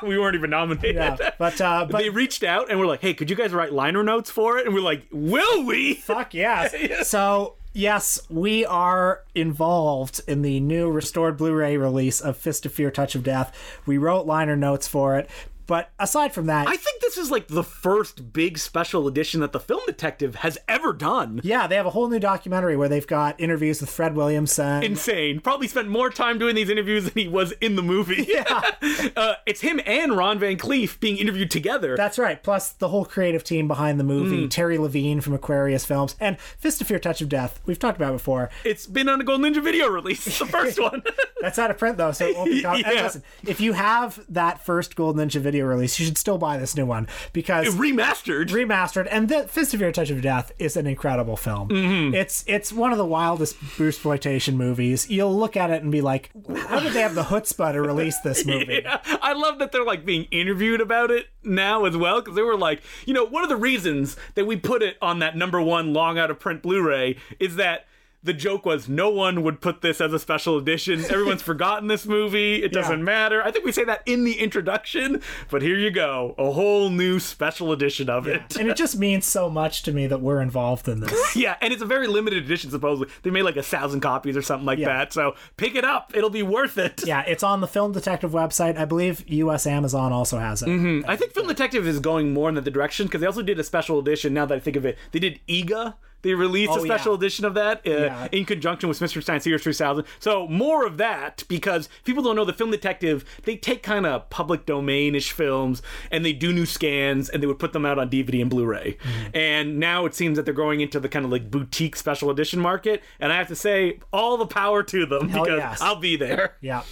we 0.02 0.18
weren't 0.18 0.34
even 0.36 0.50
nominated." 0.50 0.96
yeah, 0.96 1.30
but 1.38 1.60
uh, 1.60 1.86
but 1.90 1.98
they 1.98 2.10
reached 2.10 2.44
out 2.44 2.70
and 2.70 2.78
we're 2.78 2.86
like, 2.86 3.00
"Hey, 3.00 3.14
could 3.14 3.30
you 3.30 3.36
guys 3.36 3.52
write 3.52 3.72
liner 3.72 4.02
notes 4.02 4.30
for 4.30 4.58
it?" 4.58 4.66
And 4.66 4.74
we're 4.74 4.80
like, 4.80 5.02
"Will 5.10 5.64
we?" 5.64 5.94
Fuck 5.94 6.34
yes. 6.34 6.74
So 7.06 7.54
yes, 7.72 8.20
we 8.30 8.64
are 8.66 9.22
involved 9.34 10.20
in 10.26 10.42
the 10.42 10.60
new 10.60 10.90
restored 10.90 11.36
Blu-ray 11.36 11.76
release 11.76 12.20
of 12.20 12.36
Fist 12.36 12.66
of 12.66 12.72
Fear: 12.72 12.90
Touch 12.90 13.14
of 13.14 13.22
Death. 13.22 13.56
We 13.86 13.98
wrote 13.98 14.26
liner 14.26 14.56
notes 14.56 14.86
for 14.88 15.16
it, 15.18 15.28
but 15.66 15.90
aside 15.98 16.32
from 16.32 16.46
that, 16.46 16.68
I 16.68 16.76
think 16.76 17.00
this 17.02 17.16
is 17.16 17.30
like 17.30 17.48
the 17.48 17.62
first 17.64 18.32
big 18.32 18.58
special 18.58 19.06
edition 19.08 19.40
that 19.40 19.52
the 19.52 19.60
Film 19.60 19.80
Detective 19.86 20.36
has 20.36 20.58
ever 20.68 20.92
done. 20.92 21.40
yeah, 21.44 21.66
they 21.66 21.76
have 21.76 21.86
a 21.86 21.90
whole 21.90 22.08
new 22.08 22.18
documentary 22.20 22.76
where 22.76 22.88
they've 22.88 23.06
got 23.06 23.40
interviews 23.40 23.80
with 23.80 23.90
Fred 23.90 24.14
Williamson. 24.14 24.82
Insane. 24.82 25.40
Probably 25.40 25.68
spent 25.68 25.88
more 25.88 26.10
time 26.10 26.38
doing 26.38 26.54
these 26.54 26.68
interviews 26.70 27.04
than 27.04 27.12
he 27.14 27.28
was 27.28 27.52
in 27.60 27.76
the 27.76 27.82
movie. 27.82 28.26
Yeah. 28.36 28.62
uh, 29.16 29.34
it's 29.46 29.60
him 29.62 29.80
and 29.86 30.16
Ron 30.16 30.38
Van 30.38 30.56
Clief 30.58 30.98
being 31.00 31.16
interviewed 31.16 31.50
together. 31.50 31.96
That's 31.96 32.18
right. 32.18 32.42
Plus 32.42 32.70
the 32.72 32.88
whole 32.88 33.04
creative 33.04 33.42
team 33.44 33.66
behind 33.68 33.98
the 33.98 34.04
movie, 34.04 34.44
Mm. 34.46 34.50
Terry 34.50 34.76
Levene 34.76 35.22
from 35.22 35.32
Aquarius 35.32 35.84
Films, 35.84 36.16
and 36.20 36.38
Fist 36.40 36.80
of 36.80 36.86
Fear: 36.88 36.98
Touch 36.98 37.22
of 37.22 37.28
Death. 37.28 37.60
We've 37.64 37.78
talked 37.78 37.96
about 37.96 38.10
it 38.10 38.18
before. 38.18 38.50
it's 38.64 38.86
been 38.86 39.08
on 39.08 39.20
a 39.20 39.24
Gold 39.24 39.40
Ninja 39.40 39.62
video 39.62 39.88
release. 39.88 40.26
It's 40.26 40.38
the 40.38 40.46
first 40.58 40.78
one. 40.78 41.02
That's 41.40 41.58
out 41.58 41.70
of 41.70 41.78
print 41.78 41.96
though, 41.96 42.12
so 42.12 42.26
it 42.26 42.36
won't 42.36 42.50
be. 42.50 42.62
Com- 42.62 42.76
Yeah. 42.78 43.02
listen, 43.04 43.22
if 43.46 43.60
you 43.60 43.72
have 43.72 44.20
that 44.28 44.64
first 44.64 44.96
Gold 44.96 45.16
Ninja 45.16 45.40
video 45.40 45.55
release, 45.64 45.98
you 45.98 46.04
should 46.06 46.18
still 46.18 46.38
buy 46.38 46.58
this 46.58 46.76
new 46.76 46.84
one. 46.86 47.06
because 47.32 47.74
Remastered. 47.74 48.48
remastered 48.48 49.08
and 49.10 49.28
the 49.28 49.44
Fist 49.48 49.72
of 49.74 49.80
Fear 49.80 49.92
touch 49.92 50.10
of 50.10 50.20
death 50.22 50.52
is 50.58 50.76
an 50.76 50.86
incredible 50.86 51.36
film 51.36 51.68
Mm-hmm. 51.68 52.14
it's 52.14 52.44
it's 52.46 52.72
one 52.72 52.92
of 52.92 52.98
the 52.98 53.06
wildest 53.06 53.56
exploitation 53.80 54.56
movies 54.56 55.08
you'll 55.10 55.36
look 55.36 55.56
at 55.56 55.70
it 55.70 55.82
and 55.82 55.90
be 55.90 56.00
like 56.00 56.30
how 56.68 56.80
did 56.80 56.92
they 56.92 57.00
have 57.00 57.14
the 57.14 57.22
chutzpah 57.22 57.72
to 57.72 57.80
release 57.80 58.18
this 58.20 58.44
movie 58.52 58.80
Yeah, 58.84 59.00
I 59.22 59.32
love 59.32 59.58
that 59.58 59.72
they're 59.72 59.84
like 59.84 60.04
being 60.04 60.24
interviewed 60.30 60.80
about 60.80 61.10
it 61.10 61.26
now 61.42 61.84
as 61.84 61.96
well 61.96 62.20
because 62.20 62.34
they 62.36 62.42
were 62.42 62.56
like, 62.56 62.82
you 63.06 63.14
know, 63.14 63.24
one 63.24 63.42
of 63.42 63.48
the 63.48 63.56
reasons 63.56 64.16
that 64.34 64.46
we 64.46 64.56
put 64.56 64.82
it 64.82 64.96
on 65.00 65.20
that 65.20 65.36
number 65.36 65.60
one 65.62 65.92
long 65.92 66.18
out 66.18 66.30
of 66.30 66.38
print 66.38 66.62
Blu-ray 66.62 67.16
is 67.40 67.56
that 67.56 67.86
the 68.26 68.34
joke 68.34 68.66
was 68.66 68.88
no 68.88 69.08
one 69.08 69.42
would 69.42 69.60
put 69.60 69.80
this 69.80 70.00
as 70.00 70.12
a 70.12 70.18
special 70.18 70.58
edition. 70.58 71.02
Everyone's 71.06 71.42
forgotten 71.52 71.88
this 71.88 72.04
movie. 72.06 72.62
It 72.62 72.72
doesn't 72.72 72.98
Yeah. 72.98 73.04
matter. 73.04 73.42
I 73.42 73.50
think 73.50 73.64
we 73.64 73.72
say 73.72 73.84
that 73.84 74.02
in 74.04 74.24
the 74.24 74.38
introduction, 74.38 75.22
but 75.50 75.62
here 75.62 75.76
you 75.78 75.90
go, 75.90 76.34
a 76.36 76.50
whole 76.50 76.90
new 76.90 77.18
special 77.18 77.72
edition 77.72 78.10
of 78.10 78.26
it. 78.26 78.56
and 78.56 78.68
it 78.68 78.76
just 78.76 78.98
means 79.06 79.24
so 79.24 79.48
much 79.48 79.82
to 79.84 79.92
me 79.92 80.06
that 80.06 80.20
we're 80.20 80.40
involved 80.42 80.88
in 80.88 81.00
this 81.00 81.36
Yeah, 81.36 81.56
and 81.62 81.72
it's 81.72 81.82
a 81.82 81.86
very 81.86 82.06
limited 82.06 82.44
edition. 82.44 82.70
Supposedly, 82.70 83.12
they 83.22 83.30
made 83.30 83.42
like 83.44 83.56
a 83.56 83.62
thousand 83.62 84.00
copies 84.00 84.36
or 84.36 84.42
something 84.42 84.66
like 84.66 84.78
Yeah. 84.78 84.88
that. 84.88 85.12
So 85.12 85.34
pick 85.56 85.74
it 85.74 85.84
up; 85.84 86.12
it'll 86.14 86.30
be 86.30 86.42
worth 86.42 86.76
it. 86.78 87.06
yeah 87.06 87.22
it's 87.22 87.42
on 87.42 87.60
the 87.60 87.66
film 87.68 87.92
detective 87.92 88.32
website 88.32 88.76
i 88.76 88.84
believe 88.84 89.24
us 89.30 89.66
amazon 89.66 90.12
also 90.12 90.38
has 90.38 90.62
it 90.62 90.66
mm-hmm. 90.68 91.08
I 91.08 91.16
think 91.16 91.32
Film 91.32 91.46
Detective 91.46 91.86
is 91.86 92.00
going 92.00 92.32
more 92.32 92.48
in 92.48 92.54
that 92.56 92.64
direction 92.72 93.06
because 93.06 93.20
they 93.20 93.26
also 93.26 93.42
did 93.42 93.58
a 93.60 93.64
special 93.64 93.98
edition. 93.98 94.34
Now 94.34 94.46
that 94.46 94.54
I 94.56 94.58
think 94.60 94.76
of 94.76 94.84
it, 94.84 94.96
they 95.12 95.18
did 95.18 95.38
Eegah. 95.48 95.94
They 96.22 96.34
released 96.34 96.72
Oh, 96.72 96.78
a 96.78 96.80
special 96.80 97.12
yeah. 97.12 97.18
edition 97.18 97.44
of 97.44 97.54
that 97.54 97.86
uh, 97.86 97.90
Yeah. 97.90 98.28
in 98.32 98.44
conjunction 98.44 98.88
with 98.88 99.00
Mystery 99.00 99.22
Science 99.22 99.44
Theater 99.44 99.58
3000. 99.58 100.04
So 100.18 100.48
more 100.48 100.84
of 100.84 100.96
that 100.98 101.44
because 101.48 101.88
people 102.04 102.22
don't 102.22 102.34
know 102.36 102.44
the 102.44 102.52
Film 102.52 102.70
Detective. 102.70 103.24
They 103.44 103.56
take 103.56 103.82
kind 103.82 104.06
of 104.06 104.28
public 104.30 104.66
domain-ish 104.66 105.30
films 105.32 105.82
and 106.10 106.24
they 106.24 106.32
do 106.32 106.52
new 106.52 106.66
scans 106.66 107.28
and 107.28 107.42
they 107.42 107.46
would 107.46 107.58
put 107.58 107.72
them 107.72 107.86
out 107.86 107.98
on 107.98 108.10
DVD 108.10 108.40
and 108.40 108.50
Blu-ray. 108.50 108.96
Mm-hmm. 109.00 109.36
And 109.36 109.78
now 109.78 110.04
it 110.06 110.14
seems 110.14 110.36
that 110.36 110.44
they're 110.44 110.54
going 110.54 110.80
into 110.80 110.98
the 110.98 111.08
kind 111.08 111.24
of 111.24 111.30
like 111.30 111.50
boutique 111.50 111.94
special 111.96 112.30
edition 112.30 112.60
market. 112.60 113.02
And 113.20 113.32
I 113.32 113.36
have 113.36 113.48
to 113.48 113.56
say, 113.56 114.00
all 114.12 114.36
the 114.36 114.46
power 114.46 114.82
to 114.82 115.06
them 115.06 115.28
Hell 115.28 115.44
because 115.44 115.58
yes. 115.58 115.80
I'll 115.80 115.96
be 116.00 116.16
there. 116.16 116.56
yeah 116.60 116.82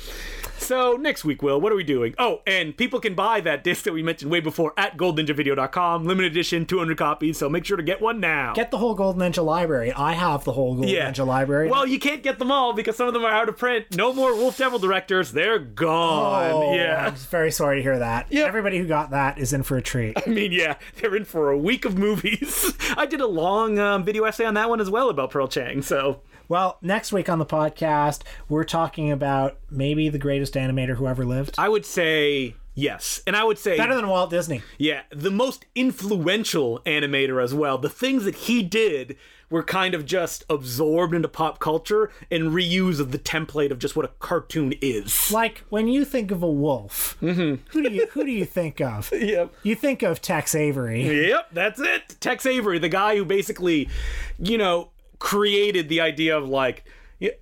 So 0.65 0.97
next 0.97 1.27
week, 1.27 1.43
Will, 1.43 1.61
what 1.61 1.73
are 1.73 1.77
we 1.77 1.85
doing? 1.85 2.15
Oh, 2.19 2.41
and 2.47 2.75
people 2.75 2.99
can 2.99 3.15
buy 3.15 3.43
that 3.43 3.63
disc 3.63 3.85
that 3.85 3.93
we 3.93 4.03
mentioned 4.03 4.31
way 4.31 4.41
before 4.41 4.73
at 4.79 4.97
goldninjavideo.com. 4.97 6.07
Limited 6.07 6.33
edition, 6.33 6.65
200 6.65 6.97
copies, 6.97 7.37
so 7.37 7.51
make 7.51 7.67
sure 7.67 7.77
to 7.77 7.83
get 7.83 8.01
one 8.01 8.19
now. 8.19 8.55
get 8.55 8.71
the 8.71 8.79
whole 8.79 8.95
golden 8.95 9.21
ninja 9.21 9.45
library 9.45 9.93
i 9.93 10.15
have 10.15 10.45
the 10.45 10.53
whole 10.53 10.75
golden 10.75 10.89
yeah. 10.89 11.11
ninja 11.11 11.27
library 11.27 11.69
Well, 11.69 11.87
you 11.87 11.99
can't 11.99 12.23
get 12.23 12.39
them 12.39 12.51
all 12.51 12.73
because 12.73 12.97
some 12.97 13.07
of 13.07 13.13
them 13.13 13.25
are 13.25 13.31
out 13.31 13.51
of 13.51 13.59
print. 13.59 13.95
No 13.95 14.15
more 14.15 14.35
Wolf 14.35 14.57
Devil 14.57 14.79
directors. 14.79 15.33
They're 15.33 15.59
gone. 15.59 16.51
Oh, 16.51 16.75
yeah. 16.75 17.09
I'm 17.09 17.15
very 17.15 17.51
sorry 17.51 17.77
to 17.77 17.83
hear 17.83 17.99
that. 17.99 18.33
Yep. 18.33 18.49
Everybody 18.49 18.79
who 18.79 18.87
got 18.87 19.11
that 19.11 19.39
is 19.39 19.53
in 19.53 19.65
for 19.65 19.77
a 19.77 19.83
treat. 19.83 20.17
I 20.27 20.31
mean, 20.31 20.51
yeah, 20.51 20.77
they're 20.97 21.15
in 21.15 21.27
for 21.27 21.51
a 21.51 21.59
week 21.59 21.85
of 21.85 21.99
movies. 21.99 22.73
I 22.97 23.05
did 23.05 23.21
a 23.21 23.27
long 23.27 23.79
um, 23.79 24.03
video 24.03 24.25
essay 24.25 24.47
on 24.47 24.55
that 24.55 24.71
one 24.71 24.81
as 24.81 24.89
well 24.89 25.11
about 25.11 25.31
Pearl 25.31 25.47
Chang, 25.47 25.83
so 25.83 26.21
Well, 26.49 26.79
next 26.83 27.13
week 27.13 27.29
on 27.29 27.39
the 27.39 27.47
podcast, 27.47 28.23
we're 28.49 28.65
talking 28.65 29.11
about 29.11 29.59
maybe 29.71 30.09
the 30.09 30.19
greatest 30.19 30.55
animator 30.55 30.97
who 30.97 31.07
ever 31.07 31.25
lived. 31.25 31.55
I 31.59 31.69
would 31.69 31.87
say 31.87 32.55
yes. 32.75 33.23
And 33.27 33.35
I 33.37 33.45
would 33.45 33.59
say 33.59 33.77
Better 33.77 33.95
than 33.95 34.09
Walt 34.09 34.31
Disney. 34.31 34.63
Yeah, 34.79 35.03
the 35.11 35.31
most 35.31 35.65
influential 35.75 36.81
animator 36.87 37.43
as 37.43 37.55
well. 37.55 37.79
The 37.79 37.89
things 37.89 38.25
that 38.25 38.35
he 38.35 38.63
did 38.63 39.17
were 39.51 39.63
kind 39.63 39.95
of 39.95 40.05
just 40.05 40.45
absorbed 40.51 41.15
into 41.15 41.29
pop 41.29 41.61
culture 41.61 42.11
and 42.31 42.45
reuse 42.51 42.99
of 42.99 43.13
the 43.13 43.19
template 43.19 43.71
of 43.71 43.79
just 43.79 43.95
what 43.95 44.05
a 44.05 44.09
cartoon 44.19 44.75
is. 44.81 45.31
Like 45.31 45.65
when 45.69 45.87
you 45.87 46.05
think 46.05 46.31
of 46.31 46.43
a 46.43 46.51
wolf, 46.51 47.17
Mm-hmm. 47.23 47.63
who 47.71 47.83
do 47.83 47.91
you 47.95 48.07
who 48.13 48.25
do 48.25 48.33
you 48.33 48.45
think 48.45 48.81
of? 48.81 49.13
Yep. 49.13 49.55
You 49.63 49.75
think 49.77 50.03
of 50.03 50.21
Tex 50.21 50.55
Avery. 50.55 51.29
Yep, 51.29 51.49
that's 51.53 51.81
it. 51.81 52.17
Tex 52.21 52.45
Avery, 52.47 52.79
the 52.79 52.89
guy 52.89 53.17
who 53.17 53.25
basically, 53.25 53.89
you 54.39 54.59
know, 54.59 54.91
created 55.19 55.89
the 55.89 56.01
idea 56.01 56.37
of 56.37 56.49
like 56.49 56.85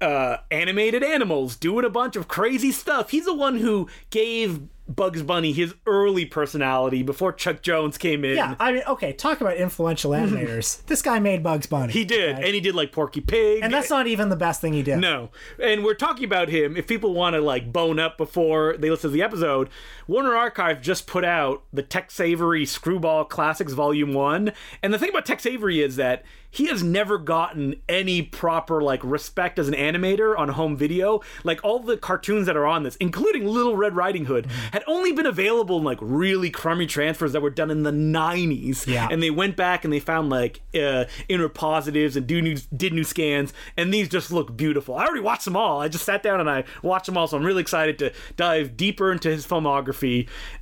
uh, 0.00 0.37
animated 0.50 1.02
animals 1.02 1.56
doing 1.56 1.85
a 1.85 1.90
bunch 1.90 2.16
of 2.16 2.28
crazy 2.28 2.70
stuff. 2.72 3.11
He's 3.11 3.24
the 3.24 3.35
one 3.35 3.58
who 3.58 3.88
gave 4.11 4.61
Bugs 4.88 5.22
Bunny 5.22 5.52
his 5.52 5.74
early 5.87 6.26
personality 6.26 7.02
before 7.02 7.32
Chuck 7.32 7.62
Jones 7.62 7.96
came 7.96 8.24
in. 8.24 8.37
Yeah, 8.37 8.56
I 8.61 8.72
mean, 8.72 8.82
okay, 8.87 9.12
talk 9.12 9.40
about 9.40 9.56
influential 9.56 10.11
animators. 10.12 10.85
this 10.87 11.00
guy 11.02 11.18
made 11.18 11.42
Bugs 11.42 11.66
Bunny. 11.66 11.92
He 11.92 12.04
did, 12.04 12.37
and 12.37 12.46
he 12.46 12.61
did 12.61 12.74
like 12.74 12.92
Porky 12.92 13.20
Pig. 13.20 13.62
and 13.62 13.72
that's 13.72 13.88
not 13.90 14.06
even 14.06 14.28
the 14.28 14.37
best 14.37 14.61
thing 14.61 14.72
he 14.74 14.82
did. 14.82 14.98
No. 14.98 15.30
And 15.62 15.82
we're 15.85 15.94
talking 15.94 16.24
about 16.24 16.48
him. 16.48 16.76
If 16.76 16.87
people 16.87 17.14
want 17.14 17.35
to 17.35 17.40
like 17.40 17.72
bone 17.72 17.98
up 17.98 18.18
before 18.18 18.76
they 18.76 18.90
listen 18.90 19.11
to 19.11 19.14
the 19.14 19.22
episode, 19.22 19.70
Warner 20.12 20.37
Archive 20.37 20.83
just 20.83 21.07
put 21.07 21.25
out 21.25 21.62
the 21.72 21.83
Tex 21.83 22.20
Avery 22.20 22.66
Screwball 22.66 23.25
Classics 23.25 23.72
Volume 23.72 24.12
1. 24.12 24.53
And 24.83 24.92
the 24.92 24.98
thing 24.98 25.09
about 25.09 25.25
Tex 25.25 25.46
Avery 25.46 25.81
is 25.81 25.96
that 25.96 26.22
he 26.51 26.66
has 26.66 26.83
never 26.83 27.16
gotten 27.16 27.77
any 27.88 28.20
proper 28.20 28.83
like 28.83 29.03
respect 29.03 29.59
as 29.59 29.68
an 29.68 29.75
animator 29.75 30.38
on 30.38 30.51
home 30.51 30.77
video. 30.77 31.22
Like 31.44 31.64
all 31.64 31.79
the 31.79 31.96
cartoons 31.96 32.44
that 32.44 32.59
are 32.59 32.66
on 32.66 32.83
this, 32.83 32.94
including 32.96 33.46
Little 33.46 33.75
Red 33.75 33.96
Riding 33.96 34.27
Hood, 34.27 34.48
had 34.70 34.85
only 34.87 35.12
been 35.12 35.25
available 35.25 35.79
in 35.79 35.85
like 35.85 35.96
really 36.03 36.51
crummy 36.51 36.87
transfers 36.87 37.33
that 37.33 37.40
were 37.40 37.48
done 37.48 37.70
in 37.70 37.85
the 37.85 37.90
90s. 37.90 38.87
Yeah. 38.87 39.09
And 39.11 39.22
they 39.22 39.31
went 39.31 39.57
back 39.57 39.83
and 39.83 39.90
they 39.90 39.98
found 39.98 40.29
like 40.29 40.61
uh, 40.75 41.07
inner 41.31 41.48
positives 41.48 42.16
and 42.16 42.27
do 42.27 42.42
new, 42.42 42.59
did 42.77 42.92
new 42.92 43.05
scans, 43.05 43.55
and 43.79 43.94
these 43.94 44.11
just 44.11 44.31
look 44.31 44.55
beautiful. 44.55 44.94
I 44.94 45.07
already 45.07 45.22
watched 45.22 45.46
them 45.46 45.57
all. 45.57 45.81
I 45.81 45.88
just 45.88 46.05
sat 46.05 46.22
down 46.22 46.38
and 46.38 46.51
I 46.51 46.64
watched 46.83 47.07
them 47.07 47.16
all, 47.16 47.27
so 47.27 47.38
I'm 47.38 47.46
really 47.46 47.62
excited 47.62 47.98
to 48.01 48.12
dive 48.37 48.77
deeper 48.77 49.11
into 49.11 49.31
his 49.31 49.46
filmography 49.46 50.01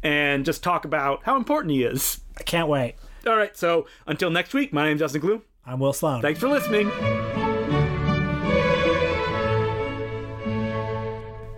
and 0.02 0.44
just 0.44 0.62
talk 0.62 0.84
about 0.84 1.22
how 1.24 1.36
important 1.36 1.72
he 1.72 1.82
is. 1.82 2.20
I 2.38 2.42
can't 2.42 2.68
wait. 2.68 2.94
All 3.26 3.36
right, 3.36 3.56
so 3.56 3.86
until 4.06 4.30
next 4.30 4.54
week, 4.54 4.72
my 4.72 4.84
name's 4.84 5.00
Justin 5.00 5.20
Decloux. 5.20 5.42
I'm 5.66 5.78
Will 5.78 5.92
Sloan. 5.92 6.22
Thanks 6.22 6.40
for 6.40 6.48
listening. 6.48 6.90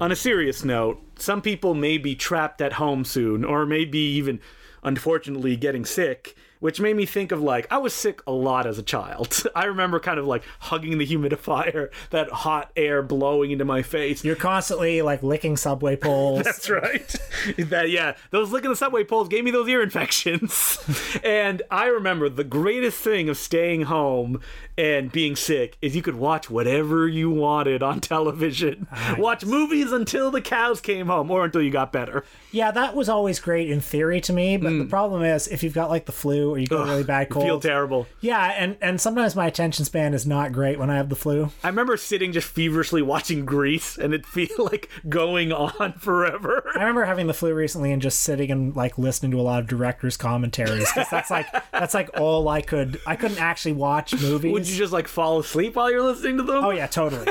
On 0.00 0.10
a 0.10 0.16
serious 0.16 0.64
note, 0.64 1.00
some 1.16 1.40
people 1.40 1.74
may 1.74 1.96
be 1.96 2.16
trapped 2.16 2.60
at 2.60 2.72
home 2.72 3.04
soon, 3.04 3.44
or 3.44 3.64
maybe 3.64 3.98
even, 4.00 4.40
unfortunately, 4.82 5.54
getting 5.54 5.84
sick, 5.84 6.34
which 6.62 6.78
made 6.78 6.94
me 6.94 7.04
think 7.04 7.32
of 7.32 7.42
like, 7.42 7.66
I 7.72 7.78
was 7.78 7.92
sick 7.92 8.22
a 8.24 8.30
lot 8.30 8.66
as 8.68 8.78
a 8.78 8.84
child. 8.84 9.42
I 9.56 9.64
remember 9.64 9.98
kind 9.98 10.20
of 10.20 10.26
like 10.26 10.44
hugging 10.60 10.96
the 10.96 11.04
humidifier, 11.06 11.90
that 12.10 12.30
hot 12.30 12.70
air 12.76 13.02
blowing 13.02 13.50
into 13.50 13.64
my 13.64 13.82
face. 13.82 14.24
You're 14.24 14.36
constantly 14.36 15.02
like 15.02 15.24
licking 15.24 15.56
subway 15.56 15.96
poles. 16.02 16.44
That's 16.44 16.70
right. 16.70 17.14
that 17.58 17.90
yeah, 17.90 18.14
those 18.30 18.52
licking 18.52 18.70
the 18.70 18.76
subway 18.76 19.02
poles 19.02 19.28
gave 19.28 19.42
me 19.42 19.50
those 19.50 19.68
ear 19.68 19.82
infections. 19.82 20.78
and 21.24 21.62
I 21.68 21.86
remember 21.86 22.28
the 22.28 22.44
greatest 22.44 22.98
thing 22.98 23.28
of 23.28 23.36
staying 23.36 23.82
home 23.82 24.40
and 24.78 25.10
being 25.10 25.34
sick 25.34 25.76
is 25.82 25.96
you 25.96 26.02
could 26.02 26.14
watch 26.14 26.48
whatever 26.48 27.08
you 27.08 27.28
wanted 27.28 27.82
on 27.82 27.98
television. 28.00 28.86
Ah, 28.92 29.16
watch 29.18 29.44
movies 29.44 29.90
until 29.90 30.30
the 30.30 30.40
cows 30.40 30.80
came 30.80 31.08
home 31.08 31.28
or 31.28 31.44
until 31.44 31.60
you 31.60 31.72
got 31.72 31.92
better. 31.92 32.24
yeah, 32.52 32.70
that 32.70 32.94
was 32.94 33.08
always 33.08 33.40
great 33.40 33.68
in 33.68 33.80
theory 33.80 34.20
to 34.20 34.32
me, 34.32 34.56
but 34.56 34.70
the 34.70 34.84
mm. 34.84 34.90
problem 34.90 35.24
is 35.24 35.48
if 35.48 35.64
you've 35.64 35.74
got 35.74 35.90
like 35.90 36.06
the 36.06 36.12
flu 36.12 36.51
or 36.54 36.58
you 36.58 36.66
got 36.66 36.86
a 36.86 36.90
really 36.90 37.04
bad 37.04 37.28
cold. 37.30 37.44
Feel 37.44 37.60
terrible. 37.60 38.06
Yeah, 38.20 38.52
and 38.56 38.76
and 38.80 39.00
sometimes 39.00 39.34
my 39.36 39.46
attention 39.46 39.84
span 39.84 40.14
is 40.14 40.26
not 40.26 40.52
great 40.52 40.78
when 40.78 40.90
I 40.90 40.96
have 40.96 41.08
the 41.08 41.16
flu. 41.16 41.50
I 41.62 41.68
remember 41.68 41.96
sitting 41.96 42.32
just 42.32 42.48
feverishly 42.48 43.02
watching 43.02 43.44
Grease 43.44 43.96
and 43.98 44.14
it 44.14 44.26
feel 44.26 44.48
like 44.58 44.88
going 45.08 45.52
on 45.52 45.92
forever. 45.98 46.64
I 46.74 46.80
remember 46.80 47.04
having 47.04 47.26
the 47.26 47.34
flu 47.34 47.54
recently 47.54 47.92
and 47.92 48.00
just 48.02 48.22
sitting 48.22 48.50
and 48.50 48.74
like 48.76 48.98
listening 48.98 49.30
to 49.32 49.40
a 49.40 49.42
lot 49.42 49.60
of 49.60 49.66
directors' 49.66 50.16
commentaries 50.16 50.90
because 50.92 51.10
that's 51.10 51.30
like 51.30 51.46
that's 51.72 51.94
like 51.94 52.10
all 52.18 52.48
I 52.48 52.60
could. 52.60 53.00
I 53.06 53.16
couldn't 53.16 53.40
actually 53.40 53.72
watch 53.72 54.20
movies. 54.20 54.52
Would 54.52 54.68
you 54.68 54.76
just 54.76 54.92
like 54.92 55.08
fall 55.08 55.38
asleep 55.38 55.76
while 55.76 55.90
you're 55.90 56.02
listening 56.02 56.36
to 56.38 56.42
them? 56.42 56.64
oh 56.64 56.70
yeah, 56.70 56.86
totally. 56.86 57.26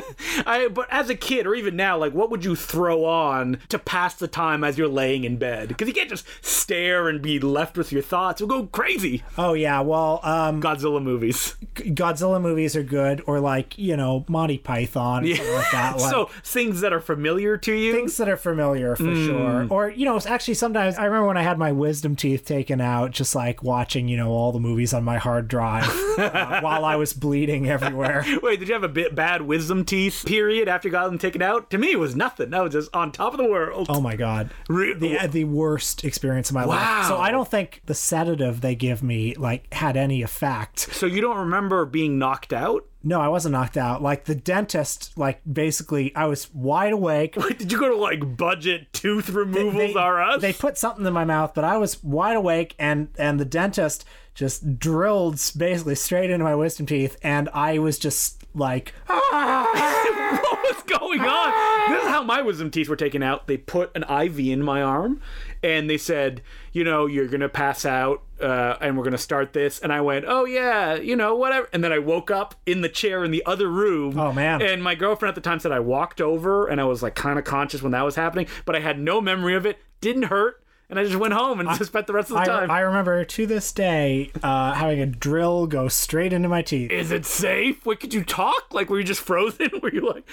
I, 0.45 0.67
but 0.67 0.87
as 0.91 1.09
a 1.09 1.15
kid, 1.15 1.45
or 1.45 1.55
even 1.55 1.75
now, 1.75 1.97
like, 1.97 2.13
what 2.13 2.29
would 2.31 2.43
you 2.45 2.55
throw 2.55 3.05
on 3.05 3.59
to 3.69 3.79
pass 3.79 4.15
the 4.15 4.27
time 4.27 4.63
as 4.63 4.77
you're 4.77 4.87
laying 4.87 5.23
in 5.23 5.37
bed? 5.37 5.69
Because 5.69 5.87
you 5.87 5.93
can't 5.93 6.09
just 6.09 6.25
stare 6.41 7.07
and 7.07 7.21
be 7.21 7.39
left 7.39 7.77
with 7.77 7.91
your 7.91 8.01
thoughts. 8.01 8.39
You'll 8.39 8.49
go 8.49 8.67
crazy. 8.67 9.10
Oh 9.37 9.53
yeah, 9.53 9.81
well, 9.81 10.19
um, 10.23 10.61
Godzilla 10.61 11.01
movies. 11.01 11.55
Godzilla 11.75 12.41
movies 12.41 12.75
are 12.75 12.83
good, 12.83 13.21
or 13.27 13.39
like 13.39 13.77
you 13.77 13.95
know 13.97 14.25
Monty 14.27 14.57
Python, 14.57 15.25
something 15.25 15.53
like 15.53 15.71
that. 15.71 15.91
Like, 16.01 16.09
so 16.09 16.25
things 16.43 16.81
that 16.81 16.93
are 16.93 16.99
familiar 16.99 17.57
to 17.57 17.73
you. 17.73 17.93
things 17.93 18.17
that 18.17 18.29
are 18.29 18.37
familiar 18.37 18.95
for 18.95 19.03
Mm. 19.03 19.25
sure. 19.25 19.67
Or 19.69 19.89
you 19.89 20.05
know, 20.05 20.19
actually 20.25 20.53
sometimes 20.55 20.95
I 20.97 21.05
remember 21.05 21.27
when 21.27 21.37
I 21.37 21.43
had 21.43 21.57
my 21.57 21.71
wisdom 21.71 22.15
teeth 22.15 22.45
taken 22.45 22.79
out, 22.81 23.11
just 23.11 23.35
like 23.35 23.63
watching 23.63 24.07
you 24.07 24.17
know 24.17 24.29
all 24.31 24.51
the 24.51 24.59
movies 24.59 24.93
on 24.93 25.03
my 25.03 25.17
hard 25.17 25.47
drive 25.47 25.89
uh, 26.17 26.59
while 26.61 26.85
I 26.85 26.95
was 26.95 27.13
bleeding 27.13 27.69
everywhere. 27.69 28.25
Wait, 28.43 28.59
did 28.59 28.67
you 28.67 28.73
have 28.73 28.83
a 28.83 28.87
bit 28.89 29.15
bad 29.15 29.41
wisdom 29.43 29.85
teeth 29.85 30.23
period 30.25 30.67
after 30.67 30.87
you 30.87 30.91
got 30.91 31.07
them 31.07 31.17
taken 31.17 31.41
out? 31.41 31.69
To 31.71 31.77
me, 31.77 31.91
it 31.91 31.99
was 31.99 32.15
nothing. 32.15 32.49
That 32.51 32.63
was 32.63 32.73
just 32.73 32.93
on 32.95 33.11
top 33.11 33.33
of 33.33 33.37
the 33.37 33.49
world. 33.49 33.87
Oh 33.89 34.01
my 34.01 34.15
god. 34.15 34.51
Re- 34.69 34.93
the 34.93 35.27
the 35.27 35.43
worst 35.45 36.03
experience 36.03 36.49
of 36.49 36.55
my 36.55 36.65
Wow. 36.65 36.75
life. 36.75 37.07
So 37.07 37.17
I 37.17 37.31
don't 37.31 37.47
think 37.47 37.81
the 37.85 37.93
sedative 37.95 38.61
they 38.61 38.75
give 38.75 39.00
me 39.01 39.35
like 39.35 39.73
had 39.73 39.97
any 39.97 40.21
effect. 40.21 40.79
so 40.79 41.05
you 41.05 41.21
don't 41.21 41.37
remember 41.37 41.85
being 41.85 42.17
knocked 42.17 42.53
out? 42.53 42.85
No, 43.03 43.19
I 43.19 43.29
wasn't 43.29 43.53
knocked 43.53 43.77
out. 43.77 44.01
Like 44.01 44.25
the 44.25 44.35
dentist, 44.35 45.17
like 45.17 45.41
basically, 45.51 46.15
I 46.15 46.25
was 46.25 46.53
wide 46.53 46.93
awake. 46.93 47.35
Wait, 47.37 47.57
did 47.57 47.71
you 47.71 47.79
go 47.79 47.89
to 47.89 47.95
like 47.95 48.37
budget 48.37 48.93
tooth 48.93 49.29
removals 49.29 49.95
are 49.95 50.21
us? 50.21 50.41
They 50.41 50.53
put 50.53 50.77
something 50.77 51.05
in 51.05 51.13
my 51.13 51.25
mouth, 51.25 51.53
but 51.55 51.63
I 51.63 51.77
was 51.77 52.03
wide 52.03 52.35
awake, 52.35 52.75
and 52.77 53.09
and 53.17 53.39
the 53.39 53.45
dentist 53.45 54.05
just 54.33 54.77
drilled 54.79 55.41
basically 55.57 55.95
straight 55.95 56.29
into 56.29 56.43
my 56.43 56.55
wisdom 56.55 56.85
teeth, 56.85 57.17
and 57.23 57.49
I 57.53 57.79
was 57.79 57.97
just 57.97 58.45
like, 58.53 58.93
ah! 59.09 59.60
what 60.41 60.59
was 60.63 60.83
going 60.83 61.21
on? 61.21 61.91
This 61.91 62.03
is 62.03 62.09
how 62.09 62.23
my 62.23 62.41
wisdom 62.41 62.71
teeth 62.71 62.89
were 62.89 62.95
taken 62.95 63.23
out. 63.23 63.47
They 63.47 63.57
put 63.57 63.91
an 63.95 64.03
IV 64.03 64.39
in 64.39 64.63
my 64.63 64.81
arm, 64.81 65.21
and 65.63 65.89
they 65.89 65.97
said, 65.97 66.41
you 66.71 66.83
know, 66.83 67.05
you're 67.05 67.27
gonna 67.27 67.49
pass 67.49 67.85
out, 67.85 68.23
uh, 68.41 68.75
and 68.81 68.97
we're 68.97 69.03
gonna 69.03 69.17
start 69.17 69.53
this. 69.53 69.79
And 69.79 69.91
I 69.91 70.01
went, 70.01 70.25
oh 70.27 70.45
yeah, 70.45 70.95
you 70.95 71.15
know, 71.15 71.35
whatever. 71.35 71.69
And 71.73 71.83
then 71.83 71.91
I 71.91 71.99
woke 71.99 72.31
up 72.31 72.55
in 72.65 72.81
the 72.81 72.89
chair 72.89 73.23
in 73.23 73.31
the 73.31 73.43
other 73.45 73.67
room. 73.67 74.19
Oh, 74.19 74.31
man. 74.31 74.61
And 74.61 74.83
my 74.83 74.95
girlfriend 74.95 75.29
at 75.29 75.35
the 75.35 75.41
time 75.41 75.59
said 75.59 75.71
I 75.71 75.79
walked 75.79 76.21
over, 76.21 76.67
and 76.67 76.79
I 76.79 76.85
was 76.85 77.03
like 77.03 77.15
kind 77.15 77.37
of 77.37 77.45
conscious 77.45 77.81
when 77.81 77.91
that 77.91 78.03
was 78.03 78.15
happening, 78.15 78.47
but 78.65 78.75
I 78.75 78.79
had 78.79 78.99
no 78.99 79.21
memory 79.21 79.55
of 79.55 79.65
it. 79.65 79.79
Didn't 79.99 80.23
hurt. 80.23 80.60
And 80.91 80.99
I 80.99 81.03
just 81.05 81.15
went 81.15 81.33
home 81.33 81.61
and 81.61 81.69
just 81.69 81.85
spent 81.85 82.05
the 82.05 82.11
rest 82.13 82.29
of 82.29 82.35
the 82.35 82.41
I, 82.41 82.45
time. 82.45 82.69
I 82.69 82.81
remember 82.81 83.23
to 83.23 83.45
this 83.47 83.71
day 83.71 84.29
uh, 84.43 84.73
having 84.73 84.99
a 84.99 85.05
drill 85.05 85.65
go 85.65 85.87
straight 85.87 86.33
into 86.33 86.49
my 86.49 86.61
teeth. 86.61 86.91
is 86.91 87.11
it 87.11 87.25
safe? 87.25 87.85
Wait, 87.85 88.01
could 88.01 88.13
you 88.13 88.23
talk? 88.25 88.73
Like, 88.73 88.89
were 88.89 88.99
you 88.99 89.05
just 89.05 89.21
frozen? 89.21 89.69
Were 89.81 89.91
you 89.93 90.07
like, 90.07 90.27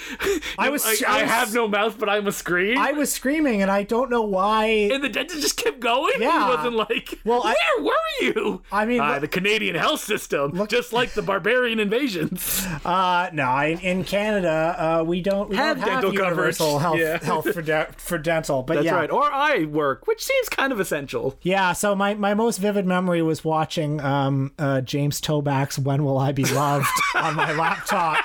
I 0.59 0.68
was- 0.68 0.84
I 0.84 0.96
I, 1.06 1.18
have 1.20 1.54
no 1.54 1.68
mouth, 1.68 1.96
but 1.98 2.09
I'm 2.09 2.26
a 2.26 2.32
scream? 2.32 2.76
I 2.76 2.92
was 2.92 3.12
screaming, 3.12 3.62
and 3.62 3.70
I 3.70 3.82
don't 3.84 4.11
know 4.11 4.22
why. 4.22 4.64
and 4.66 5.02
the 5.02 5.09
dentist 5.09 5.40
just 5.42 5.56
kept 5.56 5.78
going? 5.80 6.20
Yeah. 6.20 6.48
He 6.50 6.56
wasn't 6.56 6.74
like, 6.74 7.20
Well, 7.24 7.42
I- 7.44 7.54
where 7.80 7.84
were 7.84 8.24
you? 8.26 8.62
I 8.72 8.84
mean, 8.84 9.00
Ah, 9.00 9.12
look- 9.12 9.20
the 9.22 9.28
Canadian 9.28 9.76
health 9.76 10.00
system, 10.00 10.66
just 10.66 10.92
like 10.92 11.12
the 11.12 11.22
barbarian 11.22 11.78
invasions. 11.80 12.66
Uh, 12.84 13.28
no, 13.32 13.59
in, 13.59 13.78
in 13.80 14.04
Canada, 14.04 14.74
uh, 14.78 15.04
we 15.04 15.20
don't 15.20 15.50
we 15.50 15.56
Have 15.56 15.78
don't 15.78 15.88
have 15.88 16.02
dental 16.02 16.14
universal 16.14 16.78
coverage. 16.78 16.82
health 16.82 17.22
Yeah. 17.22 17.26
health 17.26 17.52
for 17.52 17.61
de- 17.62 17.88
for 17.98 18.18
dental. 18.18 18.62
But 18.62 18.74
That's 18.74 18.86
yeah, 18.86 18.94
right. 18.94 19.11
Or 19.11 19.24
eye 19.32 19.64
work, 19.64 20.06
which 20.06 20.24
seems 20.24 20.47
kind 20.49 20.72
of 20.72 20.80
essential. 20.80 21.38
yeah. 21.42 21.72
So 21.72 21.94
my, 21.94 22.14
my 22.14 22.34
most 22.34 22.59
vivid 22.59 22.86
memory 22.86 23.22
was 23.22 23.44
watching 23.44 24.01
um, 24.01 24.53
uh, 24.59 24.80
James 24.80 25.20
Toback's 25.20 25.78
"When 25.78 26.05
Will 26.05 26.18
I 26.18 26.32
Be 26.32 26.44
Loved" 26.44 26.86
on 27.14 27.36
my 27.36 27.53
laptop 27.53 28.24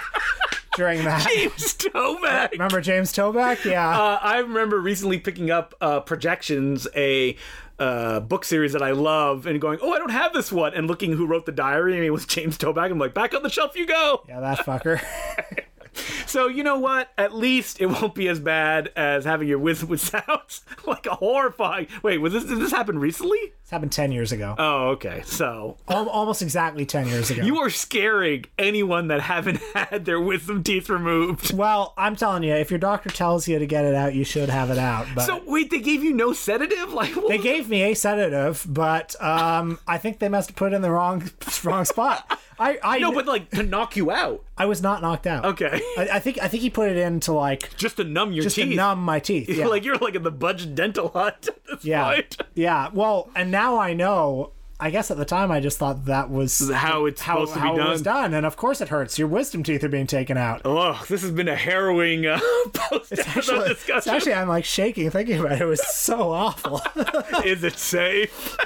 during 0.75 1.03
that. 1.03 1.27
James 1.27 1.75
Toback. 1.75 2.51
Remember 2.51 2.81
James 2.81 3.11
Toback? 3.11 3.63
Yeah. 3.65 3.89
Uh, 3.89 4.19
I 4.21 4.39
remember 4.39 4.79
recently 4.79 5.19
picking 5.19 5.51
up 5.51 5.75
uh, 5.81 5.99
Projections, 6.01 6.87
a 6.95 7.35
uh, 7.79 8.19
book 8.19 8.45
series 8.45 8.73
that 8.73 8.81
I 8.81 8.91
love, 8.91 9.45
and 9.45 9.59
going, 9.59 9.79
"Oh, 9.81 9.91
I 9.93 9.97
don't 9.97 10.11
have 10.11 10.33
this 10.33 10.51
one," 10.51 10.73
and 10.73 10.87
looking 10.87 11.13
who 11.13 11.25
wrote 11.25 11.45
the 11.45 11.51
diary, 11.51 11.95
and 11.95 12.03
it 12.03 12.11
was 12.11 12.25
James 12.25 12.57
Toback. 12.57 12.91
I'm 12.91 12.99
like, 12.99 13.13
"Back 13.13 13.33
on 13.33 13.43
the 13.43 13.49
shelf 13.49 13.75
you 13.75 13.85
go." 13.85 14.23
yeah, 14.27 14.39
that 14.39 14.59
fucker. 14.59 15.01
So 16.33 16.47
you 16.47 16.63
know 16.63 16.79
what? 16.79 17.09
At 17.15 17.35
least 17.35 17.79
it 17.79 17.85
won't 17.85 18.15
be 18.15 18.27
as 18.27 18.39
bad 18.39 18.91
as 18.95 19.23
having 19.23 19.47
your 19.47 19.59
wisdom 19.59 19.89
with 19.89 20.01
sounds 20.01 20.63
like 20.87 21.05
a 21.05 21.13
horrifying. 21.13 21.85
Wait, 22.01 22.17
was 22.17 22.33
this 22.33 22.43
did 22.45 22.57
this 22.57 22.71
happen 22.71 22.97
recently? 22.97 23.37
This 23.61 23.69
happened 23.69 23.91
ten 23.91 24.11
years 24.11 24.31
ago. 24.31 24.55
Oh, 24.57 24.87
okay. 24.93 25.21
So 25.25 25.77
Al- 25.87 26.09
almost 26.09 26.41
exactly 26.41 26.87
ten 26.87 27.07
years 27.07 27.29
ago. 27.29 27.43
you 27.43 27.59
are 27.59 27.69
scaring 27.69 28.45
anyone 28.57 29.09
that 29.09 29.21
haven't 29.21 29.61
had 29.75 30.05
their 30.05 30.19
wisdom 30.19 30.63
teeth 30.63 30.89
removed. 30.89 31.53
well, 31.55 31.93
I'm 31.97 32.15
telling 32.15 32.41
you, 32.41 32.55
if 32.55 32.71
your 32.71 32.79
doctor 32.79 33.11
tells 33.11 33.47
you 33.47 33.59
to 33.59 33.67
get 33.67 33.85
it 33.85 33.93
out, 33.93 34.15
you 34.15 34.23
should 34.23 34.49
have 34.49 34.71
it 34.71 34.79
out. 34.79 35.05
But 35.13 35.25
So 35.25 35.39
wait, 35.45 35.69
they 35.69 35.81
gave 35.81 36.03
you 36.03 36.13
no 36.13 36.33
sedative? 36.33 36.93
Like 36.93 37.15
what 37.15 37.29
They 37.29 37.37
gave 37.37 37.69
me 37.69 37.83
a 37.83 37.93
sedative, 37.93 38.65
but 38.67 39.15
um, 39.21 39.77
I 39.87 39.99
think 39.99 40.17
they 40.17 40.29
must 40.29 40.49
have 40.49 40.55
put 40.55 40.73
it 40.73 40.75
in 40.75 40.81
the 40.81 40.89
wrong 40.89 41.29
wrong 41.63 41.85
spot. 41.85 42.39
I 42.63 42.79
I, 42.83 42.99
no, 42.99 43.11
but 43.11 43.25
like 43.25 43.49
to 43.51 43.63
knock 43.63 43.95
you 43.95 44.09
out. 44.11 44.43
I 44.57 44.65
was 44.65 44.81
not 44.81 45.01
knocked 45.01 45.27
out. 45.27 45.43
Okay, 45.45 45.81
I, 45.97 46.07
I 46.13 46.19
think 46.19 46.39
I 46.41 46.47
think 46.47 46.61
he 46.63 46.69
put 46.69 46.89
it 46.89 46.97
in 46.97 47.19
to 47.21 47.33
like 47.33 47.75
just 47.77 47.97
to 47.97 48.03
numb 48.03 48.31
your 48.31 48.43
just 48.43 48.55
teeth. 48.55 48.69
to 48.69 48.75
numb 48.75 48.99
my 49.03 49.19
teeth. 49.19 49.49
Yeah. 49.49 49.67
Like 49.67 49.83
you're 49.83 49.97
like 49.97 50.15
in 50.15 50.23
the 50.23 50.31
budget 50.31 50.75
dental 50.75 51.09
hut. 51.09 51.47
at 51.49 51.65
this 51.65 51.85
yeah. 51.85 52.13
point. 52.13 52.37
Yeah. 52.55 52.89
Well, 52.93 53.29
and 53.35 53.51
now 53.51 53.77
I 53.77 53.93
know. 53.93 54.51
I 54.79 54.89
guess 54.89 55.09
at 55.11 55.17
the 55.17 55.23
time 55.25 55.49
I 55.49 55.59
just 55.61 55.77
thought 55.77 56.05
that 56.05 56.29
was 56.29 56.69
How 56.69 57.05
it's 57.05 57.21
how, 57.21 57.35
supposed 57.35 57.53
to 57.53 57.59
how 57.59 57.75
be 57.75 57.81
it 57.81 57.87
was 57.87 58.01
done. 58.01 58.23
done, 58.23 58.33
and 58.33 58.45
of 58.45 58.57
course 58.57 58.81
it 58.81 58.89
hurts. 58.89 59.17
Your 59.17 59.27
wisdom 59.29 59.63
teeth 59.63 59.83
are 59.83 59.87
being 59.89 60.07
taken 60.07 60.35
out. 60.37 60.61
Oh, 60.65 61.01
this 61.07 61.21
has 61.21 61.31
been 61.31 61.47
a 61.47 61.55
harrowing 61.55 62.25
uh, 62.25 62.39
post 62.73 63.13
Actually, 63.17 63.71
it's 63.87 64.07
actually, 64.07 64.33
I'm 64.33 64.49
like 64.49 64.65
shaking 64.65 65.09
thinking 65.09 65.39
about 65.39 65.53
it. 65.53 65.61
It 65.61 65.65
was 65.65 65.87
so 65.87 66.31
awful. 66.31 66.81
Is 67.45 67.63
it 67.63 67.77
safe? 67.77 68.57